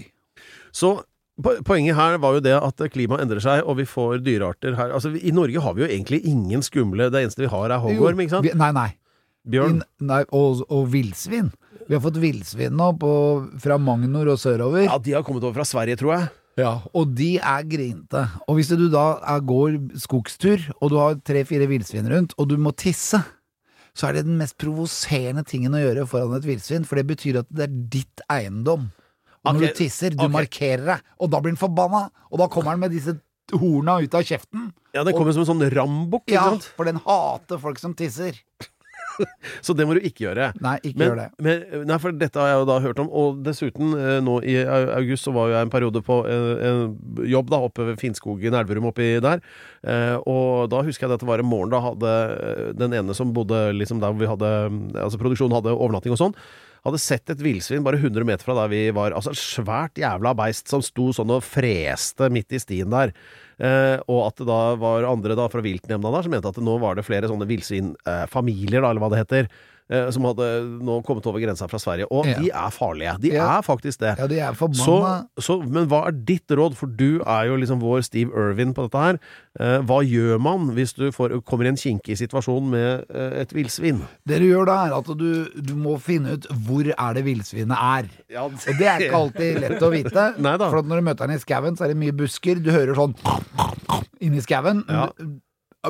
Så 0.76 1.00
Poenget 1.42 1.96
her 1.98 2.18
var 2.22 2.36
jo 2.36 2.42
det 2.44 2.54
at 2.56 2.82
klimaet 2.92 3.22
endrer 3.24 3.40
seg, 3.44 3.62
og 3.64 3.76
vi 3.80 3.86
får 3.88 4.20
dyrearter 4.26 4.76
her. 4.78 4.92
Altså, 4.96 5.12
I 5.16 5.32
Norge 5.36 5.60
har 5.64 5.74
vi 5.76 5.84
jo 5.84 5.88
egentlig 5.90 6.20
ingen 6.28 6.62
skumle 6.66 7.10
Det 7.12 7.22
eneste 7.24 7.44
vi 7.44 7.50
har, 7.52 7.70
er 7.70 7.82
hoggorm, 7.82 8.20
ikke 8.24 8.36
sant? 8.36 8.46
vi, 8.48 8.52
nei, 8.58 8.70
nei. 8.76 8.88
Bjørn. 9.50 9.78
I- 9.80 10.04
nei 10.10 10.20
og, 10.36 10.60
og 10.68 10.88
villsvin. 10.92 11.48
Vi 11.88 11.96
har 11.96 12.02
fått 12.04 12.18
villsvin 12.22 12.76
nå 12.76 12.90
på, 13.00 13.12
fra 13.62 13.78
Magnor 13.80 14.28
og 14.34 14.38
sørover. 14.38 14.84
Ja, 14.86 14.98
de 15.02 15.16
har 15.16 15.24
kommet 15.26 15.42
over 15.46 15.56
fra 15.58 15.64
Sverige, 15.66 15.96
tror 15.98 16.14
jeg. 16.18 16.28
Ja, 16.60 16.74
og 16.92 17.14
de 17.16 17.32
er 17.38 17.64
grinte. 17.64 18.20
Og 18.50 18.58
hvis 18.58 18.68
du 18.76 18.84
da 18.92 19.06
er, 19.22 19.40
går 19.48 19.78
skogstur, 20.02 20.60
og 20.82 20.90
du 20.92 20.98
har 21.00 21.16
tre-fire 21.24 21.66
villsvin 21.70 22.08
rundt, 22.12 22.34
og 22.36 22.50
du 22.50 22.56
må 22.60 22.74
tisse, 22.76 23.22
så 23.96 24.06
er 24.10 24.18
det 24.18 24.26
den 24.28 24.36
mest 24.38 24.58
provoserende 24.60 25.42
tingen 25.48 25.74
å 25.74 25.80
gjøre 25.80 26.04
foran 26.10 26.36
et 26.36 26.46
villsvin, 26.46 26.84
for 26.86 27.00
det 27.00 27.06
betyr 27.08 27.40
at 27.40 27.48
det 27.50 27.64
er 27.66 27.78
ditt 27.96 28.22
eiendom. 28.30 28.90
Og 29.44 29.56
når 29.56 29.70
du 29.70 29.78
tisser, 29.78 30.12
du 30.12 30.24
okay. 30.26 30.34
markerer 30.34 30.86
deg, 30.94 31.06
og 31.18 31.30
da 31.32 31.40
blir 31.40 31.54
den 31.54 31.60
forbanna, 31.60 32.08
og 32.28 32.42
da 32.42 32.48
kommer 32.52 32.76
den 32.76 32.84
med 32.84 32.92
disse 32.92 33.16
horna 33.56 34.00
ut 34.04 34.14
av 34.14 34.26
kjeften. 34.26 34.68
Ja, 34.94 35.04
Det 35.06 35.14
kommer 35.16 35.32
som 35.32 35.44
en 35.46 35.52
sånn 35.52 35.70
rambukk, 35.72 36.28
Ja, 36.30 36.50
sant? 36.50 36.68
for 36.76 36.84
den 36.88 37.00
hater 37.04 37.58
folk 37.62 37.78
som 37.78 37.94
tisser. 37.94 38.36
Så 39.64 39.74
det 39.76 39.84
må 39.88 39.94
du 39.96 40.04
ikke 40.04 40.24
gjøre. 40.26 40.50
Nei, 40.64 40.76
ikke 40.82 41.00
Men, 41.00 41.08
gjør 41.08 41.18
det. 41.18 41.26
men, 41.44 41.64
nei, 41.88 41.98
for 42.02 42.16
dette 42.16 42.40
har 42.40 42.50
jeg 42.50 42.60
jo 42.62 42.68
da 42.70 42.76
hørt 42.84 43.02
om, 43.02 43.10
og 43.20 43.42
dessuten, 43.44 43.92
eh, 43.98 44.20
nå 44.24 44.38
i 44.48 44.56
august 44.64 45.26
så 45.26 45.34
var 45.36 45.50
jo 45.50 45.56
jeg 45.56 45.66
en 45.66 45.72
periode 45.72 46.02
på 46.06 46.20
en, 46.30 46.46
en 46.70 47.28
jobb 47.28 47.52
da, 47.52 47.60
oppe 47.68 47.86
ved 47.90 48.00
Finnskogen, 48.00 48.56
Elverum 48.56 48.88
oppi 48.90 49.12
der, 49.22 49.44
eh, 49.84 50.16
og 50.24 50.70
da 50.72 50.82
husker 50.86 51.06
jeg 51.06 51.18
at 51.18 51.24
det 51.24 51.28
var 51.28 51.42
en 51.42 51.50
morgen 51.50 51.74
da 51.74 51.82
hadde 51.84 52.16
eh, 52.38 52.64
den 52.80 52.96
ene 52.96 53.16
som 53.16 53.34
bodde 53.36 53.70
liksom 53.76 54.00
der 54.02 54.14
hvor 54.14 54.22
vi 54.22 54.30
hadde, 54.30 54.50
altså 55.04 55.20
produksjonen 55.20 55.58
hadde 55.58 55.76
overnatting 55.76 56.16
og 56.16 56.22
sånn, 56.22 56.36
hadde 56.86 57.00
sett 57.02 57.32
et 57.32 57.42
villsvin 57.44 57.84
bare 57.84 58.00
100 58.00 58.26
meter 58.28 58.46
fra 58.46 58.56
der 58.62 58.72
vi 58.72 58.82
var, 58.96 59.14
altså 59.16 59.34
et 59.34 59.40
svært 59.40 60.00
jævla 60.00 60.32
beist 60.38 60.70
som 60.72 60.84
sto 60.84 61.10
sånn 61.16 61.32
og 61.34 61.44
freste 61.46 62.30
midt 62.32 62.56
i 62.56 62.62
stien 62.62 62.92
der. 62.92 63.14
Eh, 63.60 63.96
og 64.08 64.22
at 64.30 64.40
det 64.40 64.48
da 64.48 64.60
var 64.80 65.08
andre 65.08 65.36
da 65.36 65.48
fra 65.52 65.64
viltnemnda 65.64 66.14
der 66.14 66.24
som 66.24 66.32
mente 66.32 66.52
at 66.52 66.62
nå 66.64 66.78
var 66.80 66.96
det 66.96 67.04
flere 67.08 67.28
sånne 67.28 67.48
villsvinfamilier, 67.50 68.80
da, 68.80 68.88
eller 68.88 69.04
hva 69.04 69.10
det 69.12 69.20
heter, 69.24 69.50
eh, 69.50 69.66
som 70.14 70.22
hadde 70.28 70.46
nå 70.86 71.00
kommet 71.04 71.26
over 71.26 71.40
grensa 71.42 71.66
fra 71.66 71.78
Sverige. 71.82 72.06
Og 72.14 72.26
Ja. 72.26 72.38
de 72.38 72.50
er 72.50 72.70
farlige. 72.70 73.16
De 73.20 73.32
Ja. 73.34 73.58
er 73.58 73.62
faktisk 73.66 73.98
det. 73.98 74.12
Ja, 74.18 74.26
de 74.30 74.38
er 74.38 74.52
Så, 74.54 74.58
forbanna. 74.62 75.26
så, 75.40 75.56
men 75.68 75.88
hva 75.88 76.06
er 76.06 76.12
ditt 76.12 76.46
råd, 76.48 76.76
for 76.78 76.86
du 76.86 77.20
er 77.26 77.46
jo 77.48 77.56
liksom 77.56 77.80
vår 77.82 78.04
Steve 78.06 78.30
Irwin 78.30 78.72
på 78.74 78.86
dette 78.88 78.98
her. 79.02 79.18
Eh, 79.58 79.80
hva 79.82 79.98
gjør 80.06 80.38
man 80.40 80.70
hvis 80.76 80.94
du 80.94 81.10
får, 81.10 81.40
kommer 81.44 81.64
i 81.66 81.68
en 81.72 81.76
kinkig 81.76 82.16
situasjon 82.16 82.70
med 82.70 83.04
eh, 83.10 83.40
et 83.42 83.50
villsvin? 83.52 84.00
Det 84.26 84.38
du 84.38 84.46
gjør 84.46 84.66
da, 84.70 84.76
er 84.86 84.94
at 85.00 85.10
du, 85.18 85.48
du 85.60 85.74
må 85.74 85.98
finne 86.00 86.36
ut 86.38 86.46
hvor 86.66 86.86
er 86.86 87.14
det 87.14 87.24
villsvinet 87.24 87.76
er. 87.76 88.06
Og 88.44 88.52
det 88.78 88.86
er 88.86 88.98
ikke 89.08 89.16
alltid 89.24 89.60
lett 89.60 89.82
å 89.82 89.90
vite. 89.90 90.28
For 90.70 90.82
når 90.86 91.00
du 91.02 91.06
møter 91.10 91.26
den 91.26 91.36
i 91.36 91.40
skauen, 91.42 91.76
så 91.76 91.84
er 91.84 91.88
det 91.94 91.96
mye 91.98 92.12
busker. 92.14 92.62
Du 92.62 92.70
hører 92.70 92.94
sånn 92.94 93.14
inni 94.20 94.40
skauen. 94.44 94.84
Ja. 94.88 95.08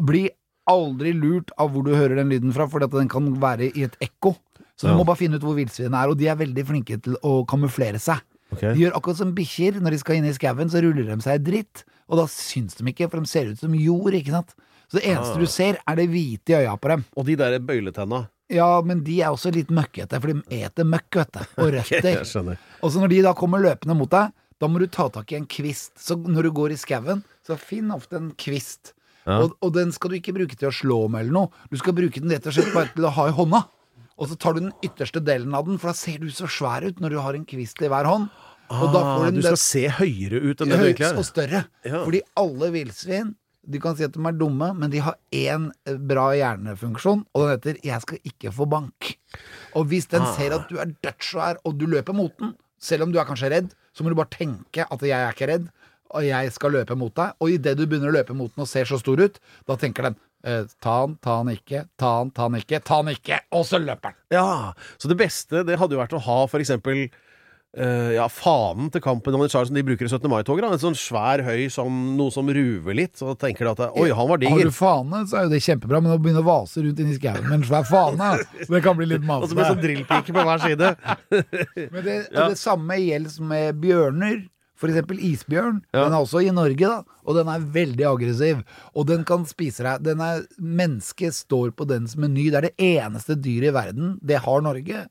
Bli 0.00 0.28
aldri 0.70 1.12
lurt 1.16 1.50
av 1.58 1.70
hvor 1.74 1.84
du 1.86 1.92
hører 1.94 2.16
den 2.20 2.30
lyden 2.32 2.54
fra, 2.56 2.66
for 2.70 2.80
den 2.86 3.08
kan 3.10 3.28
være 3.42 3.68
i 3.74 3.84
et 3.88 3.96
ekko. 4.00 4.36
Så 4.78 4.86
du 4.88 4.92
Ja. 4.94 4.96
må 4.96 5.04
bare 5.04 5.20
finne 5.20 5.36
ut 5.36 5.42
hvor 5.44 5.56
villsvinene 5.58 5.98
er, 6.04 6.08
og 6.08 6.16
de 6.16 6.28
er 6.30 6.36
veldig 6.40 6.64
flinke 6.66 6.96
til 7.02 7.16
å 7.22 7.44
kamuflere 7.46 8.00
seg. 8.00 8.22
Okay. 8.52 8.72
De 8.74 8.80
gjør 8.86 8.96
akkurat 8.96 9.16
som 9.20 9.34
bikkjer. 9.34 9.76
Når 9.80 9.90
de 9.94 9.98
skal 9.98 10.16
inn 10.16 10.24
i 10.26 10.32
skauen, 10.32 10.70
så 10.72 10.80
ruller 10.82 11.04
de 11.06 11.20
seg 11.22 11.36
i 11.38 11.44
dritt. 11.50 11.84
Og 12.08 12.16
da 12.18 12.24
syns 12.26 12.74
de 12.78 12.84
ikke, 12.90 13.10
for 13.10 13.20
de 13.20 13.26
ser 13.30 13.46
ut 13.52 13.58
som 13.60 13.74
jord, 13.74 14.12
ikke 14.16 14.32
sant. 14.34 14.54
Så 14.90 14.98
det 14.98 15.04
eneste 15.12 15.36
Ah. 15.36 15.38
du 15.38 15.46
ser, 15.46 15.78
er 15.86 15.94
det 15.96 16.08
hvite 16.10 16.50
i 16.50 16.64
øya 16.64 16.76
på 16.80 16.88
dem. 16.88 17.04
Og 17.16 17.26
de 17.26 17.36
der 17.36 17.58
bøyletenna. 17.60 18.28
Ja, 18.50 18.80
men 18.82 19.04
de 19.04 19.20
er 19.22 19.30
også 19.30 19.52
litt 19.54 19.68
møkkete, 19.70 20.18
for 20.20 20.26
de 20.32 20.42
eter 20.50 20.82
møkk, 20.82 21.14
vet 21.14 21.32
du. 21.32 21.38
Og 21.62 21.72
røtter. 21.72 22.20
okay. 22.20 22.56
Og 22.82 22.90
så 22.90 22.98
når 22.98 23.08
de 23.08 23.22
da 23.22 23.32
kommer 23.34 23.60
løpende 23.62 23.94
mot 23.96 24.10
deg, 24.10 24.32
da 24.58 24.66
må 24.66 24.80
du 24.80 24.86
ta 24.88 25.08
tak 25.08 25.30
i 25.32 25.36
en 25.36 25.46
kvist. 25.46 25.92
Så 25.96 26.16
når 26.16 26.42
du 26.42 26.50
går 26.50 26.72
i 26.72 26.76
skauen, 26.76 27.22
så 27.46 27.56
finn 27.56 27.92
ofte 27.94 28.16
en 28.16 28.32
kvist. 28.32 28.92
Ja. 29.26 29.40
Og, 29.42 29.56
og 29.62 29.72
den 29.74 29.92
skal 29.92 30.10
du 30.10 30.16
ikke 30.16 30.32
bruke 30.34 30.56
til 30.56 30.68
å 30.68 30.72
slå 30.74 31.08
med 31.10 31.20
eller 31.26 31.32
noe. 31.32 31.48
Du 31.70 31.76
skal 31.76 31.92
bruke 31.92 32.20
den 32.20 32.30
rett 32.30 32.46
og 32.46 32.52
slett 32.56 32.72
bare 32.74 32.88
til 32.94 33.04
å 33.04 33.10
ha 33.12 33.26
i 33.28 33.34
hånda. 33.36 33.64
Og 34.20 34.28
så 34.28 34.36
tar 34.38 34.54
du 34.54 34.60
den 34.60 34.72
ytterste 34.84 35.20
delen 35.24 35.54
av 35.54 35.64
den, 35.66 35.78
for 35.80 35.88
da 35.92 35.96
ser 35.96 36.18
du 36.20 36.28
så 36.28 36.48
svær 36.48 36.84
ut 36.88 36.98
når 37.00 37.10
du 37.10 37.18
har 37.20 37.34
en 37.34 37.44
kvist 37.48 37.80
i 37.82 37.88
hver 37.88 38.04
hånd. 38.08 38.28
Og 38.70 38.92
da 38.92 39.00
får 39.02 39.26
Ah, 39.26 39.30
du 39.30 39.40
den- 39.40 39.42
skal 39.42 39.56
se 39.56 39.88
høyere 39.88 40.40
ut 40.44 40.60
enn 40.60 40.68
det 40.68 40.78
du 40.78 40.84
egentlig 40.84 41.08
er. 41.08 41.16
og 41.18 41.24
større. 41.24 41.64
Ja. 41.84 42.04
Fordi 42.04 42.20
alle 42.36 42.70
villsvin 42.70 43.34
Du 43.68 43.78
kan 43.78 43.94
si 43.94 44.02
at 44.02 44.12
de 44.12 44.20
er 44.24 44.32
dumme, 44.32 44.74
men 44.74 44.88
de 44.90 44.98
har 45.04 45.16
én 45.36 45.70
bra 46.08 46.30
hjernefunksjon, 46.32 47.26
og 47.34 47.42
den 47.60 47.74
heter 47.74 47.80
'jeg 47.84 48.00
skal 48.00 48.18
ikke 48.24 48.52
få 48.56 48.66
bank'. 48.66 49.16
Og 49.76 49.86
hvis 49.86 50.08
den 50.08 50.22
Ah. 50.22 50.34
ser 50.34 50.54
at 50.54 50.66
du 50.68 50.78
er 50.78 50.86
dødssvær, 51.04 51.56
og 51.66 51.76
du 51.78 51.86
løper 51.86 52.14
mot 52.14 52.32
den, 52.38 52.54
selv 52.80 53.02
om 53.02 53.12
du 53.12 53.18
er 53.20 53.24
kanskje 53.26 53.50
redd, 53.50 53.74
så 53.94 54.02
må 54.02 54.08
du 54.08 54.14
bare 54.14 54.30
tenke 54.30 54.86
at 54.90 54.98
'jeg 55.00 55.10
er 55.12 55.32
ikke 55.32 55.46
redd', 55.52 55.68
og 56.14 56.26
jeg 56.26 56.52
skal 56.52 56.74
løpe 56.74 56.96
mot 56.98 57.14
deg. 57.14 57.32
Og 57.40 57.54
idet 57.54 57.76
du 57.78 57.86
begynner 57.86 58.10
å 58.12 58.16
løpe 58.18 58.34
mot 58.36 58.52
den 58.54 58.62
og 58.66 58.68
ser 58.70 58.84
så 58.90 58.98
stor 59.00 59.20
ut, 59.22 59.40
da 59.68 59.76
tenker 59.80 60.10
den 60.10 60.16
eh, 60.44 60.64
'ta 60.80 61.00
han, 61.02 61.16
ta 61.22 61.36
han 61.40 61.50
ikke, 61.54 61.86
ta 62.00 62.18
han, 62.18 62.30
ta 62.34 62.48
han 62.48 62.54
ikke, 62.60 62.80
ta 62.84 63.00
han 63.02 63.12
ikke', 63.14 63.40
og 63.52 63.66
så 63.68 63.78
løper 63.82 64.10
den. 64.12 64.20
Ja, 64.38 64.72
så 64.98 65.08
det 65.08 65.18
beste 65.20 65.64
det 65.66 65.78
hadde 65.78 65.94
jo 65.98 66.00
vært 66.02 66.16
å 66.16 66.22
ha 66.26 66.46
for 66.50 66.60
eksempel 66.60 67.08
eh, 67.76 68.12
ja, 68.16 68.24
fanen 68.28 68.90
til 68.90 69.02
Kampen 69.04 69.34
on 69.36 69.44
the 69.44 69.48
Charge 69.52 69.68
som 69.70 69.76
de 69.78 69.84
bruker 69.86 70.08
i 70.08 70.10
17. 70.10 70.26
mai-toget. 70.30 70.64
En 70.66 70.80
sånn 70.82 70.96
svær 70.98 71.42
høy 71.46 71.68
som 71.70 72.16
noe 72.18 72.32
som 72.34 72.48
ruver 72.50 72.96
litt. 72.98 73.14
Så 73.20 73.36
tenker 73.38 73.68
de 73.68 73.70
at 73.76 73.94
oi, 73.94 74.08
han 74.10 74.26
var 74.30 74.42
Har 74.42 74.64
du 74.66 74.72
fane, 74.74 75.22
så 75.30 75.38
er 75.38 75.44
jo 75.46 75.52
det 75.54 75.62
kjempebra, 75.62 76.00
men 76.02 76.16
å 76.16 76.18
begynne 76.18 76.42
å 76.42 76.48
vase 76.48 76.82
rundt 76.82 76.98
inni 76.98 77.14
skauen 77.18 77.46
med 77.46 77.60
en 77.60 77.66
svær 77.68 77.86
fane, 77.86 78.32
det 78.66 78.82
kan 78.82 78.96
bli 78.98 79.06
litt 79.06 79.22
Og 79.22 79.46
så 79.46 79.54
med 79.54 79.66
sånn 79.68 79.76
masete. 79.76 79.84
drillpike 79.86 80.34
på 80.34 80.46
hver 80.48 80.64
side. 80.66 80.96
Men 81.92 82.04
det, 82.04 82.16
Ja. 82.32 82.48
det 82.48 82.58
samme 82.58 82.96
gjelder 82.98 83.42
med 83.42 83.78
bjørner. 83.80 84.48
Eksempel 84.88 85.18
isbjørn. 85.28 85.82
Ja. 85.92 86.06
Den 86.06 86.14
er 86.14 86.22
også 86.22 86.40
i 86.40 86.52
Norge, 86.54 86.88
da. 86.88 87.18
Og 87.28 87.36
den 87.36 87.50
er 87.52 87.66
veldig 87.74 88.06
aggressiv. 88.08 88.62
Og 88.96 89.06
den 89.10 89.26
kan 89.28 89.44
spise 89.48 89.84
deg. 89.84 90.06
Den 90.06 90.22
er, 90.24 90.46
mennesket 90.56 91.36
står 91.36 91.74
på 91.76 91.84
dens 91.90 92.16
meny. 92.16 92.48
Det 92.48 92.62
er 92.62 92.68
det 92.70 92.88
eneste 92.88 93.36
dyret 93.36 93.68
i 93.70 93.76
verden. 93.76 94.16
Det 94.24 94.40
har 94.46 94.64
Norge. 94.64 95.04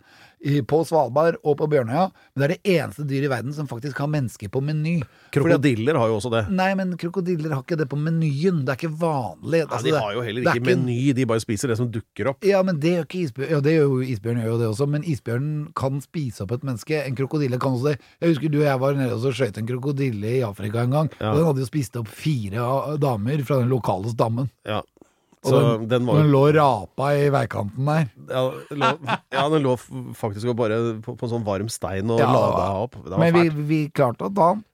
På 0.71 0.77
Svalbard 0.87 1.35
og 1.43 1.57
på 1.59 1.67
Bjørnøya. 1.67 2.05
Men 2.33 2.39
det 2.41 2.45
er 2.45 2.53
det 2.53 2.73
eneste 2.77 3.03
dyret 3.03 3.27
i 3.27 3.31
verden 3.31 3.53
som 3.55 3.67
faktisk 3.67 3.97
har 3.99 4.07
mennesker 4.07 4.47
på 4.53 4.61
meny. 4.63 5.01
Krokodiller 5.35 5.97
har 5.99 6.07
jo 6.07 6.15
også 6.19 6.31
det. 6.31 6.45
Nei, 6.55 6.69
men 6.79 6.93
krokodiller 6.97 7.51
har 7.51 7.63
ikke 7.65 7.77
det 7.81 7.89
på 7.91 7.99
menyen. 7.99 8.61
Det 8.63 8.71
er 8.71 8.79
ikke 8.79 8.93
vanlig. 9.01 9.65
Altså, 9.65 9.83
Nei, 9.83 9.91
de 9.91 10.03
har 10.03 10.13
jo 10.15 10.23
heller 10.23 10.47
er 10.47 10.59
ikke 10.61 10.69
meny, 10.69 10.97
de 11.17 11.25
bare 11.29 11.43
spiser 11.43 11.73
det 11.73 11.77
som 11.81 11.89
dukker 11.91 12.31
opp. 12.31 12.47
ja, 12.47 12.61
men 12.63 12.79
det 12.79 12.93
gjør 12.95 13.07
ikke 13.09 13.19
isbjørn. 13.25 13.51
Ja, 13.51 13.59
det 13.65 13.73
gjør 13.75 13.89
jo 13.91 13.99
isbjørn 14.15 14.39
gjør 14.43 14.51
jo 14.53 14.59
det 14.61 14.69
også, 14.71 14.87
men 14.95 15.03
isbjørnen 15.03 15.57
kan 15.75 15.99
spise 16.05 16.45
opp 16.45 16.55
et 16.55 16.63
menneske. 16.63 17.01
En 17.03 17.19
krokodille 17.19 17.59
kan 17.59 17.75
også 17.75 17.91
det. 17.91 17.97
Jeg 18.21 18.33
husker 18.35 18.53
du 18.53 18.61
og 18.61 18.67
jeg 18.69 18.79
var 18.85 18.95
nede 19.01 19.17
og 19.19 19.35
skøyt 19.35 19.59
en 19.59 19.67
krokodille 19.73 20.37
i 20.39 20.45
Afrika 20.47 20.85
en 20.87 20.95
gang. 20.95 21.11
Ja. 21.19 21.33
Og 21.33 21.41
den 21.41 21.49
hadde 21.49 21.65
jo 21.65 21.69
spist 21.69 21.99
opp 21.99 22.07
fire 22.07 22.69
damer 23.03 23.43
fra 23.43 23.59
den 23.59 23.69
lokale 23.75 24.15
stammen. 24.15 24.47
Ja. 24.67 24.79
Og 25.39 25.51
Så 25.53 25.59
den, 25.63 25.83
den 25.87 26.07
var 26.07 26.17
den 26.19 26.31
lå 26.33 26.41
rapa 26.57 27.09
i 27.15 27.29
veikanten 27.31 27.87
der. 27.87 28.09
ja, 28.27 28.41
lå, 28.75 28.89
ja, 29.31 29.43
den 29.53 29.63
lå 29.63 29.75
faktisk 30.19 30.51
bare 30.59 30.79
på, 31.05 31.15
på 31.15 31.27
en 31.27 31.31
sånn 31.31 31.45
varm 31.47 31.69
stein 31.71 32.11
og 32.11 32.19
Ja, 32.19 32.27
lada 32.33 32.65
opp. 32.83 32.97
Det 33.05 33.13
var 33.13 33.21
Men 33.23 33.37
vi, 33.37 33.63
vi 33.69 33.79
klarte 33.95 34.27
å 34.27 34.33
ta 34.35 34.49
den. 34.55 34.65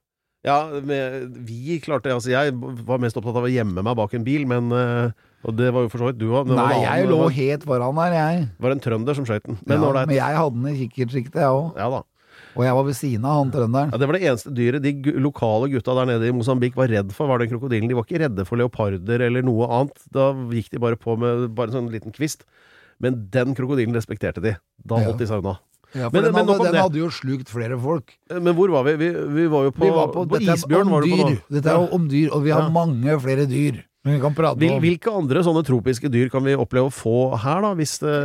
Ja, 0.45 0.57
med, 0.85 1.37
vi 1.45 1.79
klarte 1.81 2.13
Altså, 2.13 2.29
jeg 2.33 2.53
var 2.85 2.99
mest 3.01 3.17
opptatt 3.17 3.37
av 3.39 3.47
å 3.47 3.49
gjemme 3.49 3.81
meg 3.85 3.97
bak 3.97 4.13
en 4.17 4.25
bil, 4.25 4.43
men 4.49 4.73
eh, 4.77 5.13
Og 5.45 5.55
det 5.57 5.71
var 5.73 5.85
jo 5.85 5.89
for 5.93 6.01
så 6.01 6.09
vidt 6.09 6.19
du 6.21 6.27
òg. 6.33 6.49
Nei, 6.49 6.81
jeg 6.81 7.07
lå 7.09 7.21
helt 7.33 7.65
foran 7.69 8.01
der, 8.01 8.17
jeg. 8.17 8.43
Det 8.57 8.65
var 8.65 8.75
en 8.75 8.83
trønder 8.83 9.17
som 9.17 9.25
skøyt 9.29 9.45
den. 9.45 9.57
Men 9.69 9.81
ja, 9.85 9.93
men 10.01 10.15
jeg 10.17 10.37
hadde 10.41 10.61
den 10.61 10.69
i 10.73 10.77
kikkertsiktet, 10.83 11.41
jeg 11.45 11.61
òg. 11.61 11.71
Ja 11.77 11.89
da. 11.93 12.01
Og 12.55 12.63
jeg 12.63 12.73
var 12.77 12.83
ved 12.87 12.95
siden 12.95 13.25
av 13.27 13.39
han 13.43 13.51
trønderen. 13.51 13.91
Ja, 13.91 13.97
det 13.99 14.07
var 14.07 14.15
det 14.17 14.23
eneste 14.23 14.53
dyret 14.55 14.81
de 14.85 14.93
lokale 15.19 15.67
gutta 15.73 15.95
der 15.97 16.05
nede 16.13 16.29
i 16.29 16.31
Mosambik 16.31 16.75
var 16.79 16.87
redd 16.87 17.11
for, 17.11 17.27
var 17.27 17.39
den 17.39 17.49
krokodillen. 17.51 17.89
De 17.91 17.95
var 17.97 18.05
ikke 18.07 18.21
redde 18.23 18.45
for 18.47 18.55
leoparder 18.61 19.19
eller 19.27 19.43
noe 19.43 19.67
annet. 19.67 19.97
Da 20.15 20.29
gikk 20.55 20.69
de 20.71 20.79
bare 20.79 20.95
på 20.95 21.17
med 21.19 21.49
bare 21.55 21.67
en 21.73 21.75
sånn 21.81 21.91
liten 21.91 22.15
kvist. 22.15 22.45
Men 23.03 23.25
den 23.29 23.53
krokodillen 23.57 23.93
respekterte 23.93 24.39
de. 24.41 24.55
Da 24.87 24.95
Ja. 25.01 25.09
holdt 25.09 25.19
de 25.19 25.27
seg 25.27 25.43
unna. 25.43 25.57
Ja, 25.95 26.09
for 26.09 26.15
Men- 26.21 26.23
den, 26.23 26.33
hadde, 26.47 26.63
den 26.63 26.75
hadde 26.75 26.97
jo 26.99 27.09
slukt 27.09 27.47
flere 27.47 27.77
folk. 27.79 28.17
Men 28.29 28.55
hvor 28.55 28.69
var 28.71 28.83
vi? 28.83 28.95
Vi, 28.99 29.09
vi 29.11 29.47
var 29.47 29.63
jo 29.67 29.71
på, 29.71 29.83
Vi 29.83 29.89
var 29.91 30.07
på, 30.07 30.25
på 30.27 30.39
dette 30.39 30.55
isbjørn. 30.55 30.87
om 30.87 30.91
Var 30.91 31.01
du 31.01 31.11
på? 31.11 31.41
Dette 31.55 31.67
er 31.71 31.93
om 31.93 32.07
dyr, 32.09 32.29
og 32.31 32.43
vi 32.43 32.49
har 32.51 32.61
Ja. 32.63 32.69
mange 32.69 33.19
flere 33.21 33.45
dyr. 33.47 33.83
Men 34.05 34.19
vi 34.19 34.21
kan 34.21 34.35
prate 34.37 34.61
Hvil, 34.61 34.75
om 34.77 34.83
hvilke 34.83 35.11
andre 35.17 35.41
sånne 35.45 35.63
tropiske 35.65 36.09
dyr 36.13 36.29
kan 36.29 36.45
vi 36.45 36.53
oppleve 36.53 36.91
å 36.91 36.93
få 36.93 37.33
her, 37.41 37.63
da, 37.65 37.71
hvis 37.73 37.97
det, 38.03 38.17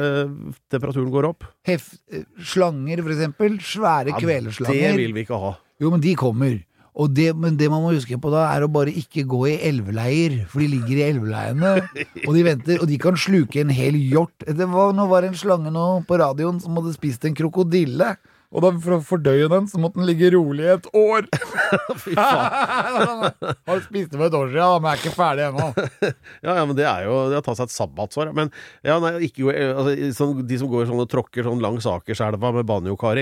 temperaturen 0.72 1.08
går 1.12 1.30
opp? 1.30 1.46
hef, 1.64 1.94
eh, 2.12 2.26
slanger, 2.44 3.00
for 3.00 3.14
eksempel. 3.14 3.56
Svære 3.64 4.12
Ja, 4.12 4.18
kveleslanger. 4.20 4.90
Det 4.92 4.98
vil 5.00 5.14
vi 5.16 5.24
ikke 5.24 5.40
ha. 5.40 5.54
Jo, 5.80 5.90
men 5.94 6.04
de 6.04 6.12
kommer. 6.20 6.58
Og 7.00 7.14
det, 7.14 7.30
men 7.38 7.56
det 7.56 7.70
man 7.70 7.80
må 7.84 7.94
huske 7.94 8.18
på 8.20 8.32
da, 8.32 8.42
er 8.52 8.66
å 8.66 8.68
bare 8.68 8.92
ikke 8.92 9.24
gå 9.30 9.44
i 9.48 9.56
elveleier, 9.70 10.42
for 10.50 10.60
de 10.60 10.68
ligger 10.74 10.98
i 10.98 11.06
elveleiene, 11.06 11.70
og 12.26 12.34
de 12.36 12.42
venter, 12.44 12.80
og 12.82 12.90
de 12.90 12.98
kan 13.00 13.16
sluke 13.16 13.62
en 13.62 13.72
hel 13.72 13.96
hjort. 13.96 14.44
Det 14.44 14.66
var, 14.68 14.92
nå 14.92 15.06
var 15.08 15.24
det 15.24 15.32
en 15.32 15.40
slange 15.40 15.72
nå 15.72 15.86
på 16.04 16.18
radioen 16.20 16.60
som 16.60 16.76
hadde 16.76 16.92
spist 16.96 17.24
en 17.24 17.38
krokodille. 17.38 18.16
Og 18.50 18.64
da 18.64 18.70
for 18.82 18.96
å 18.96 19.04
fordøye 19.06 19.46
den, 19.52 19.66
så 19.70 19.78
måtte 19.78 20.00
den 20.00 20.08
ligge 20.08 20.32
rolig 20.34 20.64
i 20.66 20.72
et 20.72 20.86
år. 20.98 21.28
Fy 22.02 22.16
faen. 22.18 23.28
Har 23.70 23.82
spist 23.84 24.10
det 24.10 24.18
for 24.18 24.26
et 24.26 24.36
år 24.40 24.48
siden, 24.50 24.82
men 24.82 24.88
jeg 24.90 24.96
er 24.96 25.04
ikke 25.04 25.14
ferdig 25.14 25.44
ennå. 25.46 25.68
Ja, 26.46 26.56
ja, 26.58 26.64
men 26.66 26.74
det 26.78 26.86
er 26.88 27.04
jo 27.06 27.14
Det 27.30 27.36
har 27.38 27.44
tatt 27.46 27.60
seg 27.60 27.68
et 27.70 27.74
sabbatsår. 27.76 28.32
Men 28.34 28.50
ja, 28.86 28.96
nei, 29.02 29.12
ikke, 29.28 29.54
altså, 29.54 29.94
sånn, 30.18 30.42
de 30.50 30.58
som 30.58 30.70
går 30.72 30.88
sånn 30.90 31.02
og 31.04 31.08
tråkker 31.12 31.46
sånn 31.46 31.62
langs 31.62 31.86
Akerselva 31.90 32.50
med 32.56 32.66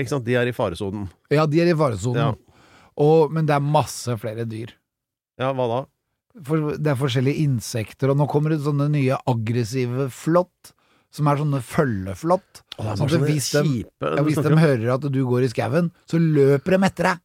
sant? 0.09 0.25
de 0.25 0.37
er 0.39 0.49
i 0.49 0.55
faresonen. 0.55 1.05
Ja, 1.33 1.45
de 1.45 1.61
er 1.61 1.69
i 1.73 1.77
faresonen. 1.77 2.39
Og- 2.99 3.29
Men 3.31 3.45
det 3.45 3.53
er 3.55 3.61
masse 3.77 4.17
flere 4.19 4.47
dyr. 4.49 4.73
Ja, 5.39 5.53
hva 5.53 5.69
da? 5.69 5.79
For 6.45 6.73
det 6.77 6.89
er 6.89 6.97
forskjellige 6.99 7.45
insekter, 7.45 8.09
og 8.11 8.17
nå 8.17 8.25
kommer 8.31 8.49
det 8.53 8.61
sånne 8.65 8.89
nye 8.91 9.17
aggressive 9.29 10.09
flått, 10.13 10.73
som 11.15 11.27
er 11.31 11.39
sånne 11.41 11.59
følgeflått. 11.65 12.63
Å, 12.79 12.83
er 12.91 12.97
Sånn 12.99 13.09
at 13.09 13.23
hvis 13.27 13.47
de, 13.55 13.83
ja, 13.83 14.23
hvis 14.25 14.39
de 14.45 14.55
hører 14.61 14.91
at 14.95 15.07
du 15.11 15.19
går 15.27 15.47
i 15.47 15.51
skauen, 15.51 15.89
så 16.09 16.19
løper 16.21 16.77
de 16.77 16.85
etter 16.89 17.09
deg. 17.09 17.23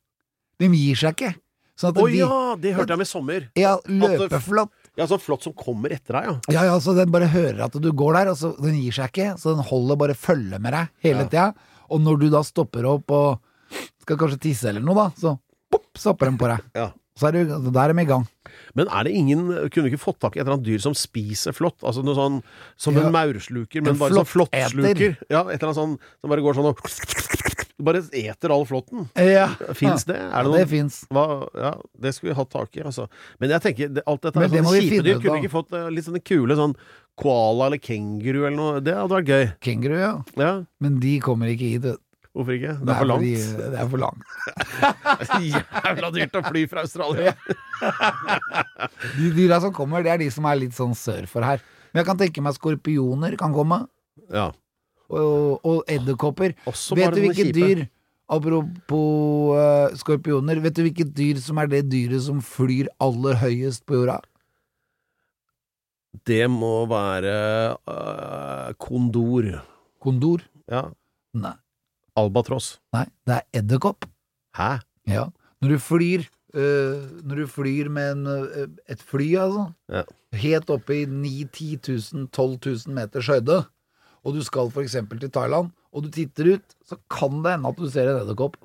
De 0.63 0.71
gir 0.73 0.97
seg 0.99 1.17
ikke. 1.19 1.33
Sånn 1.79 1.97
oh, 1.99 2.07
de, 2.07 2.21
ja, 2.23 2.55
det 2.63 2.73
hørte 2.77 2.95
jeg 2.95 3.01
med 3.03 3.11
sommer. 3.11 3.47
ja, 3.59 3.75
løpeflått. 3.91 4.71
Ja, 4.95 5.09
sånn 5.11 5.19
flott 5.19 5.43
som 5.43 5.57
kommer 5.59 5.91
etter 5.91 6.15
deg, 6.21 6.27
ja. 6.29 6.35
Ja, 6.55 6.61
ja, 6.71 6.75
så 6.79 6.93
den 6.95 7.11
bare 7.11 7.27
hører 7.33 7.65
at 7.67 7.75
du 7.83 7.89
går 7.91 8.15
der, 8.15 8.29
og 8.31 8.39
så 8.39 8.53
den 8.63 8.77
gir 8.79 8.95
seg 8.95 9.11
ikke, 9.11 9.33
så 9.43 9.57
den 9.57 9.65
holder 9.67 9.99
bare 9.99 10.15
følge 10.15 10.61
med 10.63 10.71
deg 10.77 10.93
hele 11.09 11.25
Ja. 11.25 11.31
tida. 11.33 11.49
Og 11.91 12.01
når 12.01 12.21
du 12.23 12.29
da 12.31 12.45
stopper 12.47 12.87
opp 12.87 13.11
og 13.11 13.81
skal 14.05 14.21
kanskje 14.21 14.39
tisse 14.47 14.69
eller 14.71 14.85
noe, 14.87 14.95
da, 14.95 15.09
så 15.19 15.35
pop, 15.71 15.89
stopper 15.99 16.31
den 16.31 16.39
på 16.39 16.47
deg. 16.53 16.63
Ja. 16.79 16.93
Så 17.19 17.27
er 17.29 17.41
du, 17.43 17.57
da 17.75 17.83
er 17.89 17.93
de 17.93 18.03
i 18.03 18.07
gang. 18.07 18.25
Men 18.75 18.89
er 18.91 19.05
det 19.07 19.13
ingen 19.15 19.47
Kunne 19.71 19.85
vi 19.89 19.93
ikke 19.95 20.03
fått 20.03 20.19
tak 20.21 20.35
i 20.37 20.41
et 20.41 20.45
eller 20.47 20.57
annet 20.57 20.67
dyr 20.67 20.81
som 20.83 20.95
spiser 20.99 21.55
flått? 21.55 21.79
Altså 21.87 22.03
noe 22.05 22.17
sånn 22.19 22.41
som 22.77 22.95
Ja. 22.97 23.07
en 23.07 23.13
maursluker, 23.15 23.83
men 23.83 23.95
En 23.95 23.99
bare 24.01 24.15
sånn 24.19 24.27
flåttsluker? 24.27 25.17
Ja, 25.31 25.45
et 25.49 25.63
eller 25.63 25.71
annet 25.71 25.79
sånn 25.79 25.99
som 26.21 26.31
bare 26.31 26.43
går 26.43 26.55
sånn 26.59 26.73
og 26.73 26.81
Bare 27.85 27.99
eter 28.15 28.53
all 28.55 28.63
flåtten. 28.65 29.09
Ja. 29.19 29.49
Fins 29.75 30.05
det? 30.07 30.15
Er 30.17 30.45
det 30.47 30.53
det 30.61 30.69
fins. 30.71 31.01
Ja, 31.11 31.73
det 32.01 32.13
skulle 32.15 32.31
vi 32.33 32.37
hatt 32.39 32.51
tak 32.53 32.77
i, 32.79 32.85
altså. 32.87 33.09
Men 33.41 33.51
jeg 33.51 33.65
tenker, 33.65 34.03
alt 34.07 34.23
dette 34.23 34.39
er 34.39 34.49
det 34.49 34.63
sånne 34.63 34.81
kjipe 34.85 35.17
Kunne 35.21 35.35
vi 35.41 35.43
ikke 35.43 35.51
fått 35.57 35.73
eh, 35.75 35.89
litt 35.91 36.07
sånne 36.07 36.23
kule 36.23 36.55
sånn 36.55 36.77
koala 37.19 37.67
eller 37.67 37.83
kenguru 37.83 38.45
eller 38.47 38.57
noe? 38.57 38.81
Det 38.81 38.95
hadde 38.95 39.17
vært 39.19 39.27
gøy. 39.33 39.45
Kenguru, 39.67 39.97
ja. 39.99 40.13
Ja, 40.39 40.53
Men 40.81 41.01
de 41.03 41.17
kommer 41.21 41.51
ikke 41.51 41.67
hit. 41.75 41.83
vet 41.83 41.99
du. 41.99 42.01
Hvorfor 42.35 42.57
ikke? 42.57 42.73
Det 42.83 42.91
er 42.91 42.99
for 42.99 43.07
langt. 43.07 43.23
fordi- 43.23 43.71
Det 43.71 43.79
er 43.79 43.89
for 43.93 44.01
langt. 44.03 44.23
Jævla 45.95 46.11
dyrt 46.17 46.35
å 46.35 46.43
fly 46.49 46.65
fra 46.71 46.83
Australia. 46.83 47.35
De 49.19 49.31
dyra 49.37 49.61
som 49.63 49.73
kommer, 49.77 50.03
det 50.03 50.11
er 50.15 50.19
de 50.25 50.31
som 50.35 50.47
er 50.51 50.59
litt 50.59 50.75
sånn 50.75 50.95
sør 50.99 51.29
for 51.31 51.47
her. 51.47 51.63
Men 51.93 52.03
jeg 52.03 52.09
kan 52.11 52.19
tenke 52.19 52.43
meg 52.43 52.57
skorpioner 52.59 53.37
kan 53.39 53.55
komme. 53.55 53.85
Ja. 54.35 54.49
Og, 55.15 55.61
og 55.63 55.85
edderkopper. 55.91 56.57
Vet 56.67 57.15
du 57.15 57.21
hvilket 57.29 57.55
dyr 57.55 57.85
Apropos 58.35 59.53
uh, 59.53 59.93
skorpioner, 60.01 60.57
vet 60.65 60.73
du 60.79 60.81
hvilket 60.87 61.11
dyr 61.15 61.37
som 61.45 61.59
er 61.61 61.69
det 61.69 61.83
dyret 61.93 62.23
som 62.25 62.39
flyr 62.41 62.89
aller 63.05 63.37
høyest 63.37 63.85
på 63.85 63.99
jorda? 64.01 64.17
Det 66.25 66.47
må 66.49 66.87
være 66.89 67.35
uh, 67.85 68.73
kondor. 68.81 69.51
Kondor? 70.03 70.41
Ja. 70.73 70.87
Nei. 71.37 71.53
Albatross. 72.17 72.79
Nei, 72.95 73.05
det 73.27 73.35
er 73.41 73.61
edderkopp. 73.63 74.07
Hæ? 74.59 74.79
Ja. 75.11 75.27
Når 75.63 75.75
du 75.75 75.79
flyr 75.83 76.23
øh, 76.55 77.01
Når 77.27 77.37
du 77.43 77.47
flyr 77.51 77.89
med 77.91 78.13
en, 78.13 78.27
øh, 78.27 78.69
et 78.89 79.03
fly, 79.03 79.35
altså, 79.41 79.65
Ja. 79.91 80.03
helt 80.39 80.71
oppe 80.71 81.01
i 81.03 81.05
9 81.07 81.45
10 81.53 81.79
000, 82.15 82.29
12 82.33 82.59
000 82.87 82.95
meters 82.95 83.27
høyde, 83.27 83.65
og 84.25 84.35
du 84.35 84.43
skal 84.47 84.71
for 84.71 84.81
eksempel 84.83 85.19
til 85.21 85.31
Thailand, 85.31 85.71
og 85.93 86.03
du 86.05 86.11
titter 86.11 86.55
ut, 86.55 86.77
så 86.87 86.97
kan 87.11 87.43
det 87.43 87.53
hende 87.57 87.69
at 87.69 87.77
du 87.77 87.91
ser 87.91 88.09
en 88.09 88.23
edderkopp. 88.23 88.57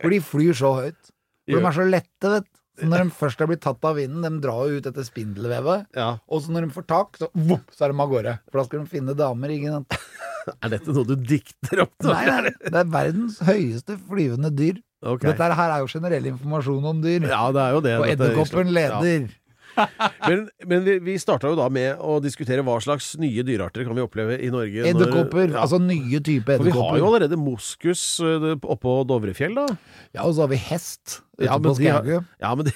For 0.00 0.08
de 0.12 0.20
flyr 0.24 0.56
så 0.56 0.72
høyt. 0.80 1.12
For 1.50 1.60
de 1.60 1.66
er 1.68 1.76
så 1.76 1.86
lette, 1.88 2.32
vet 2.34 2.44
du. 2.48 2.56
Så 2.80 2.88
Når 2.88 2.98
de 3.04 3.10
først 3.20 3.40
er 3.42 3.48
blitt 3.50 3.62
tatt 3.64 3.84
av 3.84 3.96
vinden, 3.98 4.22
de 4.24 4.40
drar 4.44 4.68
jo 4.70 4.78
ut 4.80 4.86
etter 4.88 5.04
spindelvevet, 5.04 5.86
Ja. 5.96 6.14
og 6.28 6.40
så 6.42 6.52
når 6.54 6.66
de 6.68 6.74
får 6.76 6.86
tak, 6.88 7.18
så, 7.20 7.28
vopp, 7.34 7.68
så 7.76 7.84
er 7.86 7.92
de 7.92 8.00
av 8.00 8.08
gårde. 8.12 8.34
For 8.50 8.60
da 8.60 8.64
skal 8.68 8.80
de 8.84 8.92
finne 8.94 9.16
damer, 9.18 9.52
ikke 9.52 9.74
sant. 9.74 9.98
Er 10.64 10.72
dette 10.76 10.94
noe 10.94 11.06
du 11.08 11.16
dikter 11.16 11.84
opp? 11.86 11.96
Nei, 12.06 12.22
nei, 12.28 12.54
det 12.62 12.78
er 12.82 12.88
verdens 12.92 13.40
høyeste 13.44 13.98
flyvende 14.08 14.52
dyr. 14.54 14.80
Okay. 15.00 15.30
Dette 15.30 15.52
her 15.56 15.74
er 15.74 15.82
jo 15.82 15.88
generell 15.88 16.26
informasjon 16.34 16.88
om 16.90 16.98
dyr. 17.04 17.24
Ja, 17.30 17.46
det 17.56 17.62
er 17.62 17.76
jo 17.76 17.84
det. 17.84 17.94
Og 18.00 18.08
edderkoppen 18.10 18.72
leder. 18.76 19.28
Ja. 19.28 19.36
Men, 20.26 20.48
men 20.66 20.82
vi, 20.84 20.96
vi 21.00 21.12
starta 21.22 21.48
jo 21.48 21.54
da 21.56 21.68
med 21.72 22.00
å 22.02 22.16
diskutere 22.20 22.60
hva 22.66 22.74
slags 22.82 23.12
nye 23.22 23.44
dyrearter 23.46 23.86
kan 23.86 23.94
vi 23.96 24.02
oppleve 24.02 24.34
i 24.42 24.50
Norge. 24.52 24.82
Edderkopper. 24.90 25.54
Ja. 25.54 25.62
Altså 25.62 25.78
nye 25.80 26.18
typer 26.26 26.58
For 26.58 26.66
vi 26.66 26.74
har 26.74 26.98
jo 26.98 27.06
allerede 27.06 27.38
moskus 27.40 28.02
øh, 28.18 28.50
oppå 28.60 28.96
Dovrefjell, 29.08 29.54
da. 29.56 29.68
Ja, 30.10 30.26
og 30.26 30.34
så 30.34 30.44
har 30.44 30.50
vi 30.52 30.58
hest 30.60 31.20
ute 31.38 31.46
Ja, 31.46 31.56
på 31.62 31.72
Skaugum. 31.78 32.26
Ja, 32.42 32.52
men 32.58 32.68
de 32.68 32.74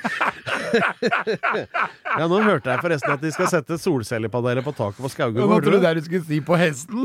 Ja, 2.18 2.26
nå 2.26 2.40
hørte 2.42 2.72
jeg 2.72 2.80
forresten 2.82 3.12
at 3.14 3.22
de 3.22 3.30
skal 3.32 3.46
sette 3.52 3.76
solcellepaneler 3.80 4.62
på 4.66 4.72
taket 4.76 5.00
på 5.04 5.10
Skaugum. 5.12 5.46
Hva 5.50 5.58
trodde 5.62 5.80
du 5.80 5.86
jeg 5.86 5.96
du 6.00 6.04
skulle 6.08 6.26
si 6.26 6.38
på 6.44 6.54
hesten. 6.58 7.00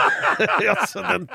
ja, 0.66 0.74
så 0.88 0.98
den 1.04 1.28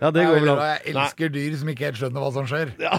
Ja, 0.00 0.10
det 0.10 0.24
går 0.26 0.36
an. 0.54 0.62
Jeg 0.64 0.80
elsker 0.94 1.28
dyr 1.34 1.56
som 1.60 1.68
ikke 1.72 1.84
helt 1.90 2.00
skjønner 2.00 2.20
hva 2.24 2.30
som 2.34 2.44
skjer. 2.48 2.68
Ja, 2.80 2.94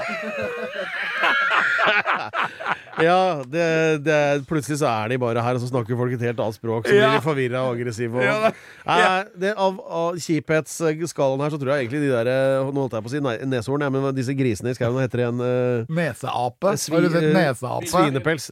det, 3.52 4.04
det, 4.06 4.18
plutselig 4.48 4.78
så 4.80 4.88
er 4.88 5.10
de 5.12 5.18
bare 5.20 5.42
her, 5.44 5.58
og 5.58 5.62
så 5.64 5.68
snakker 5.68 5.98
folk 6.00 6.14
et 6.16 6.22
helt 6.24 6.40
annet 6.40 6.56
språk. 6.56 6.86
Så 6.88 6.94
blir 6.94 7.02
Ja. 7.04 7.12
de 7.18 7.24
forvirra 7.26 7.64
og 7.68 7.76
aggressive. 7.76 8.16
Og, 8.16 8.24
Ja, 8.24 8.52
ja. 8.86 9.20
Eh, 9.20 9.26
det, 9.42 9.52
av, 9.58 9.80
av 9.84 10.16
kjiphetsskalaen 10.16 11.42
her 11.44 11.50
så 11.52 11.60
tror 11.60 11.74
jeg 11.76 11.86
egentlig 11.88 12.02
de 12.06 12.12
der 12.14 12.30
eh, 12.32 12.72
Nå 12.72 12.86
holdt 12.86 12.94
jeg 12.96 13.04
på 13.06 13.12
å 13.12 13.16
si 13.16 13.46
neshorn, 13.52 13.82
ja, 13.82 13.90
men 13.90 14.16
disse 14.16 14.36
grisene 14.38 14.72
i 14.72 14.78
skauen, 14.78 14.96
hva 14.96 15.04
heter 15.06 15.18
det 15.22 15.26
igjen? 15.26 15.42
eh, 15.42 15.94
Neseape. 16.00 16.76
svi- 16.80 16.96
Har 16.96 17.02
du 17.02 17.10
sett 17.10 17.24
eh, 17.24 17.36
neseape? 17.36 17.90
Svinepels. 17.92 18.52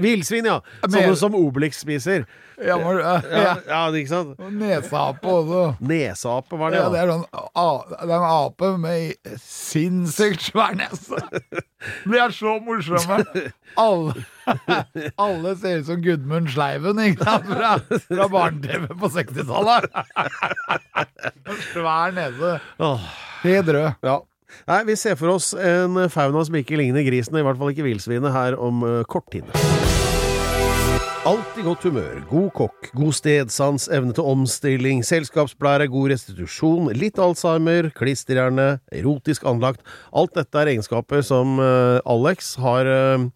Villsvin, 0.00 0.44
ja! 0.48 0.60
Sånne 0.86 1.16
som 1.18 1.34
Obelix 1.38 1.82
spiser. 1.84 2.24
Ja, 2.66 2.76
men, 2.78 2.98
ja. 3.00 3.14
Ja, 3.42 3.54
ja, 3.66 3.80
ikke 3.98 4.10
sant? 4.12 4.38
Neseape 4.52 5.28
også. 5.32 5.62
Neseape, 5.82 6.58
var 6.60 6.70
det, 6.74 6.80
Ja, 6.80 6.88
det 6.92 7.00
er 7.02 7.12
sånn 7.12 7.24
a- 7.32 7.84
Det 7.90 8.08
er 8.08 8.16
en 8.18 8.26
ape 8.28 8.70
med 8.82 9.36
sinnssykt 9.42 10.46
svær 10.50 10.76
nese. 10.78 11.18
De 12.06 12.18
er 12.22 12.30
så 12.34 12.56
morsomme. 12.62 13.22
Alle, 13.80 14.12
alle 15.24 15.54
ser 15.58 15.80
ut 15.80 15.88
som 15.88 16.02
Gudmund 16.04 16.50
Sleiven 16.54 17.00
ikke 17.02 17.24
sant? 17.26 17.48
fra, 17.50 17.72
fra 18.06 18.28
barne-TV 18.30 18.86
på 19.00 19.10
60-tallet. 19.16 19.88
Svær 21.72 22.14
nese. 22.16 22.52
Helt 23.42 23.72
rød. 23.74 23.90
ja. 24.06 24.18
Nei, 24.68 24.82
vi 24.84 24.94
ser 25.00 25.16
for 25.16 25.32
oss 25.32 25.54
en 25.56 25.96
fauna 26.12 26.42
som 26.44 26.58
ikke 26.60 26.76
ligner 26.76 27.06
grisen, 27.06 27.38
i 27.40 27.44
hvert 27.46 27.56
fall 27.58 27.72
ikke 27.72 27.86
villsvinet, 27.88 28.34
her 28.36 28.58
om 28.60 28.84
eh, 28.84 29.00
kort 29.08 29.30
tid. 29.32 29.48
Alltid 31.22 31.62
godt 31.62 31.84
humør, 31.86 32.16
god 32.26 32.48
kokk, 32.50 32.88
god 32.98 33.14
stedsans, 33.14 33.84
evne 33.94 34.10
til 34.16 34.26
omstilling, 34.26 35.04
selskapsblære, 35.06 35.86
god 35.92 36.10
restitusjon, 36.10 36.88
litt 36.98 37.20
Alzheimer, 37.22 37.92
klisterhjerne, 37.94 38.80
erotisk 38.90 39.46
anlagt. 39.46 39.84
Alt 40.10 40.34
dette 40.34 40.58
er 40.58 40.72
egenskaper 40.72 41.22
som 41.22 41.62
uh, 41.62 42.02
Alex 42.10 42.56
har 42.58 42.90
uh, 42.90 43.28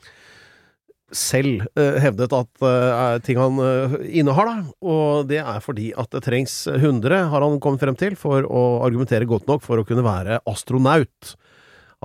selv 1.14 1.62
uh, 1.78 2.00
hevdet 2.02 2.34
at 2.34 2.66
er 2.66 3.22
ting 3.22 3.38
han 3.38 3.62
eh, 3.62 3.94
innehar, 4.18 4.50
da. 4.50 4.76
Og 4.82 5.30
det 5.30 5.38
er 5.44 5.62
fordi 5.62 5.92
at 5.94 6.10
det 6.10 6.24
trengs 6.26 6.64
hundre, 6.82 7.22
har 7.30 7.46
han 7.46 7.60
kommet 7.62 7.86
frem 7.86 7.94
til, 8.02 8.18
for 8.18 8.50
å 8.50 8.64
argumentere 8.82 9.30
godt 9.30 9.46
nok 9.46 9.62
for 9.62 9.78
å 9.78 9.86
kunne 9.86 10.02
være 10.02 10.42
astronaut. 10.50 11.36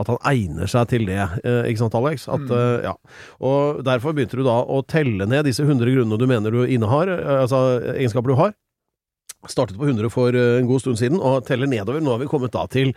At 0.02 0.12
han 0.12 0.20
egner 0.32 0.70
seg 0.72 0.90
til 0.92 1.08
det, 1.10 1.22
eh, 1.44 1.70
ikke 1.70 1.84
sant, 1.84 1.98
Alex? 1.98 2.28
At, 2.32 2.46
eh, 2.50 2.88
ja. 2.90 2.96
Og 3.40 3.84
derfor 3.88 4.16
begynte 4.18 4.40
du 4.40 4.44
da 4.48 4.60
å 4.66 4.82
telle 4.86 5.28
ned 5.30 5.48
disse 5.48 5.66
100 5.66 5.86
grunnene 5.86 6.20
du 6.20 6.28
mener 6.30 6.54
du 6.54 6.62
innehar, 6.66 7.12
eh, 7.16 7.42
altså 7.46 7.64
egenskaper 7.96 8.34
du 8.34 8.40
har. 8.42 8.56
Startet 9.50 9.80
på 9.80 9.88
100 9.90 10.12
for 10.14 10.36
en 10.38 10.68
god 10.70 10.84
stund 10.84 11.00
siden, 11.02 11.18
og 11.18 11.46
teller 11.48 11.70
nedover. 11.70 12.02
Nå 12.02 12.14
har 12.14 12.22
vi 12.22 12.30
kommet 12.30 12.54
da 12.54 12.68
til 12.70 12.94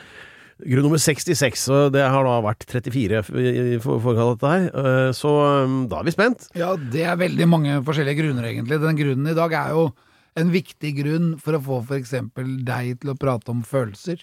grunn 0.63 0.87
nummer 0.87 1.01
66, 1.01 1.67
og 1.73 1.95
det 1.95 2.05
har 2.07 2.27
da 2.27 2.35
vært 2.45 2.67
34 2.71 3.23
i 3.75 3.79
forhold 3.83 4.05
forkant 4.05 4.25
av 4.25 4.35
dette 4.35 4.53
her. 4.53 5.15
Så 5.17 5.33
eh, 5.43 5.79
da 5.91 6.01
er 6.01 6.09
vi 6.09 6.15
spent. 6.15 6.49
Ja, 6.59 6.75
det 6.77 7.07
er 7.09 7.21
veldig 7.21 7.49
mange 7.51 7.79
forskjellige 7.87 8.23
grunner, 8.23 8.47
egentlig. 8.51 8.81
Den 8.83 9.01
grunnen 9.01 9.33
i 9.33 9.37
dag 9.37 9.57
er 9.59 9.75
jo 9.75 9.89
en 10.39 10.51
viktig 10.55 10.95
grunn 10.99 11.35
for 11.43 11.57
å 11.57 11.63
få 11.63 11.81
f.eks. 11.85 12.15
deg 12.67 12.95
til 13.03 13.13
å 13.13 13.19
prate 13.19 13.53
om 13.55 13.63
følelser. 13.67 14.23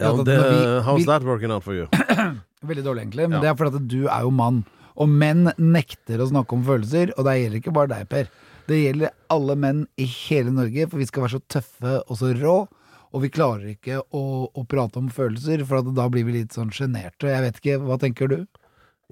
Ja, 0.00 0.10
det, 0.26 0.38
how's 0.86 1.06
that 1.06 1.22
working 1.22 1.52
out 1.54 1.62
for 1.64 1.74
you? 1.76 1.86
Veldig 2.66 2.84
dårlig, 2.86 3.02
egentlig. 3.06 3.28
Men 3.28 3.36
Ja. 3.38 3.40
det 3.44 3.50
er 3.52 3.58
fordi 3.60 3.76
at 3.82 3.88
du 3.92 4.00
er 4.08 4.22
jo 4.26 4.30
mann. 4.34 4.64
Og 4.96 5.08
menn 5.10 5.48
nekter 5.58 6.22
å 6.22 6.28
snakke 6.30 6.54
om 6.56 6.64
følelser, 6.66 7.12
og 7.18 7.24
det 7.26 7.34
gjelder 7.40 7.60
ikke 7.60 7.72
bare 7.74 7.90
deg, 7.92 8.08
Per. 8.08 8.28
Det 8.68 8.78
gjelder 8.80 9.10
alle 9.34 9.56
menn 9.60 9.84
i 10.00 10.06
hele 10.08 10.50
Norge, 10.54 10.86
for 10.90 10.98
vi 11.02 11.06
skal 11.10 11.26
være 11.26 11.36
så 11.36 11.42
tøffe 11.58 11.94
og 12.08 12.16
så 12.20 12.30
rå. 12.38 12.56
og 13.14 13.22
vi 13.22 13.28
klarer 13.30 13.68
ikke 13.76 14.00
å, 14.10 14.22
å 14.50 14.64
prate 14.66 14.98
om 14.98 15.06
følelser, 15.08 15.60
for 15.68 15.78
at 15.78 15.90
da 15.94 16.08
blir 16.10 16.24
vi 16.26 16.32
litt 16.40 16.52
sånn 16.56 16.72
sjenerte. 16.74 17.28
Jeg 17.30 17.44
vet 17.44 17.60
ikke, 17.60 17.76
hva 17.86 17.98
tenker 18.02 18.26
du? 18.32 18.38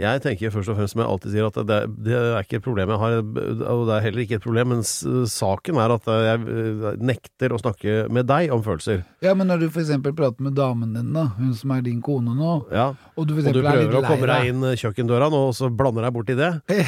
Jeg 0.03 0.23
tenker 0.25 0.51
først 0.51 0.71
og 0.73 0.77
fremst, 0.79 0.93
som 0.97 1.01
jeg 1.03 1.09
alltid 1.13 1.35
sier, 1.35 1.47
at 1.47 1.59
det, 1.69 1.77
det 2.07 2.15
er 2.19 2.41
ikke 2.43 2.59
et 2.59 2.65
problem 2.65 2.91
jeg 2.91 3.01
har, 3.03 3.13
og 3.23 3.83
det 3.87 3.95
er 3.97 4.05
heller 4.09 4.23
ikke 4.25 4.37
et 4.41 4.45
problem, 4.45 4.73
men 4.75 4.81
saken 4.83 5.79
er 5.79 5.95
at 5.95 6.09
jeg 6.11 6.41
eh, 6.43 6.97
nekter 7.13 7.55
å 7.55 7.61
snakke 7.63 7.95
med 8.11 8.27
deg 8.31 8.51
om 8.55 8.65
følelser. 8.67 9.05
Ja, 9.23 9.35
men 9.39 9.47
når 9.53 9.63
du 9.63 9.67
eksempel 9.71 10.15
prater 10.19 10.43
med 10.43 10.57
damen 10.59 10.93
din, 10.97 11.13
da, 11.15 11.29
hun 11.39 11.53
som 11.59 11.75
er 11.77 11.85
din 11.87 12.01
kone 12.03 12.35
nå, 12.35 12.57
Ja. 12.75 12.89
og 13.15 13.29
du 13.31 13.37
for 13.37 13.47
Og 13.49 13.55
du 13.55 13.61
er 13.63 13.71
prøver 13.79 13.99
å 14.01 14.03
komme 14.09 14.29
deg 14.33 14.51
inn 14.51 14.67
kjøkkendøra 14.83 15.31
nå, 15.33 15.43
og 15.53 15.55
så 15.57 15.71
blander 15.71 16.09
deg 16.09 16.17
borti 16.19 16.37
det. 16.39 16.51
det 16.69 16.83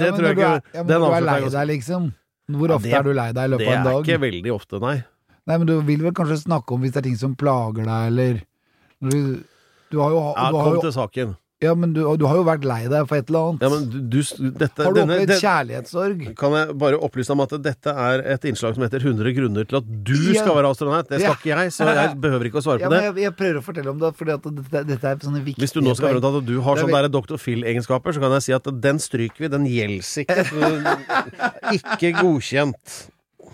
Det 0.00 0.10
tror 0.16 0.28
jeg 0.30 0.38
ikke 0.38 0.52
Ja, 0.52 0.82
men 0.82 0.86
Den 0.94 1.04
du 1.04 1.08
er 1.12 1.26
lei 1.28 1.38
deg, 1.44 1.68
liksom. 1.76 2.10
Hvor 2.52 2.68
Ja, 2.68 2.76
ofte 2.80 2.88
det- 2.90 2.98
er 2.98 3.02
du 3.06 3.12
lei 3.14 3.28
deg 3.32 3.44
i 3.44 3.52
løpet 3.54 3.68
av 3.68 3.72
en 3.76 3.84
dag? 3.84 3.92
Det 3.92 4.08
er 4.12 4.16
ikke 4.16 4.24
veldig 4.26 4.54
ofte, 4.56 4.80
nei. 4.82 4.96
Nei, 5.46 5.56
men 5.58 5.66
du 5.66 5.74
vil 5.82 6.02
vel 6.06 6.12
kanskje 6.14 6.40
snakke 6.46 6.72
om 6.74 6.80
hvis 6.82 6.92
det 6.94 7.02
er 7.02 7.08
ting 7.10 7.16
som 7.18 7.36
plager 7.36 7.84
deg, 7.84 8.08
eller 8.12 8.42
du, 9.02 9.42
du 9.90 9.96
har 10.00 10.10
jo, 10.14 10.20
Ja, 10.36 10.50
Kom 10.50 10.60
har 10.62 10.74
jo 10.76 10.82
til 10.86 10.92
saken. 10.94 11.36
Ja, 11.62 11.72
men 11.78 11.92
du, 11.94 12.00
du 12.18 12.24
har 12.26 12.36
jo 12.40 12.44
vært 12.46 12.64
lei 12.66 12.80
deg 12.90 13.06
for 13.06 13.20
et 13.20 13.28
eller 13.30 13.52
annet. 13.52 13.62
Ja, 13.62 13.68
men 13.70 13.84
du, 13.88 14.00
du 14.18 14.48
dette, 14.50 14.82
har 14.82 14.94
du 14.94 14.98
denne, 14.98 15.18
opplevd 15.22 15.42
kjærlighetssorg? 15.44 16.24
Kan 16.40 16.56
jeg 16.58 16.74
bare 16.82 16.98
opplyse 17.06 17.30
om 17.36 17.42
at 17.44 17.54
dette 17.62 17.94
er 18.06 18.24
et 18.34 18.46
innslag 18.50 18.74
som 18.74 18.82
heter 18.82 19.04
100 19.06 19.34
grunner 19.36 19.68
til 19.70 19.78
at 19.78 19.86
du 20.08 20.14
Ja. 20.32 20.42
skal 20.42 20.56
være 20.58 20.72
astronaut. 20.74 21.06
Det 21.08 21.20
skal 21.22 21.30
Ja. 21.30 21.36
ikke 21.38 21.52
jeg, 21.62 21.72
så 21.76 21.86
jeg 21.94 22.18
behøver 22.24 22.50
ikke 22.50 22.58
å 22.58 22.64
svare 22.66 22.82
på 22.82 22.90
det. 22.90 23.02
jeg, 23.06 23.14
jeg 23.28 23.36
prøver 23.38 23.60
å 23.60 23.64
fortelle 23.68 23.90
om 23.94 24.02
det, 24.02 24.12
for 24.18 24.32
dette, 24.32 24.54
dette 24.90 25.12
er 25.14 25.22
sånne 25.22 25.44
viktige 25.46 25.62
Hvis 25.62 25.76
du 25.76 25.80
nå 25.80 25.94
skal 25.96 26.12
høre 26.16 26.24
at 26.40 26.46
du 26.50 26.54
har 26.66 26.82
sånne 26.82 27.02
der 27.06 27.12
Dr. 27.14 27.38
Phil-egenskaper, 27.38 28.12
så 28.16 28.20
kan 28.26 28.34
jeg 28.38 28.42
si 28.48 28.52
at 28.58 28.66
den 28.82 28.98
stryker 28.98 29.46
vi. 29.46 29.52
Den 29.52 29.66
gjelder 29.70 30.02
ikke. 30.02 30.46
Ikke 31.78 32.12
godkjent. 32.20 32.94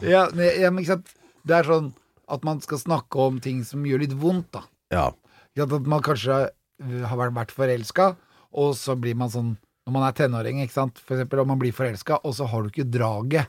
Ja, 0.04 0.26
men, 0.34 0.78
ikke 0.78 0.94
sant 0.94 1.08
Det 1.46 1.56
er 1.58 1.66
sånn 1.68 1.92
at 2.28 2.44
man 2.44 2.60
skal 2.60 2.78
snakke 2.80 3.16
om 3.24 3.38
ting 3.40 3.62
som 3.64 3.84
gjør 3.88 4.02
litt 4.04 4.12
vondt, 4.20 4.50
da. 4.52 4.60
Ja. 4.92 5.06
At 5.58 5.86
man 5.88 6.02
kanskje 6.04 6.50
har 6.80 7.18
vært, 7.18 7.52
forelska, 7.54 8.12
og 8.58 8.74
så 8.78 8.96
blir 8.96 9.16
man 9.18 9.32
sånn 9.32 9.56
Når 9.88 9.92
man 9.94 10.04
er 10.04 10.12
tenåring, 10.12 10.58
ikke 10.60 10.74
sant, 10.74 10.98
for 11.00 11.16
eksempel, 11.16 11.40
og 11.40 11.46
man 11.48 11.58
blir 11.58 11.72
forelska, 11.72 12.18
og 12.20 12.34
så 12.36 12.44
har 12.44 12.60
du 12.60 12.68
ikke 12.68 12.84
draget. 12.92 13.48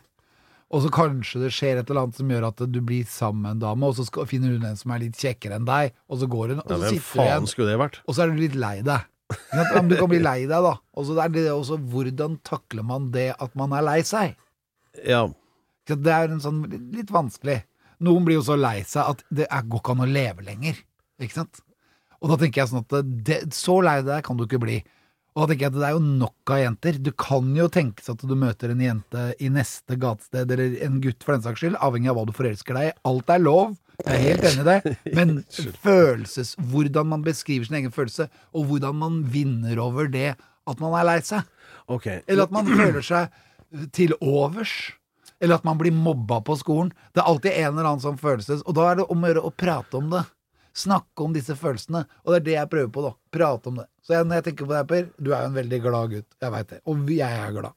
Og 0.72 0.86
så 0.86 0.92
kanskje 0.94 1.42
det 1.42 1.50
skjer 1.52 1.82
et 1.82 1.90
eller 1.90 2.06
annet 2.06 2.16
som 2.16 2.30
gjør 2.32 2.46
at 2.48 2.62
du 2.72 2.78
blir 2.80 3.04
sammen 3.12 3.42
med 3.44 3.58
en 3.58 3.64
dame, 3.66 3.90
og 3.90 3.98
så 3.98 4.06
skal, 4.08 4.28
finner 4.30 4.54
hun 4.54 4.64
en 4.70 4.78
som 4.80 4.94
er 4.96 5.02
litt 5.04 5.20
kjekkere 5.20 5.58
enn 5.58 5.68
deg, 5.68 5.92
og 6.08 6.22
så 6.22 6.30
går 6.32 6.54
hun, 6.54 6.62
og 6.62 6.70
så 6.70 6.78
sitter 6.94 7.04
du 7.04 7.24
igjen, 7.26 7.48
og 8.06 8.16
så 8.16 8.24
er 8.24 8.32
du 8.32 8.40
litt 8.40 8.56
lei 8.56 8.76
deg. 8.88 9.08
Men 9.52 9.90
Du 9.90 9.96
kan 10.00 10.10
bli 10.10 10.20
lei 10.24 10.38
deg, 10.48 10.64
da. 10.66 10.74
Og 10.96 11.06
så 11.10 11.18
er 11.22 11.34
det 11.34 11.46
også 11.52 11.78
hvordan 11.92 12.40
takler 12.48 12.86
man 12.88 13.12
det 13.14 13.28
at 13.36 13.56
man 13.60 13.74
er 13.78 13.84
lei 13.86 14.00
seg? 14.08 14.38
Ja. 15.06 15.26
Så 15.90 15.98
Det 16.00 16.14
er 16.14 16.30
en 16.32 16.42
sånn 16.42 16.64
litt, 16.96 17.12
vanskelig. 17.12 17.64
Noen 18.06 18.26
blir 18.26 18.40
jo 18.40 18.46
så 18.48 18.56
lei 18.56 18.80
seg 18.88 19.12
at 19.12 19.26
det 19.34 19.50
går 19.52 19.84
ikke 19.84 19.96
an 19.98 20.06
å 20.06 20.10
leve 20.10 20.46
lenger. 20.48 20.80
Ikke 21.20 21.42
sant? 21.42 21.60
Og 22.20 22.32
da 22.32 22.40
tenker 22.40 22.62
jeg 22.62 22.72
sånn 22.72 22.86
at 22.86 23.12
det, 23.28 23.42
så 23.56 23.80
lei 23.84 24.00
deg 24.06 24.24
kan 24.28 24.40
du 24.40 24.46
ikke 24.46 24.62
bli. 24.62 24.80
Og 25.36 25.44
da 25.44 25.52
tenker 25.52 25.68
jeg 25.68 25.72
at 25.72 25.78
det 25.78 25.88
er 25.88 25.96
jo 25.96 26.04
nok 26.04 26.52
av 26.52 26.62
jenter. 26.64 26.98
Du 27.00 27.12
kan 27.16 27.52
jo 27.56 27.68
tenke 27.72 28.04
at 28.12 28.24
du 28.28 28.34
møter 28.36 28.74
en 28.74 28.82
jente 28.84 29.26
i 29.40 29.52
neste 29.54 29.96
gatested, 30.02 30.52
eller 30.52 30.80
en 30.86 30.98
gutt 31.04 31.24
for 31.24 31.36
den 31.36 31.46
saks 31.46 31.64
skyld, 31.64 31.78
avhengig 31.80 32.12
av 32.12 32.18
hva 32.18 32.26
du 32.28 32.34
forelsker 32.36 32.76
deg 32.76 32.90
i. 32.90 32.96
Alt 33.08 33.32
er 33.36 33.44
lov. 33.44 33.78
Jeg 34.00 34.16
er 34.16 34.24
helt 34.26 34.48
enig 34.50 34.64
i 34.64 34.68
det. 34.68 34.96
Men 35.18 35.36
følelses, 35.84 36.56
hvordan 36.72 37.12
man 37.14 37.24
beskriver 37.24 37.70
sin 37.70 37.80
egen 37.80 37.96
følelse, 37.96 38.28
og 38.52 38.68
hvordan 38.72 39.00
man 39.00 39.22
vinner 39.32 39.80
over 39.84 40.10
det 40.12 40.34
at 40.70 40.82
man 40.82 40.96
er 40.98 41.08
lei 41.08 41.20
seg. 41.26 41.46
Okay. 41.90 42.24
Eller 42.28 42.50
at 42.50 42.54
man 42.54 42.68
føler 42.68 43.06
seg 43.06 43.32
til 43.96 44.16
overs. 44.20 44.74
Eller 45.40 45.56
at 45.56 45.64
man 45.68 45.80
blir 45.80 45.96
mobba 45.96 46.42
på 46.44 46.58
skolen. 46.60 46.92
Det 47.14 47.24
er 47.24 47.32
alltid 47.32 47.56
en 47.56 47.72
eller 47.72 47.94
annen 47.94 48.04
sånn 48.04 48.20
følelse, 48.20 48.60
og 48.66 48.76
da 48.76 48.90
er 48.90 49.00
det 49.00 49.08
om 49.08 49.24
å 49.24 49.32
gjøre 49.32 49.46
å 49.48 49.56
prate 49.56 50.00
om 50.02 50.12
det. 50.12 50.26
Snakke 50.76 51.24
om 51.26 51.34
disse 51.34 51.56
følelsene. 51.58 52.06
Og 52.26 52.34
det 52.34 52.40
er 52.40 52.46
det 52.46 52.54
jeg 52.58 52.70
prøver 52.70 52.92
på, 52.94 53.02
da. 53.08 53.12
Prate 53.34 53.68
om 53.72 53.80
det. 53.82 53.88
Så 54.06 54.14
jeg, 54.16 54.26
når 54.30 54.36
jeg 54.40 54.44
tenker 54.50 54.66
på 54.70 54.74
deg, 54.76 54.88
Per, 54.88 55.10
du 55.20 55.32
er 55.34 55.42
jo 55.44 55.50
en 55.50 55.58
veldig 55.58 55.80
glad 55.84 56.14
gutt. 56.14 56.28
Jeg 56.42 56.52
veit 56.56 56.70
det. 56.70 56.80
Og 56.90 57.10
jeg 57.14 57.40
er 57.46 57.52
glad. 57.56 57.74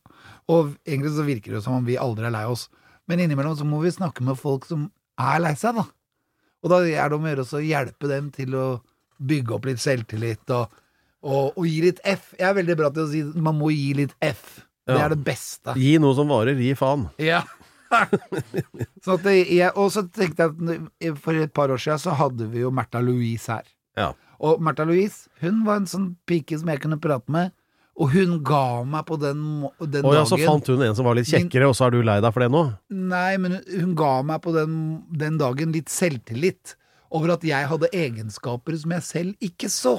Og 0.53 0.75
egentlig 0.87 1.13
så 1.17 1.25
virker 1.27 1.51
det 1.53 1.59
jo 1.61 1.65
som 1.67 1.79
om 1.81 1.85
vi 1.89 1.97
aldri 2.01 2.29
er 2.29 2.35
lei 2.35 2.45
oss. 2.51 2.69
Men 3.09 3.21
innimellom 3.25 3.57
så 3.59 3.65
må 3.67 3.81
vi 3.83 3.91
snakke 3.95 4.23
med 4.25 4.39
folk 4.39 4.67
som 4.69 4.87
er 5.21 5.41
lei 5.43 5.55
seg, 5.59 5.75
da. 5.81 5.87
Og 6.63 6.71
da 6.71 6.79
er 6.87 7.09
det 7.11 7.17
om 7.19 7.25
å 7.27 7.33
gjøre 7.33 7.47
å 7.59 7.65
hjelpe 7.67 8.09
dem 8.11 8.29
til 8.35 8.55
å 8.55 8.67
bygge 9.23 9.57
opp 9.57 9.67
litt 9.67 9.81
selvtillit 9.83 10.51
og, 10.55 10.71
og, 11.23 11.57
og 11.59 11.67
gi 11.67 11.81
litt 11.89 11.99
F. 12.07 12.33
Jeg 12.39 12.47
er 12.49 12.55
veldig 12.61 12.77
bra 12.79 12.91
til 12.95 13.03
å 13.05 13.11
si 13.11 13.23
man 13.35 13.59
må 13.59 13.73
gi 13.75 13.93
litt 13.99 14.15
F. 14.23 14.61
Det 14.87 14.97
Ja. 14.99 15.05
er 15.07 15.13
det 15.15 15.23
beste. 15.27 15.75
Gi 15.79 15.97
noe 16.03 16.15
som 16.19 16.31
varer, 16.31 16.59
gi 16.59 16.73
faen. 16.75 17.09
Ja. 17.23 17.43
det, 19.25 19.35
jeg, 19.53 19.71
og 19.77 19.91
så 19.95 20.03
tenkte 20.09 20.47
jeg 20.49 20.83
at 21.13 21.19
for 21.23 21.39
et 21.39 21.53
par 21.55 21.73
år 21.75 21.81
siden 21.83 22.01
så 22.03 22.15
hadde 22.19 22.49
vi 22.53 22.63
jo 22.65 22.71
Märtha 22.75 23.03
Louise 23.05 23.51
her. 23.53 23.67
Ja. 23.99 24.13
Og 24.43 24.63
Märtha 24.65 24.87
Louise, 24.89 25.29
hun 25.43 25.63
var 25.67 25.81
en 25.83 25.89
sånn 25.91 26.13
pike 26.27 26.59
som 26.59 26.71
jeg 26.73 26.81
kunne 26.83 26.99
prate 27.03 27.31
med, 27.33 27.53
og 28.01 28.09
hun 28.15 28.39
ga 28.47 28.83
meg 28.89 29.05
på 29.07 29.19
den, 29.21 29.43
den 29.93 30.07
Og 30.09 30.15
ja, 30.17 30.23
så 30.27 30.39
fant 30.41 30.67
hun 30.73 30.81
en 30.83 30.95
som 30.97 31.05
var 31.05 31.19
litt 31.19 31.29
kjekkere, 31.29 31.69
og 31.69 31.77
så 31.77 31.87
er 31.91 31.93
du 31.95 32.01
lei 32.07 32.17
deg 32.25 32.33
for 32.33 32.41
det 32.41 32.49
nå? 32.55 32.63
Nei, 32.91 33.37
men 33.37 33.59
hun- 33.59 33.81
hun 33.83 33.95
ga 34.01 34.15
meg 34.25 34.41
på 34.43 34.55
den, 34.57 34.79
den 35.13 35.37
dagen 35.39 35.75
litt 35.77 35.93
selvtillit 35.93 36.75
over 37.13 37.35
at 37.37 37.45
jeg 37.45 37.69
hadde 37.69 37.91
egenskaper 37.93 38.79
som 38.81 38.95
jeg 38.97 39.03
selv 39.05 39.35
ikke 39.45 39.69
så. 39.69 39.99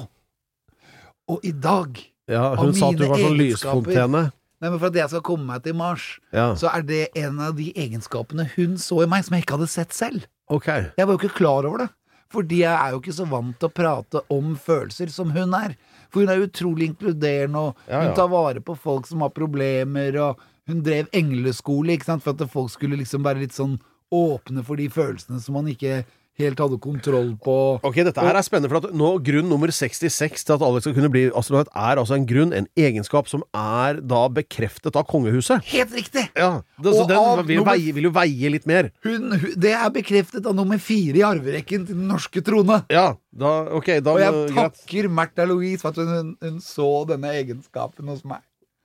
Og 1.30 1.40
i 1.46 1.52
dag 1.52 2.02
Ja, 2.26 2.50
Av 2.52 2.56
hun 2.58 2.72
sa 2.74 2.88
at 2.88 2.96
du 2.96 3.06
var 3.06 3.20
sånn 3.20 3.36
lysfontene. 3.38 4.32
Nei, 4.64 4.70
men 4.72 4.80
For 4.80 4.88
at 4.88 4.96
jeg 4.96 5.10
skal 5.12 5.20
komme 5.26 5.44
meg 5.50 5.62
til 5.66 5.74
Mars, 5.76 6.06
Ja. 6.32 6.54
så 6.56 6.70
er 6.72 6.82
det 6.88 7.02
en 7.20 7.36
av 7.44 7.52
de 7.58 7.66
egenskapene 7.76 8.46
hun 8.54 8.78
så 8.80 9.02
i 9.04 9.06
meg, 9.10 9.26
som 9.26 9.36
jeg 9.36 9.44
ikke 9.44 9.58
hadde 9.58 9.68
sett 9.68 9.92
selv. 9.92 10.24
Okay. 10.48 10.86
Jeg 10.96 11.06
var 11.06 11.12
jo 11.14 11.20
ikke 11.20 11.36
klar 11.36 11.68
over 11.68 11.84
det. 11.84 11.90
Fordi 12.32 12.62
jeg 12.64 12.72
er 12.72 12.90
jo 12.94 12.98
ikke 13.02 13.14
så 13.14 13.26
vant 13.28 13.58
til 13.60 13.68
å 13.68 13.74
prate 13.76 14.22
om 14.32 14.56
følelser 14.56 15.10
som 15.12 15.30
hun 15.36 15.52
er. 15.54 15.76
For 16.10 16.24
hun 16.24 16.32
er 16.32 16.46
utrolig 16.46 16.88
inkluderende, 16.90 17.60
og 17.60 17.76
Ja, 17.86 18.00
hun 18.06 18.14
tar 18.16 18.28
vare 18.32 18.60
på 18.64 18.74
folk 18.76 19.06
som 19.06 19.20
har 19.20 19.30
problemer, 19.36 20.16
og 20.18 20.40
hun 20.66 20.80
drev 20.82 21.06
engleskole, 21.12 21.92
ikke 21.94 22.08
sant, 22.08 22.24
for 22.24 22.32
at 22.32 22.48
folk 22.50 22.70
skulle 22.72 22.96
liksom 22.96 23.22
være 23.22 23.44
litt 23.44 23.52
sånn 23.52 23.76
åpne 24.10 24.64
for 24.64 24.76
de 24.80 24.88
følelsene 24.88 25.40
som 25.44 25.54
man 25.54 25.66
ikke 25.68 26.04
helt 26.40 26.58
hadde 26.58 26.76
kontroll 26.82 27.28
på. 27.38 27.52
Ok, 27.86 28.00
dette 28.06 28.18
her 28.24 28.34
er 28.34 28.42
spennende, 28.42 28.70
for 28.72 28.80
at 28.82 28.94
nå 28.96 29.10
grunn 29.22 29.46
nummer 29.46 29.70
66 29.70 30.42
til 30.48 30.54
at 30.56 30.64
Alex 30.66 30.82
skal 30.86 30.94
kunne 30.96 31.10
bli 31.14 31.22
astronaut, 31.30 31.68
er 31.70 32.00
altså 32.02 32.16
en 32.18 32.24
grunn, 32.26 32.50
en 32.56 32.66
egenskap, 32.74 33.28
som 33.30 33.44
er 33.54 34.00
da 34.02 34.24
bekreftet 34.34 34.98
av 34.98 35.06
kongehuset. 35.10 35.62
Helt 35.70 35.94
riktig! 35.94 36.24
Ja, 36.34 36.48
det, 36.82 36.94
så 36.96 37.04
den 37.06 37.20
av 37.20 37.44
vil, 37.46 37.60
nummer- 37.60 37.76
veie, 37.78 37.94
vil 37.94 38.08
jo 38.08 38.12
veie 38.16 38.50
litt 38.50 38.66
mer. 38.66 38.90
Hun, 39.06 39.30
hun, 39.30 39.46
det 39.62 39.76
er 39.78 39.94
bekreftet 39.94 40.48
av 40.50 40.56
nummer 40.58 40.82
fire 40.82 41.22
i 41.22 41.26
arverekken 41.28 41.86
til 41.86 41.94
den 42.00 42.10
norske 42.10 42.42
trone. 42.46 42.80
Ja, 42.90 43.12
da, 43.30 43.54
ok, 43.78 43.92
da 44.02 44.16
Og 44.16 44.22
jeg 44.24 44.50
takker 44.58 45.10
Märtha 45.14 45.46
Louise 45.46 45.82
for 45.86 45.94
at 45.94 46.02
hun, 46.02 46.34
hun 46.42 46.58
så 46.64 46.90
denne 47.12 47.30
egenskapen 47.38 48.10
hos 48.10 48.24
meg. 48.26 48.42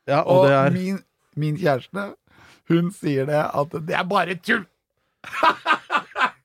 Ja, 0.10 0.22
og, 0.22 0.44
Og 0.44 0.48
det 0.50 0.56
er 0.62 0.78
min, 0.78 1.02
min 1.38 1.58
kjæreste, 1.58 2.12
hun 2.70 2.94
sier 2.94 3.26
det 3.26 3.42
at 3.42 3.74
det 3.90 3.98
er 3.98 4.06
bare 4.06 4.38
tull. 4.38 4.68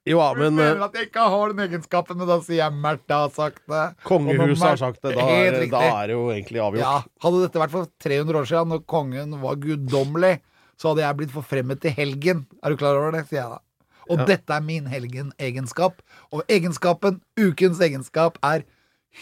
Jo, 0.04 0.18
ja, 0.20 0.34
men, 0.36 0.52
du 0.52 0.58
mener 0.60 0.76
eh, 0.76 0.84
at 0.84 0.96
jeg 0.98 1.06
ikke 1.08 1.26
har 1.32 1.52
den 1.54 1.60
egenskapen, 1.64 2.18
men 2.20 2.28
da 2.28 2.36
sier 2.44 2.58
jeg 2.60 2.76
Märtha 2.76 3.22
har 3.22 3.30
sagt 3.32 3.62
det. 3.72 3.84
kongehuset 4.04 4.66
har 4.66 4.80
sagt 4.82 5.00
det. 5.00 5.14
Da 5.16 5.28
er, 5.32 5.56
da 5.72 5.80
er 6.02 6.10
det 6.10 6.16
jo 6.18 6.24
egentlig 6.28 6.60
avgjort. 6.60 6.82
Ja, 6.84 7.20
Hadde 7.24 7.40
dette 7.46 7.62
vært 7.62 7.72
for 7.72 7.88
300 8.04 8.40
år 8.42 8.50
siden, 8.50 8.72
når 8.74 8.82
kongen 8.92 9.38
var 9.40 9.56
guddommelig, 9.62 10.34
så 10.76 10.90
hadde 10.92 11.06
jeg 11.06 11.18
blitt 11.22 11.32
forfremmet 11.32 11.80
til 11.80 11.94
helgen. 11.96 12.44
Er 12.60 12.74
du 12.74 12.80
klar 12.82 12.98
over 13.00 13.16
det, 13.16 13.24
sier 13.30 13.40
jeg 13.40 13.54
da. 13.54 13.62
Og 14.10 14.18
Ja. 14.20 14.24
dette 14.28 14.52
er 14.52 14.60
min 14.60 14.90
helgenegenskap. 14.92 16.02
Og 16.30 16.42
egenskapen, 16.52 17.22
ukens 17.40 17.80
egenskap, 17.80 18.36
er 18.44 18.66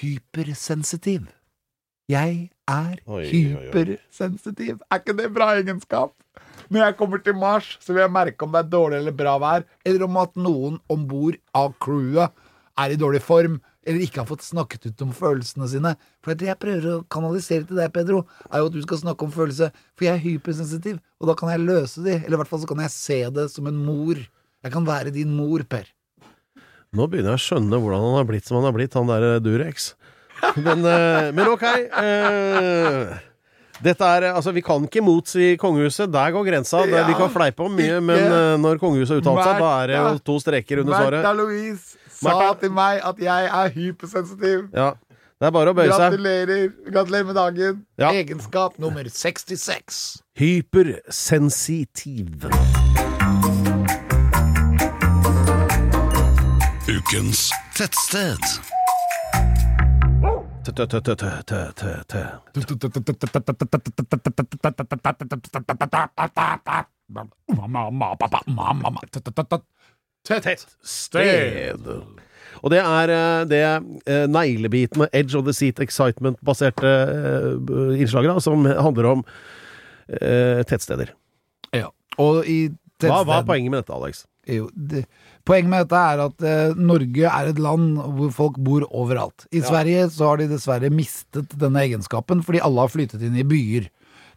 hypersensitiv. 0.01 1.29
Jeg 2.11 2.51
er 2.67 2.97
hypersensitiv. 3.07 4.81
Er 4.91 4.99
ikke 4.99 5.15
det 5.17 5.31
bra 5.33 5.53
egenskap? 5.61 6.11
Når 6.73 6.87
jeg 6.87 6.97
kommer 6.97 7.21
til 7.21 7.37
Mars, 7.37 7.67
så 7.85 7.93
vil 7.93 8.01
jeg 8.01 8.13
merke 8.15 8.47
om 8.47 8.55
det 8.55 8.63
er 8.63 8.71
dårlig 8.73 9.03
eller 9.03 9.13
bra 9.17 9.35
vær, 9.43 9.65
eller 9.85 10.07
om 10.07 10.17
at 10.23 10.39
noen 10.41 10.79
om 10.93 11.03
bord 11.11 11.37
av 11.59 11.75
crewet 11.85 12.33
er 12.81 12.95
i 12.95 12.97
dårlig 12.97 13.21
form, 13.21 13.59
eller 13.85 14.05
ikke 14.05 14.23
har 14.23 14.29
fått 14.31 14.45
snakket 14.47 14.87
ut 14.89 15.03
om 15.05 15.11
følelsene 15.13 15.67
sine. 15.69 15.93
For 16.25 16.39
det 16.39 16.49
jeg 16.49 16.61
prøver 16.63 16.87
å 16.95 17.03
kanalisere 17.13 17.67
til 17.69 17.77
deg, 17.77 17.93
Pedro, 17.93 18.23
er 18.49 18.63
jo 18.63 18.71
at 18.71 18.77
du 18.77 18.81
skal 18.87 19.03
snakke 19.03 19.27
om 19.27 19.35
følelse, 19.35 19.69
for 19.99 20.07
jeg 20.07 20.17
er 20.17 20.23
hypersensitiv, 20.23 21.01
og 21.21 21.29
da 21.29 21.35
kan 21.37 21.53
jeg 21.53 21.65
løse 21.67 22.05
de, 22.07 22.15
eller 22.23 22.39
i 22.39 22.41
hvert 22.41 22.53
fall 22.53 22.63
så 22.63 22.71
kan 22.71 22.81
jeg 22.87 22.95
se 22.95 23.19
det 23.37 23.49
som 23.53 23.69
en 23.69 23.83
mor. 23.85 24.23
Jeg 24.63 24.73
kan 24.73 24.87
være 24.87 25.13
din 25.13 25.35
mor, 25.37 25.67
Per. 25.69 25.91
Nå 26.97 27.09
begynner 27.11 27.35
jeg 27.35 27.43
å 27.43 27.45
skjønne 27.51 27.83
hvordan 27.83 28.07
han 28.07 28.17
har 28.21 28.31
blitt 28.31 28.49
som 28.49 28.61
han 28.61 28.69
har 28.71 28.77
blitt, 28.79 28.97
han 28.97 29.13
der 29.13 29.29
Durex. 29.45 29.93
Men, 30.57 30.87
eh, 30.89 31.29
men 31.37 31.53
ok. 31.53 31.67
eh, 32.01 33.13
dette 33.83 34.05
er, 34.05 34.23
altså 34.33 34.53
Vi 34.55 34.61
kan 34.65 34.85
ikke 34.87 35.03
motsi 35.05 35.57
kongehuset. 35.61 36.13
Der 36.13 36.31
går 36.35 36.45
grensa. 36.47 36.77
Det, 36.87 37.03
vi 37.09 37.15
kan 37.19 37.31
fleipe 37.35 37.63
om 37.67 37.73
mye, 37.77 38.01
men 38.01 38.19
eh, 38.27 38.57
når 38.63 38.79
kongehuset 38.83 39.15
har 39.17 39.21
uttalt 39.23 39.43
seg, 39.47 39.55
da 39.63 39.71
er 39.83 39.87
det 39.93 39.97
jo 40.01 40.19
to 40.31 40.37
streker 40.43 40.77
under 40.85 40.93
Märtha 40.95 41.23
svaret. 41.23 41.37
Louise 41.41 41.85
sa 42.13 42.29
Martha. 42.29 42.53
til 42.63 42.71
meg 42.77 42.95
at 43.11 43.17
jeg 43.25 43.43
er 43.63 43.69
hypersensitiv. 43.79 44.61
Ja, 44.77 44.91
Det 45.43 45.47
er 45.49 45.53
bare 45.57 45.71
å 45.73 45.75
bøye 45.75 45.91
seg. 45.91 46.13
Gratulerer. 46.15 46.69
Gratulerer 46.93 47.25
med 47.27 47.35
dagen. 47.35 47.81
Ja. 47.99 48.13
Egenskap 48.15 48.73
nummer 48.79 49.03
66. 49.11 50.23
Hypersensitiv. 50.39 52.47
Ukens 56.93 57.49
tettsted. 57.77 58.39
Tettsted. 70.29 71.89
Og 72.63 72.71
det 72.71 72.79
er 72.79 73.11
eh, 73.11 73.45
det 73.51 73.63
eh, 74.07 74.27
neglebitende 74.31 75.09
Edge 75.13 75.39
of 75.39 75.45
the 75.49 75.55
Seat 75.57 75.81
Excitement-baserte 75.83 76.93
eh, 76.93 78.01
innslaget 78.01 78.43
som 78.45 78.67
handler 78.67 79.11
om 79.17 79.27
tettsteder. 80.69 81.13
Ja. 81.73 81.89
Og 82.21 82.45
i 82.51 82.67
Hva, 83.01 83.23
hva 83.25 83.39
er 83.41 83.47
poenget 83.47 83.73
med 83.73 83.81
dette, 83.81 83.95
Alex? 83.95 84.25
Jo, 84.51 84.67
det, 84.75 85.05
poenget 85.49 85.71
med 85.71 85.85
dette 85.85 86.03
er 86.13 86.23
at 86.27 86.45
eh, 86.47 86.77
Norge 86.79 87.31
er 87.31 87.51
et 87.51 87.63
land 87.63 87.97
hvor 88.19 88.31
folk 88.35 88.61
bor 88.63 88.87
overalt. 88.89 89.47
I 89.55 89.63
Sverige 89.65 90.07
så 90.15 90.31
har 90.31 90.43
de 90.43 90.51
dessverre 90.53 90.93
mistet 90.93 91.57
denne 91.59 91.83
egenskapen 91.83 92.45
fordi 92.47 92.63
alle 92.63 92.85
har 92.85 92.93
flyttet 92.93 93.25
inn 93.27 93.39
i 93.39 93.47
byer. 93.47 93.91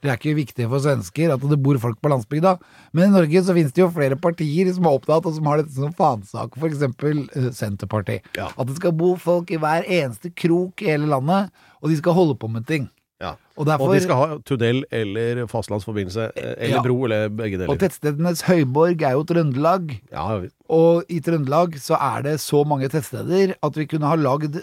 Det 0.03 0.12
er 0.12 0.20
ikke 0.20 0.36
viktig 0.38 0.68
for 0.70 0.84
svensker 0.84 1.32
at 1.34 1.45
det 1.49 1.58
bor 1.66 1.80
folk 1.82 1.97
på 2.03 2.12
landsbygda, 2.12 2.56
men 2.93 3.08
i 3.08 3.14
Norge 3.14 3.41
så 3.41 3.56
finnes 3.56 3.74
det 3.74 3.82
jo 3.82 3.91
flere 3.93 4.18
partier 4.22 4.70
som 4.76 4.86
er 4.86 4.97
opptatt 4.99 5.26
og 5.26 5.38
som 5.38 5.47
har 5.49 5.62
dette 5.62 5.74
som 5.74 5.95
fanesak, 5.97 6.58
for 6.60 6.70
eksempel 6.70 7.24
eh, 7.34 7.47
Senterpartiet. 7.56 8.28
Ja. 8.38 8.51
At 8.53 8.70
det 8.70 8.78
skal 8.78 8.93
bo 8.97 9.16
folk 9.22 9.49
i 9.49 9.62
hver 9.62 9.88
eneste 9.88 10.30
krok 10.36 10.84
i 10.84 10.91
hele 10.91 11.10
landet, 11.10 11.49
og 11.82 11.89
de 11.89 11.97
skal 12.01 12.18
holde 12.18 12.38
på 12.38 12.51
med 12.51 12.68
ting. 12.70 12.89
Ja. 13.22 13.30
Og 13.55 13.70
Og 13.80 13.93
de 13.93 14.01
skal 14.03 14.16
ha 14.20 14.38
tunnel 14.43 14.82
eller 14.91 15.45
fastlandsforbindelse, 15.47 16.32
eh, 16.36 16.55
eller 16.57 16.76
Ja. 16.76 16.82
bro, 16.84 17.03
eller 17.05 17.30
begge 17.30 17.57
deler. 17.57 17.70
Og 17.72 17.80
tettstedenes 17.80 18.41
høyborg 18.43 19.01
er 19.01 19.11
jo 19.16 19.24
Trøndelag. 19.24 20.01
Ja, 20.11 20.41
Og 20.70 21.03
i 21.09 21.20
Trøndelag 21.22 21.78
så 21.80 21.95
er 21.95 22.22
det 22.24 22.39
så 22.41 22.66
mange 22.68 22.89
tettsteder 22.89 23.55
at 23.63 23.78
vi 23.78 23.86
kunne 23.86 24.05
ha 24.05 24.16
lagd 24.16 24.55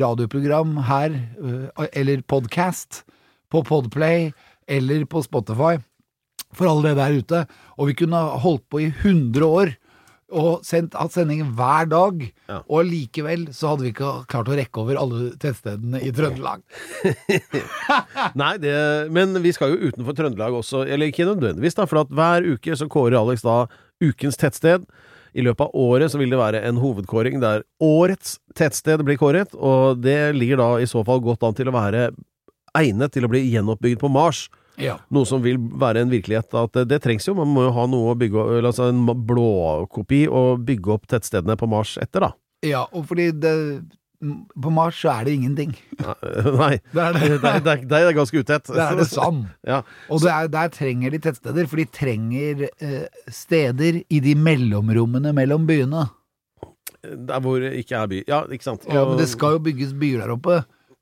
radioprogram 0.00 0.76
her, 0.88 1.10
øh, 1.42 1.68
eller 1.92 2.22
podcast, 2.26 3.04
på 3.50 3.62
Podplay 3.62 4.30
eller 4.66 5.04
på 5.04 5.22
Spotify, 5.22 5.76
for 6.52 6.68
alle 6.68 6.88
det 6.88 6.96
der 6.96 7.18
ute. 7.18 7.46
Og 7.78 7.88
vi 7.88 7.92
kunne 7.92 8.16
ha 8.16 8.38
holdt 8.38 8.64
på 8.70 8.80
i 8.80 8.88
100 9.04 9.44
år 9.44 9.74
og 10.28 10.64
sendt, 10.66 10.96
hatt 10.98 11.14
sending 11.14 11.42
hver 11.56 11.88
dag. 11.88 12.22
Ja. 12.50 12.60
Og 12.68 12.88
likevel 12.88 13.46
så 13.56 13.72
hadde 13.72 13.86
vi 13.86 13.92
ikke 13.94 14.12
klart 14.28 14.50
å 14.50 14.56
rekke 14.58 14.82
over 14.82 15.00
alle 15.00 15.30
tettstedene 15.40 16.02
i 16.04 16.12
Trøndelag. 16.14 16.64
Nei, 18.42 18.54
det, 18.62 18.76
men 19.14 19.36
vi 19.44 19.54
skal 19.56 19.74
jo 19.74 19.90
utenfor 19.90 20.16
Trøndelag 20.18 20.56
også, 20.60 20.84
eller 20.86 21.08
ikke 21.08 21.28
nødvendigvis, 21.28 21.78
da, 21.78 21.88
for 21.88 22.02
at 22.04 22.12
hver 22.12 22.48
uke 22.54 22.76
så 22.76 22.90
kårer 22.92 23.18
Alex 23.20 23.46
da 23.46 23.62
ukens 24.04 24.40
tettsted. 24.40 24.84
I 25.36 25.44
løpet 25.44 25.68
av 25.68 25.76
året 25.76 26.12
så 26.12 26.20
vil 26.20 26.32
det 26.32 26.40
være 26.40 26.62
en 26.66 26.80
hovedkåring 26.80 27.40
der 27.42 27.64
årets 27.84 28.38
tettsted 28.58 29.04
blir 29.06 29.20
kåret, 29.20 29.52
og 29.54 30.00
det 30.02 30.34
ligger 30.36 30.60
da 30.60 30.70
i 30.80 30.88
så 30.88 31.04
fall 31.06 31.22
godt 31.24 31.44
an 31.46 31.56
til 31.56 31.70
å 31.70 31.76
være 31.76 32.08
egnet 32.78 33.14
til 33.14 33.26
å 33.26 33.32
bli 33.32 33.44
gjenoppbygd 33.48 34.00
på 34.02 34.10
Mars. 34.12 34.46
Ja. 34.78 34.96
Noe 35.10 35.26
som 35.26 35.42
vil 35.42 35.58
være 35.58 36.04
en 36.04 36.10
virkelighet. 36.12 36.52
At 36.54 36.72
det, 36.76 36.84
det 36.92 37.00
trengs 37.02 37.26
jo, 37.26 37.34
man 37.34 37.50
må 37.50 37.64
jo 37.66 37.72
ha 37.74 37.86
noe 37.90 38.12
å 38.12 38.18
bygge 38.18 38.44
altså 38.62 38.88
en 38.92 39.04
blåkopi 39.26 40.24
og 40.30 40.64
bygge 40.68 40.92
opp 40.94 41.08
tettstedene 41.10 41.56
på 41.58 41.66
Mars 41.70 41.96
etter, 42.02 42.28
da. 42.28 42.32
ja, 42.66 42.84
og 42.92 43.06
fordi 43.10 43.30
det 43.42 43.54
På 44.58 44.70
Mars 44.74 44.96
så 44.98 45.12
er 45.12 45.28
det 45.28 45.34
ingenting. 45.38 45.72
Nei, 46.60 46.80
Det 46.90 47.02
er 47.04 47.12
det 47.18 47.26
det. 47.42 47.50
er, 47.52 47.60
det 47.62 47.74
det 47.90 47.98
er 48.02 48.16
ganske 48.16 48.40
utett. 48.42 48.66
Det 48.66 48.82
er 48.82 48.96
det 48.98 49.06
sand. 49.12 49.44
Ja. 49.72 49.82
Og 50.10 50.22
det 50.24 50.32
er, 50.34 50.48
der 50.50 50.72
trenger 50.74 51.14
de 51.14 51.20
tettsteder, 51.22 51.68
for 51.70 51.78
de 51.78 51.84
trenger 51.86 52.64
eh, 52.66 53.04
steder 53.30 54.00
i 54.10 54.18
de 54.24 54.34
mellomrommene 54.34 55.30
mellom 55.36 55.68
byene. 55.70 56.08
Der 57.06 57.38
hvor 57.44 57.60
det 57.62 57.76
ikke 57.78 57.94
er 58.00 58.10
by. 58.10 58.18
Ja, 58.26 58.40
ikke 58.50 58.66
sant. 58.66 58.88
Ja, 58.90 59.04
men 59.06 59.20
det 59.22 59.28
skal 59.30 59.54
jo 59.54 59.62
bygges 59.68 59.94
byer 59.94 60.24
der 60.24 60.34
oppe. 60.34 60.58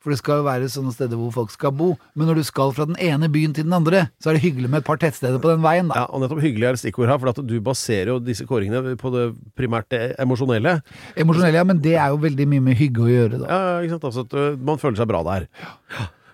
For 0.06 0.14
det 0.14 0.20
skal 0.20 0.38
jo 0.38 0.44
være 0.46 0.68
sånne 0.70 0.92
steder 0.94 1.18
hvor 1.18 1.32
folk 1.34 1.50
skal 1.50 1.72
bo. 1.74 1.88
Men 2.14 2.28
når 2.30 2.38
du 2.38 2.44
skal 2.46 2.70
fra 2.76 2.84
den 2.86 2.94
ene 3.02 3.26
byen 3.34 3.50
til 3.56 3.66
den 3.66 3.74
andre, 3.74 4.04
så 4.22 4.30
er 4.30 4.36
det 4.36 4.44
hyggelig 4.44 4.68
med 4.70 4.84
et 4.84 4.86
par 4.86 5.00
tettsteder 5.02 5.40
på 5.42 5.50
den 5.50 5.64
veien, 5.64 5.88
da. 5.90 6.04
Ja, 6.04 6.06
og 6.14 6.22
nettopp 6.22 6.44
hyggelig 6.44 6.68
er 6.68 6.76
et 6.78 6.82
stikkord 6.84 7.10
her, 7.10 7.18
for 7.18 7.32
at 7.32 7.40
du 7.42 7.56
baserer 7.66 8.12
jo 8.12 8.20
disse 8.22 8.46
kåringene 8.46 8.94
på 9.00 9.10
det 9.10 9.24
primært 9.58 9.88
det 9.90 10.04
emosjonelle. 10.22 10.76
Emosjonelle, 11.18 11.58
ja, 11.58 11.66
men 11.66 11.82
det 11.82 11.96
er 11.98 12.14
jo 12.14 12.20
veldig 12.22 12.46
mye 12.54 12.66
med 12.68 12.78
hygge 12.78 13.02
å 13.02 13.10
gjøre, 13.10 13.42
da. 13.42 13.50
Ja, 13.50 13.80
ikke 13.82 13.96
sant. 13.96 14.06
Altså 14.12 14.22
at 14.28 14.38
uh, 14.38 14.62
man 14.70 14.78
føler 14.78 15.02
seg 15.02 15.10
bra 15.10 15.24
der. 15.26 15.48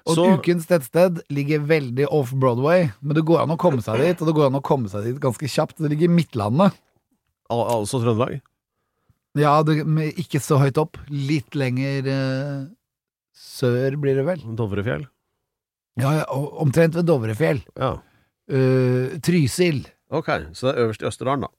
Og 0.04 0.18
Så- 0.18 0.28
ukens 0.36 0.68
tettsted 0.68 1.22
ligger 1.32 1.64
veldig 1.64 2.10
off 2.12 2.34
Broadway, 2.36 2.90
men 3.00 3.16
det 3.16 3.24
går 3.24 3.46
an 3.46 3.56
å 3.56 3.60
komme 3.64 3.80
seg 3.80 4.04
dit, 4.04 4.20
og 4.20 4.28
det 4.28 4.36
går 4.36 4.50
an 4.52 4.60
å 4.60 4.64
komme 4.68 4.92
seg 4.92 5.08
dit 5.08 5.20
ganske 5.22 5.48
kjapt. 5.48 5.80
Det 5.80 5.88
ligger 5.94 6.10
i 6.12 6.16
Midtlandet. 6.20 6.76
Al 7.48 7.64
altså 7.80 8.04
Trøndelag. 8.04 8.42
Ja, 9.38 9.62
det, 9.64 9.78
ikke 10.20 10.42
så 10.44 10.58
høyt 10.60 10.76
opp. 10.76 10.98
Litt 11.08 11.54
lenger 11.56 12.08
eh, 12.12 12.66
sør, 13.32 13.96
blir 14.00 14.20
det 14.20 14.26
vel. 14.28 14.44
Dovrefjell. 14.58 15.06
Ja, 16.00 16.12
ja, 16.22 16.26
omtrent 16.62 16.96
ved 16.96 17.08
Dovrefjell. 17.08 17.60
Ja. 17.76 17.96
Uh, 18.52 19.18
Trysil. 19.24 19.84
Ok, 20.12 20.28
så 20.56 20.68
det 20.68 20.72
er 20.74 20.86
øverst 20.86 21.04
i 21.04 21.08
Østerdalen, 21.08 21.46
da. 21.46 21.52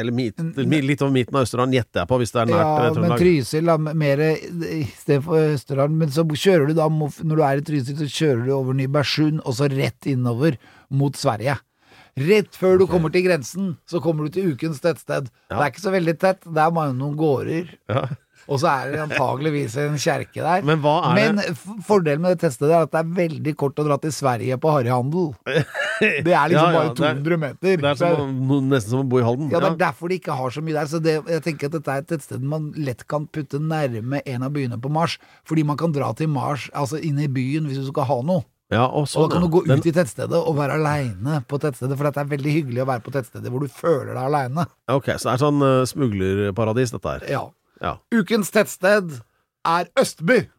Eller 0.00 0.14
mit, 0.16 0.38
litt 0.40 1.02
over 1.02 1.12
midten 1.12 1.36
av 1.36 1.44
Østerdalen, 1.44 1.74
gjetter 1.76 2.00
jeg 2.00 2.08
på, 2.08 2.18
hvis 2.22 2.30
det 2.32 2.40
er 2.40 2.48
nært 2.48 2.62
Ja, 2.62 2.84
eh, 2.86 3.00
men 3.02 3.16
Trysil 3.20 3.66
da, 3.68 3.74
mer 4.00 4.22
istedenfor 4.24 5.50
Østerdalen. 5.56 5.98
Men 6.00 6.14
så 6.14 6.24
kjører 6.24 6.70
du 6.70 6.76
da, 6.78 6.86
når 6.88 7.40
du 7.40 7.42
er 7.44 7.60
i 7.60 7.66
Trysil, 7.66 7.98
så 7.98 8.08
kjører 8.08 8.46
du 8.46 8.54
over 8.56 8.78
Nybergsund, 8.78 9.42
og 9.44 9.58
så 9.58 9.68
rett 9.72 10.08
innover 10.08 10.56
mot 10.88 11.18
Sverige. 11.20 11.58
Rett 12.20 12.56
før 12.58 12.80
du 12.80 12.86
kommer 12.90 13.12
til 13.12 13.26
grensen, 13.28 13.74
så 13.88 14.00
kommer 14.02 14.26
du 14.26 14.34
til 14.34 14.54
ukens 14.54 14.80
tettsted. 14.82 15.28
Det 15.50 15.58
er 15.60 15.70
ikke 15.70 15.84
så 15.84 15.92
veldig 15.94 16.16
tett, 16.20 16.42
det 16.48 16.64
er 16.64 16.74
bare 16.74 16.96
noen 16.96 17.16
gårder. 17.20 17.70
Ja. 17.92 18.08
Og 18.50 18.58
så 18.58 18.66
er 18.72 18.90
det 18.90 19.00
antageligvis 19.04 19.76
en 19.78 19.94
kjerke 20.02 20.42
der. 20.42 20.64
Men 20.66 20.80
hva 20.82 20.96
er 21.12 21.14
Men 21.14 21.36
det 21.38 21.52
Men 21.54 21.82
fordelen 21.86 22.20
med 22.24 22.34
det 22.34 22.40
tettstedet 22.42 22.74
er 22.74 22.86
at 22.88 22.90
det 22.90 23.00
er 23.04 23.12
veldig 23.20 23.54
kort 23.56 23.78
å 23.78 23.84
dra 23.86 23.96
til 24.02 24.10
Sverige 24.16 24.58
på 24.58 24.72
harryhandel. 24.74 25.30
Det 26.00 26.32
er 26.32 26.48
liksom 26.48 26.56
Ja, 26.56 26.70
ja, 26.72 26.78
bare 26.78 26.94
det 26.96 27.04
er- 27.04 27.16
200 27.20 27.36
meter. 27.36 27.76
Det 27.76 27.84
er 27.84 27.96
som, 28.00 28.30
nesten 28.70 28.90
som 28.94 29.00
å 29.02 29.08
bo 29.08 29.18
i 29.20 29.22
Halden. 29.22 29.50
Ja, 29.52 29.60
det 29.60 29.68
er 29.68 29.76
derfor 29.82 30.08
de 30.08 30.16
ikke 30.16 30.32
har 30.32 30.48
så 30.54 30.62
mye 30.64 30.72
der. 30.78 30.86
Så 30.88 30.96
det, 31.04 31.18
jeg 31.28 31.42
tenker 31.44 31.68
at 31.68 31.74
dette 31.76 31.92
er 31.92 32.00
et 32.00 32.08
tettsted 32.08 32.40
man 32.42 32.70
lett 32.72 33.04
kan 33.06 33.26
putte 33.28 33.60
nærme 33.60 34.22
en 34.24 34.42
av 34.46 34.50
byene 34.54 34.78
på 34.80 34.88
Mars. 34.90 35.18
Fordi 35.44 35.62
man 35.68 35.76
kan 35.76 35.92
dra 35.92 36.08
til 36.16 36.30
Mars, 36.32 36.70
altså 36.72 36.96
inn 37.04 37.20
i 37.20 37.28
byen, 37.28 37.68
hvis 37.68 37.82
du 37.84 37.90
skal 37.92 38.08
ha 38.08 38.16
noe. 38.24 38.46
Ja, 38.72 38.86
og 38.86 39.02
Og 39.02 39.08
sånn, 39.12 39.28
da 39.28 39.34
kan 39.36 39.42
du 39.44 39.48
gå 39.52 39.64
Den- 39.66 39.78
ut 39.82 39.86
i 39.86 39.92
tettstedet 39.92 40.40
og 40.40 40.56
være 40.56 40.78
aleine 40.80 41.44
på 41.44 41.58
tettstedet. 41.60 41.96
For 41.98 42.08
det 42.08 42.16
er 42.16 42.32
veldig 42.32 42.52
hyggelig 42.56 42.82
å 42.84 42.88
være 42.94 43.02
på 43.04 43.12
tettstedet 43.12 43.50
hvor 43.52 43.60
du 43.60 43.68
føler 43.68 44.14
deg 44.14 44.24
aleine. 44.24 44.66
Ok, 44.88 45.12
så 45.18 45.28
det 45.28 45.32
er 45.36 45.44
sånn 45.44 45.60
uh, 45.60 45.84
smuglerparadis, 45.84 46.92
dette 46.96 47.12
her. 47.18 47.28
Ja. 47.28 47.44
Ja. 47.80 47.96
Ukens 48.14 48.50
tettsted 48.50 49.10
er 49.64 49.84
Østby. 50.00 50.50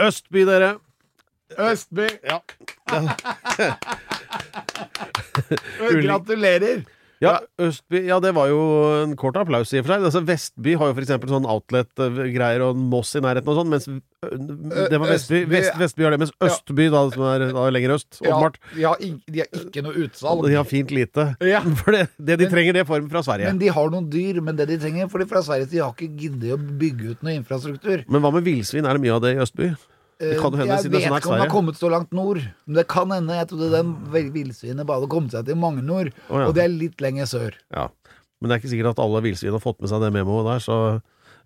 Østby, 0.00 0.46
dere. 0.48 0.78
Østby. 1.58 2.08
Ja. 2.24 2.38
Gratulerer. 6.06 6.82
Ja, 7.24 7.38
Østby, 7.62 8.02
ja, 8.10 8.18
det 8.20 8.34
var 8.36 8.50
jo 8.50 8.58
en 9.02 9.14
kort 9.16 9.36
applaus 9.40 9.70
i 9.72 9.78
og 9.80 9.86
for 9.86 9.94
seg. 9.94 10.02
Altså, 10.04 10.20
Vestby 10.28 10.74
har 10.76 10.90
jo 10.90 10.96
eksempel 11.00 11.30
sånn 11.32 11.46
outlet-greier 11.48 12.64
og 12.66 12.76
Moss 12.76 13.14
i 13.16 13.22
nærheten 13.24 13.48
og 13.48 13.56
sånn, 13.56 13.70
mens 13.72 13.86
det 13.88 14.98
var 15.00 15.08
Vestby. 15.14 15.38
Østby- 15.46 15.50
Vest, 15.54 15.78
Vestby 15.80 16.04
har 16.04 16.12
det, 16.16 16.20
mens 16.20 16.34
Østby, 16.44 16.90
da, 16.92 17.02
som 17.14 17.24
er 17.30 17.46
da 17.56 17.64
lenger 17.72 17.94
øst, 17.96 18.20
Ja, 18.20 18.34
åpenbart, 18.36 18.60
de, 18.74 18.82
har, 18.84 19.00
de 19.00 19.38
har 19.44 19.64
ikke 19.64 19.84
noe 19.86 20.04
utsalg. 20.04 20.44
de 20.44 20.54
har 20.58 20.68
fint 20.68 20.90
lite. 20.92 21.26
Ja. 21.40 21.60
For 21.80 21.96
det, 21.96 22.04
det 22.20 22.38
de 22.42 22.50
trenger, 22.52 22.76
det 22.76 22.86
får 22.86 23.00
form 23.00 23.10
fra 23.16 23.24
Sverige. 23.24 23.48
Men 23.52 23.58
de 23.64 23.72
har 23.78 23.90
noen 23.96 24.10
dyr, 24.12 24.40
men 24.44 24.56
det 24.56 24.68
de 24.68 24.78
trenger 24.82 25.08
For 25.12 25.18
de 25.22 25.26
fra 25.30 25.42
Sverige 25.46 25.70
de 25.72 25.80
har 25.84 25.92
ikke 25.96 26.12
giddet 26.20 26.52
å 26.52 26.60
bygge 26.60 27.14
ut 27.16 27.22
noe 27.26 27.36
infrastruktur. 27.40 28.04
Men 28.08 28.20
hva 28.24 28.32
med 28.36 28.44
villsvin? 28.44 28.84
Er 28.84 28.96
det 28.98 29.04
mye 29.06 29.16
av 29.16 29.24
det 29.24 29.36
i 29.36 29.40
Østby? 29.44 29.72
Det 30.18 30.38
kan 30.40 30.54
hende, 30.56 30.66
jeg 30.72 30.90
vet 30.90 31.02
ikke 31.02 31.28
om 31.28 31.34
den 31.36 31.42
har 31.44 31.50
kommet 31.52 31.76
så 31.76 31.90
langt 31.92 32.12
nord. 32.16 32.38
Men 32.66 32.78
det 32.78 32.86
kan 32.88 33.10
hende. 33.12 33.34
Jeg 33.36 33.48
trodde 33.50 33.68
den 33.74 33.90
villsvinet 34.32 34.86
bare 34.88 35.00
hadde 35.02 35.10
kommet 35.12 35.34
seg 35.36 35.44
til 35.44 35.58
Magnor, 35.60 36.08
oh, 36.30 36.38
ja. 36.40 36.46
og 36.48 36.54
det 36.56 36.62
er 36.64 36.72
litt 36.72 37.00
lenger 37.04 37.28
sør. 37.28 37.58
Ja. 37.74 37.88
Men 38.40 38.48
det 38.48 38.54
er 38.56 38.62
ikke 38.62 38.72
sikkert 38.72 38.94
at 38.94 39.02
alle 39.04 39.20
villsvin 39.24 39.52
har 39.52 39.60
fått 39.60 39.80
med 39.84 39.88
seg 39.92 40.00
det 40.06 40.12
memoet 40.16 40.48
der, 40.48 40.64
så 40.64 40.78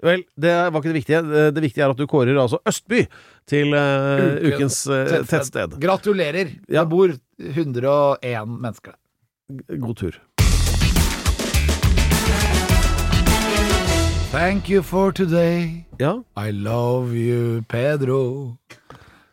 Vel, 0.00 0.22
det 0.40 0.52
var 0.72 0.80
ikke 0.80 0.94
det 0.94 0.96
viktige. 0.96 1.18
Det- 1.28 1.54
Det 1.54 1.62
viktige 1.62 1.84
er 1.84 1.90
at 1.92 1.98
du 1.98 2.06
kårer 2.08 2.38
altså 2.40 2.56
Østby 2.64 3.02
til 3.46 3.74
eh, 3.74 4.38
ukens 4.48 4.86
uh, 4.88 5.20
tettsted. 5.28 5.74
Gratulerer. 5.82 6.54
Ja. 6.72 6.86
Det 6.86 6.88
bor 6.88 7.12
101 7.38 8.48
mennesker 8.48 8.94
der. 8.94 9.76
God 9.82 9.96
tur. 10.00 10.16
Thank 14.32 14.68
you 14.68 14.82
for 14.82 15.12
today. 15.12 15.84
Ja. 15.98 16.22
I 16.36 16.50
love 16.52 17.14
you, 17.14 17.62
Pedro. 17.68 18.58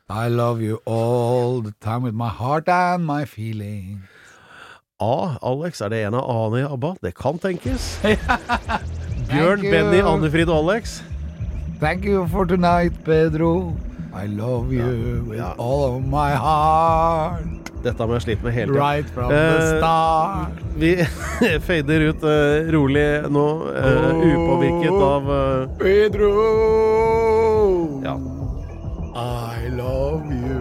I 0.10 0.28
love 0.30 0.62
you 0.62 0.80
all 0.86 1.62
the 1.62 1.74
time 1.80 2.02
with 2.04 2.16
my 2.16 2.30
heart 2.30 2.68
and 2.70 3.06
my 3.06 3.26
feeling. 3.26 4.02
A. 5.00 5.38
Alex, 5.43 5.82
er 5.82 5.89
det 5.89 6.00
en 6.08 6.16
av 6.18 6.26
A-ene 6.32 6.64
i 6.64 6.66
ABBA? 6.74 6.95
Det 7.04 7.14
kan 7.16 7.38
tenkes. 7.39 8.00
Bjørn. 9.30 9.62
Benny, 9.62 10.02
Annefrid 10.02 10.50
og 10.50 10.64
Alex. 10.72 11.02
Thank 11.80 12.06
you 12.06 12.26
for 12.28 12.45
tonight, 12.45 12.93
Pedro. 13.06 13.76
I 14.16 14.26
love 14.26 14.74
you 14.74 15.22
with 15.30 15.38
Ja. 15.38 15.52
all 15.60 15.84
of 15.95 16.02
my 16.04 16.32
heart. 16.34 17.70
Dette 17.88 18.08
må 18.08 18.18
jeg 18.18 18.26
slite 18.26 18.44
med 18.44 18.56
hele 18.56 18.74
tiden. 18.74 18.84
Right 18.84 19.12
from 19.16 19.32
the 19.32 19.78
start. 19.78 20.64
Vi 20.78 20.96
fader 21.68 22.10
ut 22.10 22.26
uh, 22.28 22.72
rolig 22.76 23.06
nå, 23.34 23.46
eh, 23.74 24.26
upåvirket 24.28 24.98
av 25.08 25.32
eh, 25.34 25.70
Pedro, 25.80 26.32
ja, 28.04 28.18
I 29.18 29.72
love 29.74 30.28
you. 30.34 30.60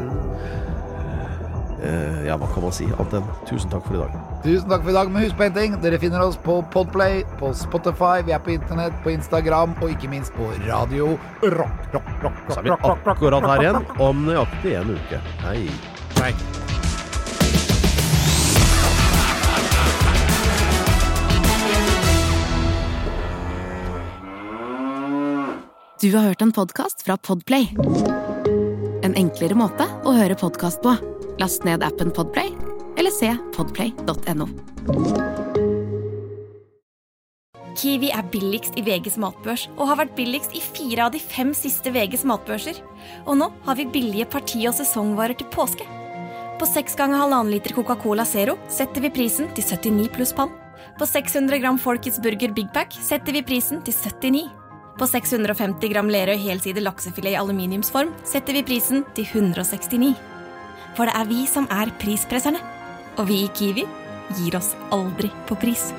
ja, 2.26 2.34
hva 2.40 2.48
kan 2.50 2.64
man 2.64 2.72
si 2.74 2.86
annet 2.88 3.12
enn 3.20 3.26
tusen 3.46 3.70
takk 3.70 3.84
for 3.86 3.94
i 3.94 4.00
dag. 4.00 4.14
Tusen 4.42 4.72
takk 4.72 4.82
for 4.82 4.90
i 4.90 4.96
dag, 4.96 5.12
med 5.12 5.26
husk 5.26 5.36
på 5.38 5.46
en 5.46 5.54
ting. 5.54 5.76
Dere 5.84 6.00
finner 6.02 6.24
oss 6.24 6.38
på 6.42 6.58
Podplay, 6.72 7.20
på 7.38 7.52
Spotify, 7.54 8.24
vi 8.26 8.34
er 8.34 8.42
på 8.42 8.56
internett, 8.56 8.96
på 9.04 9.14
Instagram 9.14 9.76
og 9.78 9.92
ikke 9.92 10.10
minst 10.10 10.34
på 10.34 10.50
radio 10.66 11.14
rock, 11.44 11.90
rock, 11.94 12.12
rock, 12.24 12.44
Så 12.48 12.62
rock, 12.64 12.86
er 12.88 13.02
vi 13.04 13.16
akkurat 13.16 13.50
her 13.52 13.66
igjen 13.68 13.82
om 14.02 14.26
nøyaktig 14.26 14.78
en 14.80 14.96
uke. 14.96 15.26
Hei. 15.44 15.60
Hei. 16.22 16.32
Du 26.00 26.10
har 26.12 26.22
hørt 26.22 26.42
en 26.42 26.52
podkast 26.52 27.02
fra 27.06 27.14
Podplay. 27.16 27.70
En 29.02 29.14
enklere 29.16 29.56
måte 29.56 29.86
å 30.04 30.12
høre 30.12 30.34
podkast 30.36 30.82
på. 30.84 30.90
Last 31.40 31.64
ned 31.64 31.80
appen 31.86 32.10
Podplay, 32.12 32.50
eller 33.00 33.14
se 33.14 33.30
podplay.no. 33.56 34.44
Kiwi 37.80 38.10
er 38.12 38.28
billigst 38.28 38.76
i 38.76 38.84
VGs 38.84 39.16
matbørs 39.24 39.64
og 39.78 39.86
har 39.88 40.02
vært 40.02 40.12
billigst 40.20 40.52
i 40.52 40.60
fire 40.60 41.06
av 41.06 41.14
de 41.16 41.22
fem 41.22 41.54
siste 41.56 41.94
VGs 41.96 42.26
matbørser. 42.28 42.82
Og 43.24 43.40
nå 43.40 43.48
har 43.64 43.80
vi 43.80 43.88
billige 43.96 44.28
parti- 44.36 44.68
og 44.68 44.76
sesongvarer 44.76 45.40
til 45.40 45.48
påske. 45.56 45.88
På 46.60 46.68
seks 46.68 47.00
ganger 47.00 47.24
halvannen 47.24 47.54
liter 47.56 47.72
Coca-Cola 47.72 48.28
Zero 48.28 48.58
setter 48.68 49.00
vi 49.00 49.14
prisen 49.16 49.48
til 49.56 49.64
79 49.64 50.12
pluss 50.12 50.36
pann. 50.36 50.52
På 51.00 51.08
600 51.08 51.56
gram 51.64 51.80
Folkets 51.80 52.20
Burger 52.20 52.52
Big 52.52 52.68
Pack 52.76 52.92
setter 53.00 53.32
vi 53.32 53.46
prisen 53.48 53.80
til 53.88 53.96
79. 53.96 54.65
På 54.96 55.04
650 55.04 55.90
gram 55.92 56.08
Lerøy 56.08 56.38
helside 56.40 56.80
laksefilet 56.80 57.34
i 57.34 57.36
aluminiumsform 57.36 58.14
setter 58.24 58.56
vi 58.56 58.64
prisen 58.64 59.04
til 59.16 59.28
169. 59.28 60.14
For 60.96 61.04
det 61.04 61.16
er 61.20 61.28
vi 61.28 61.44
som 61.50 61.68
er 61.68 61.92
prispresserne. 62.00 62.62
Og 63.20 63.28
vi 63.28 63.42
i 63.44 63.52
Kiwi 63.56 63.84
gir 64.36 64.56
oss 64.56 64.72
aldri 64.92 65.28
på 65.48 65.56
pris. 65.60 65.90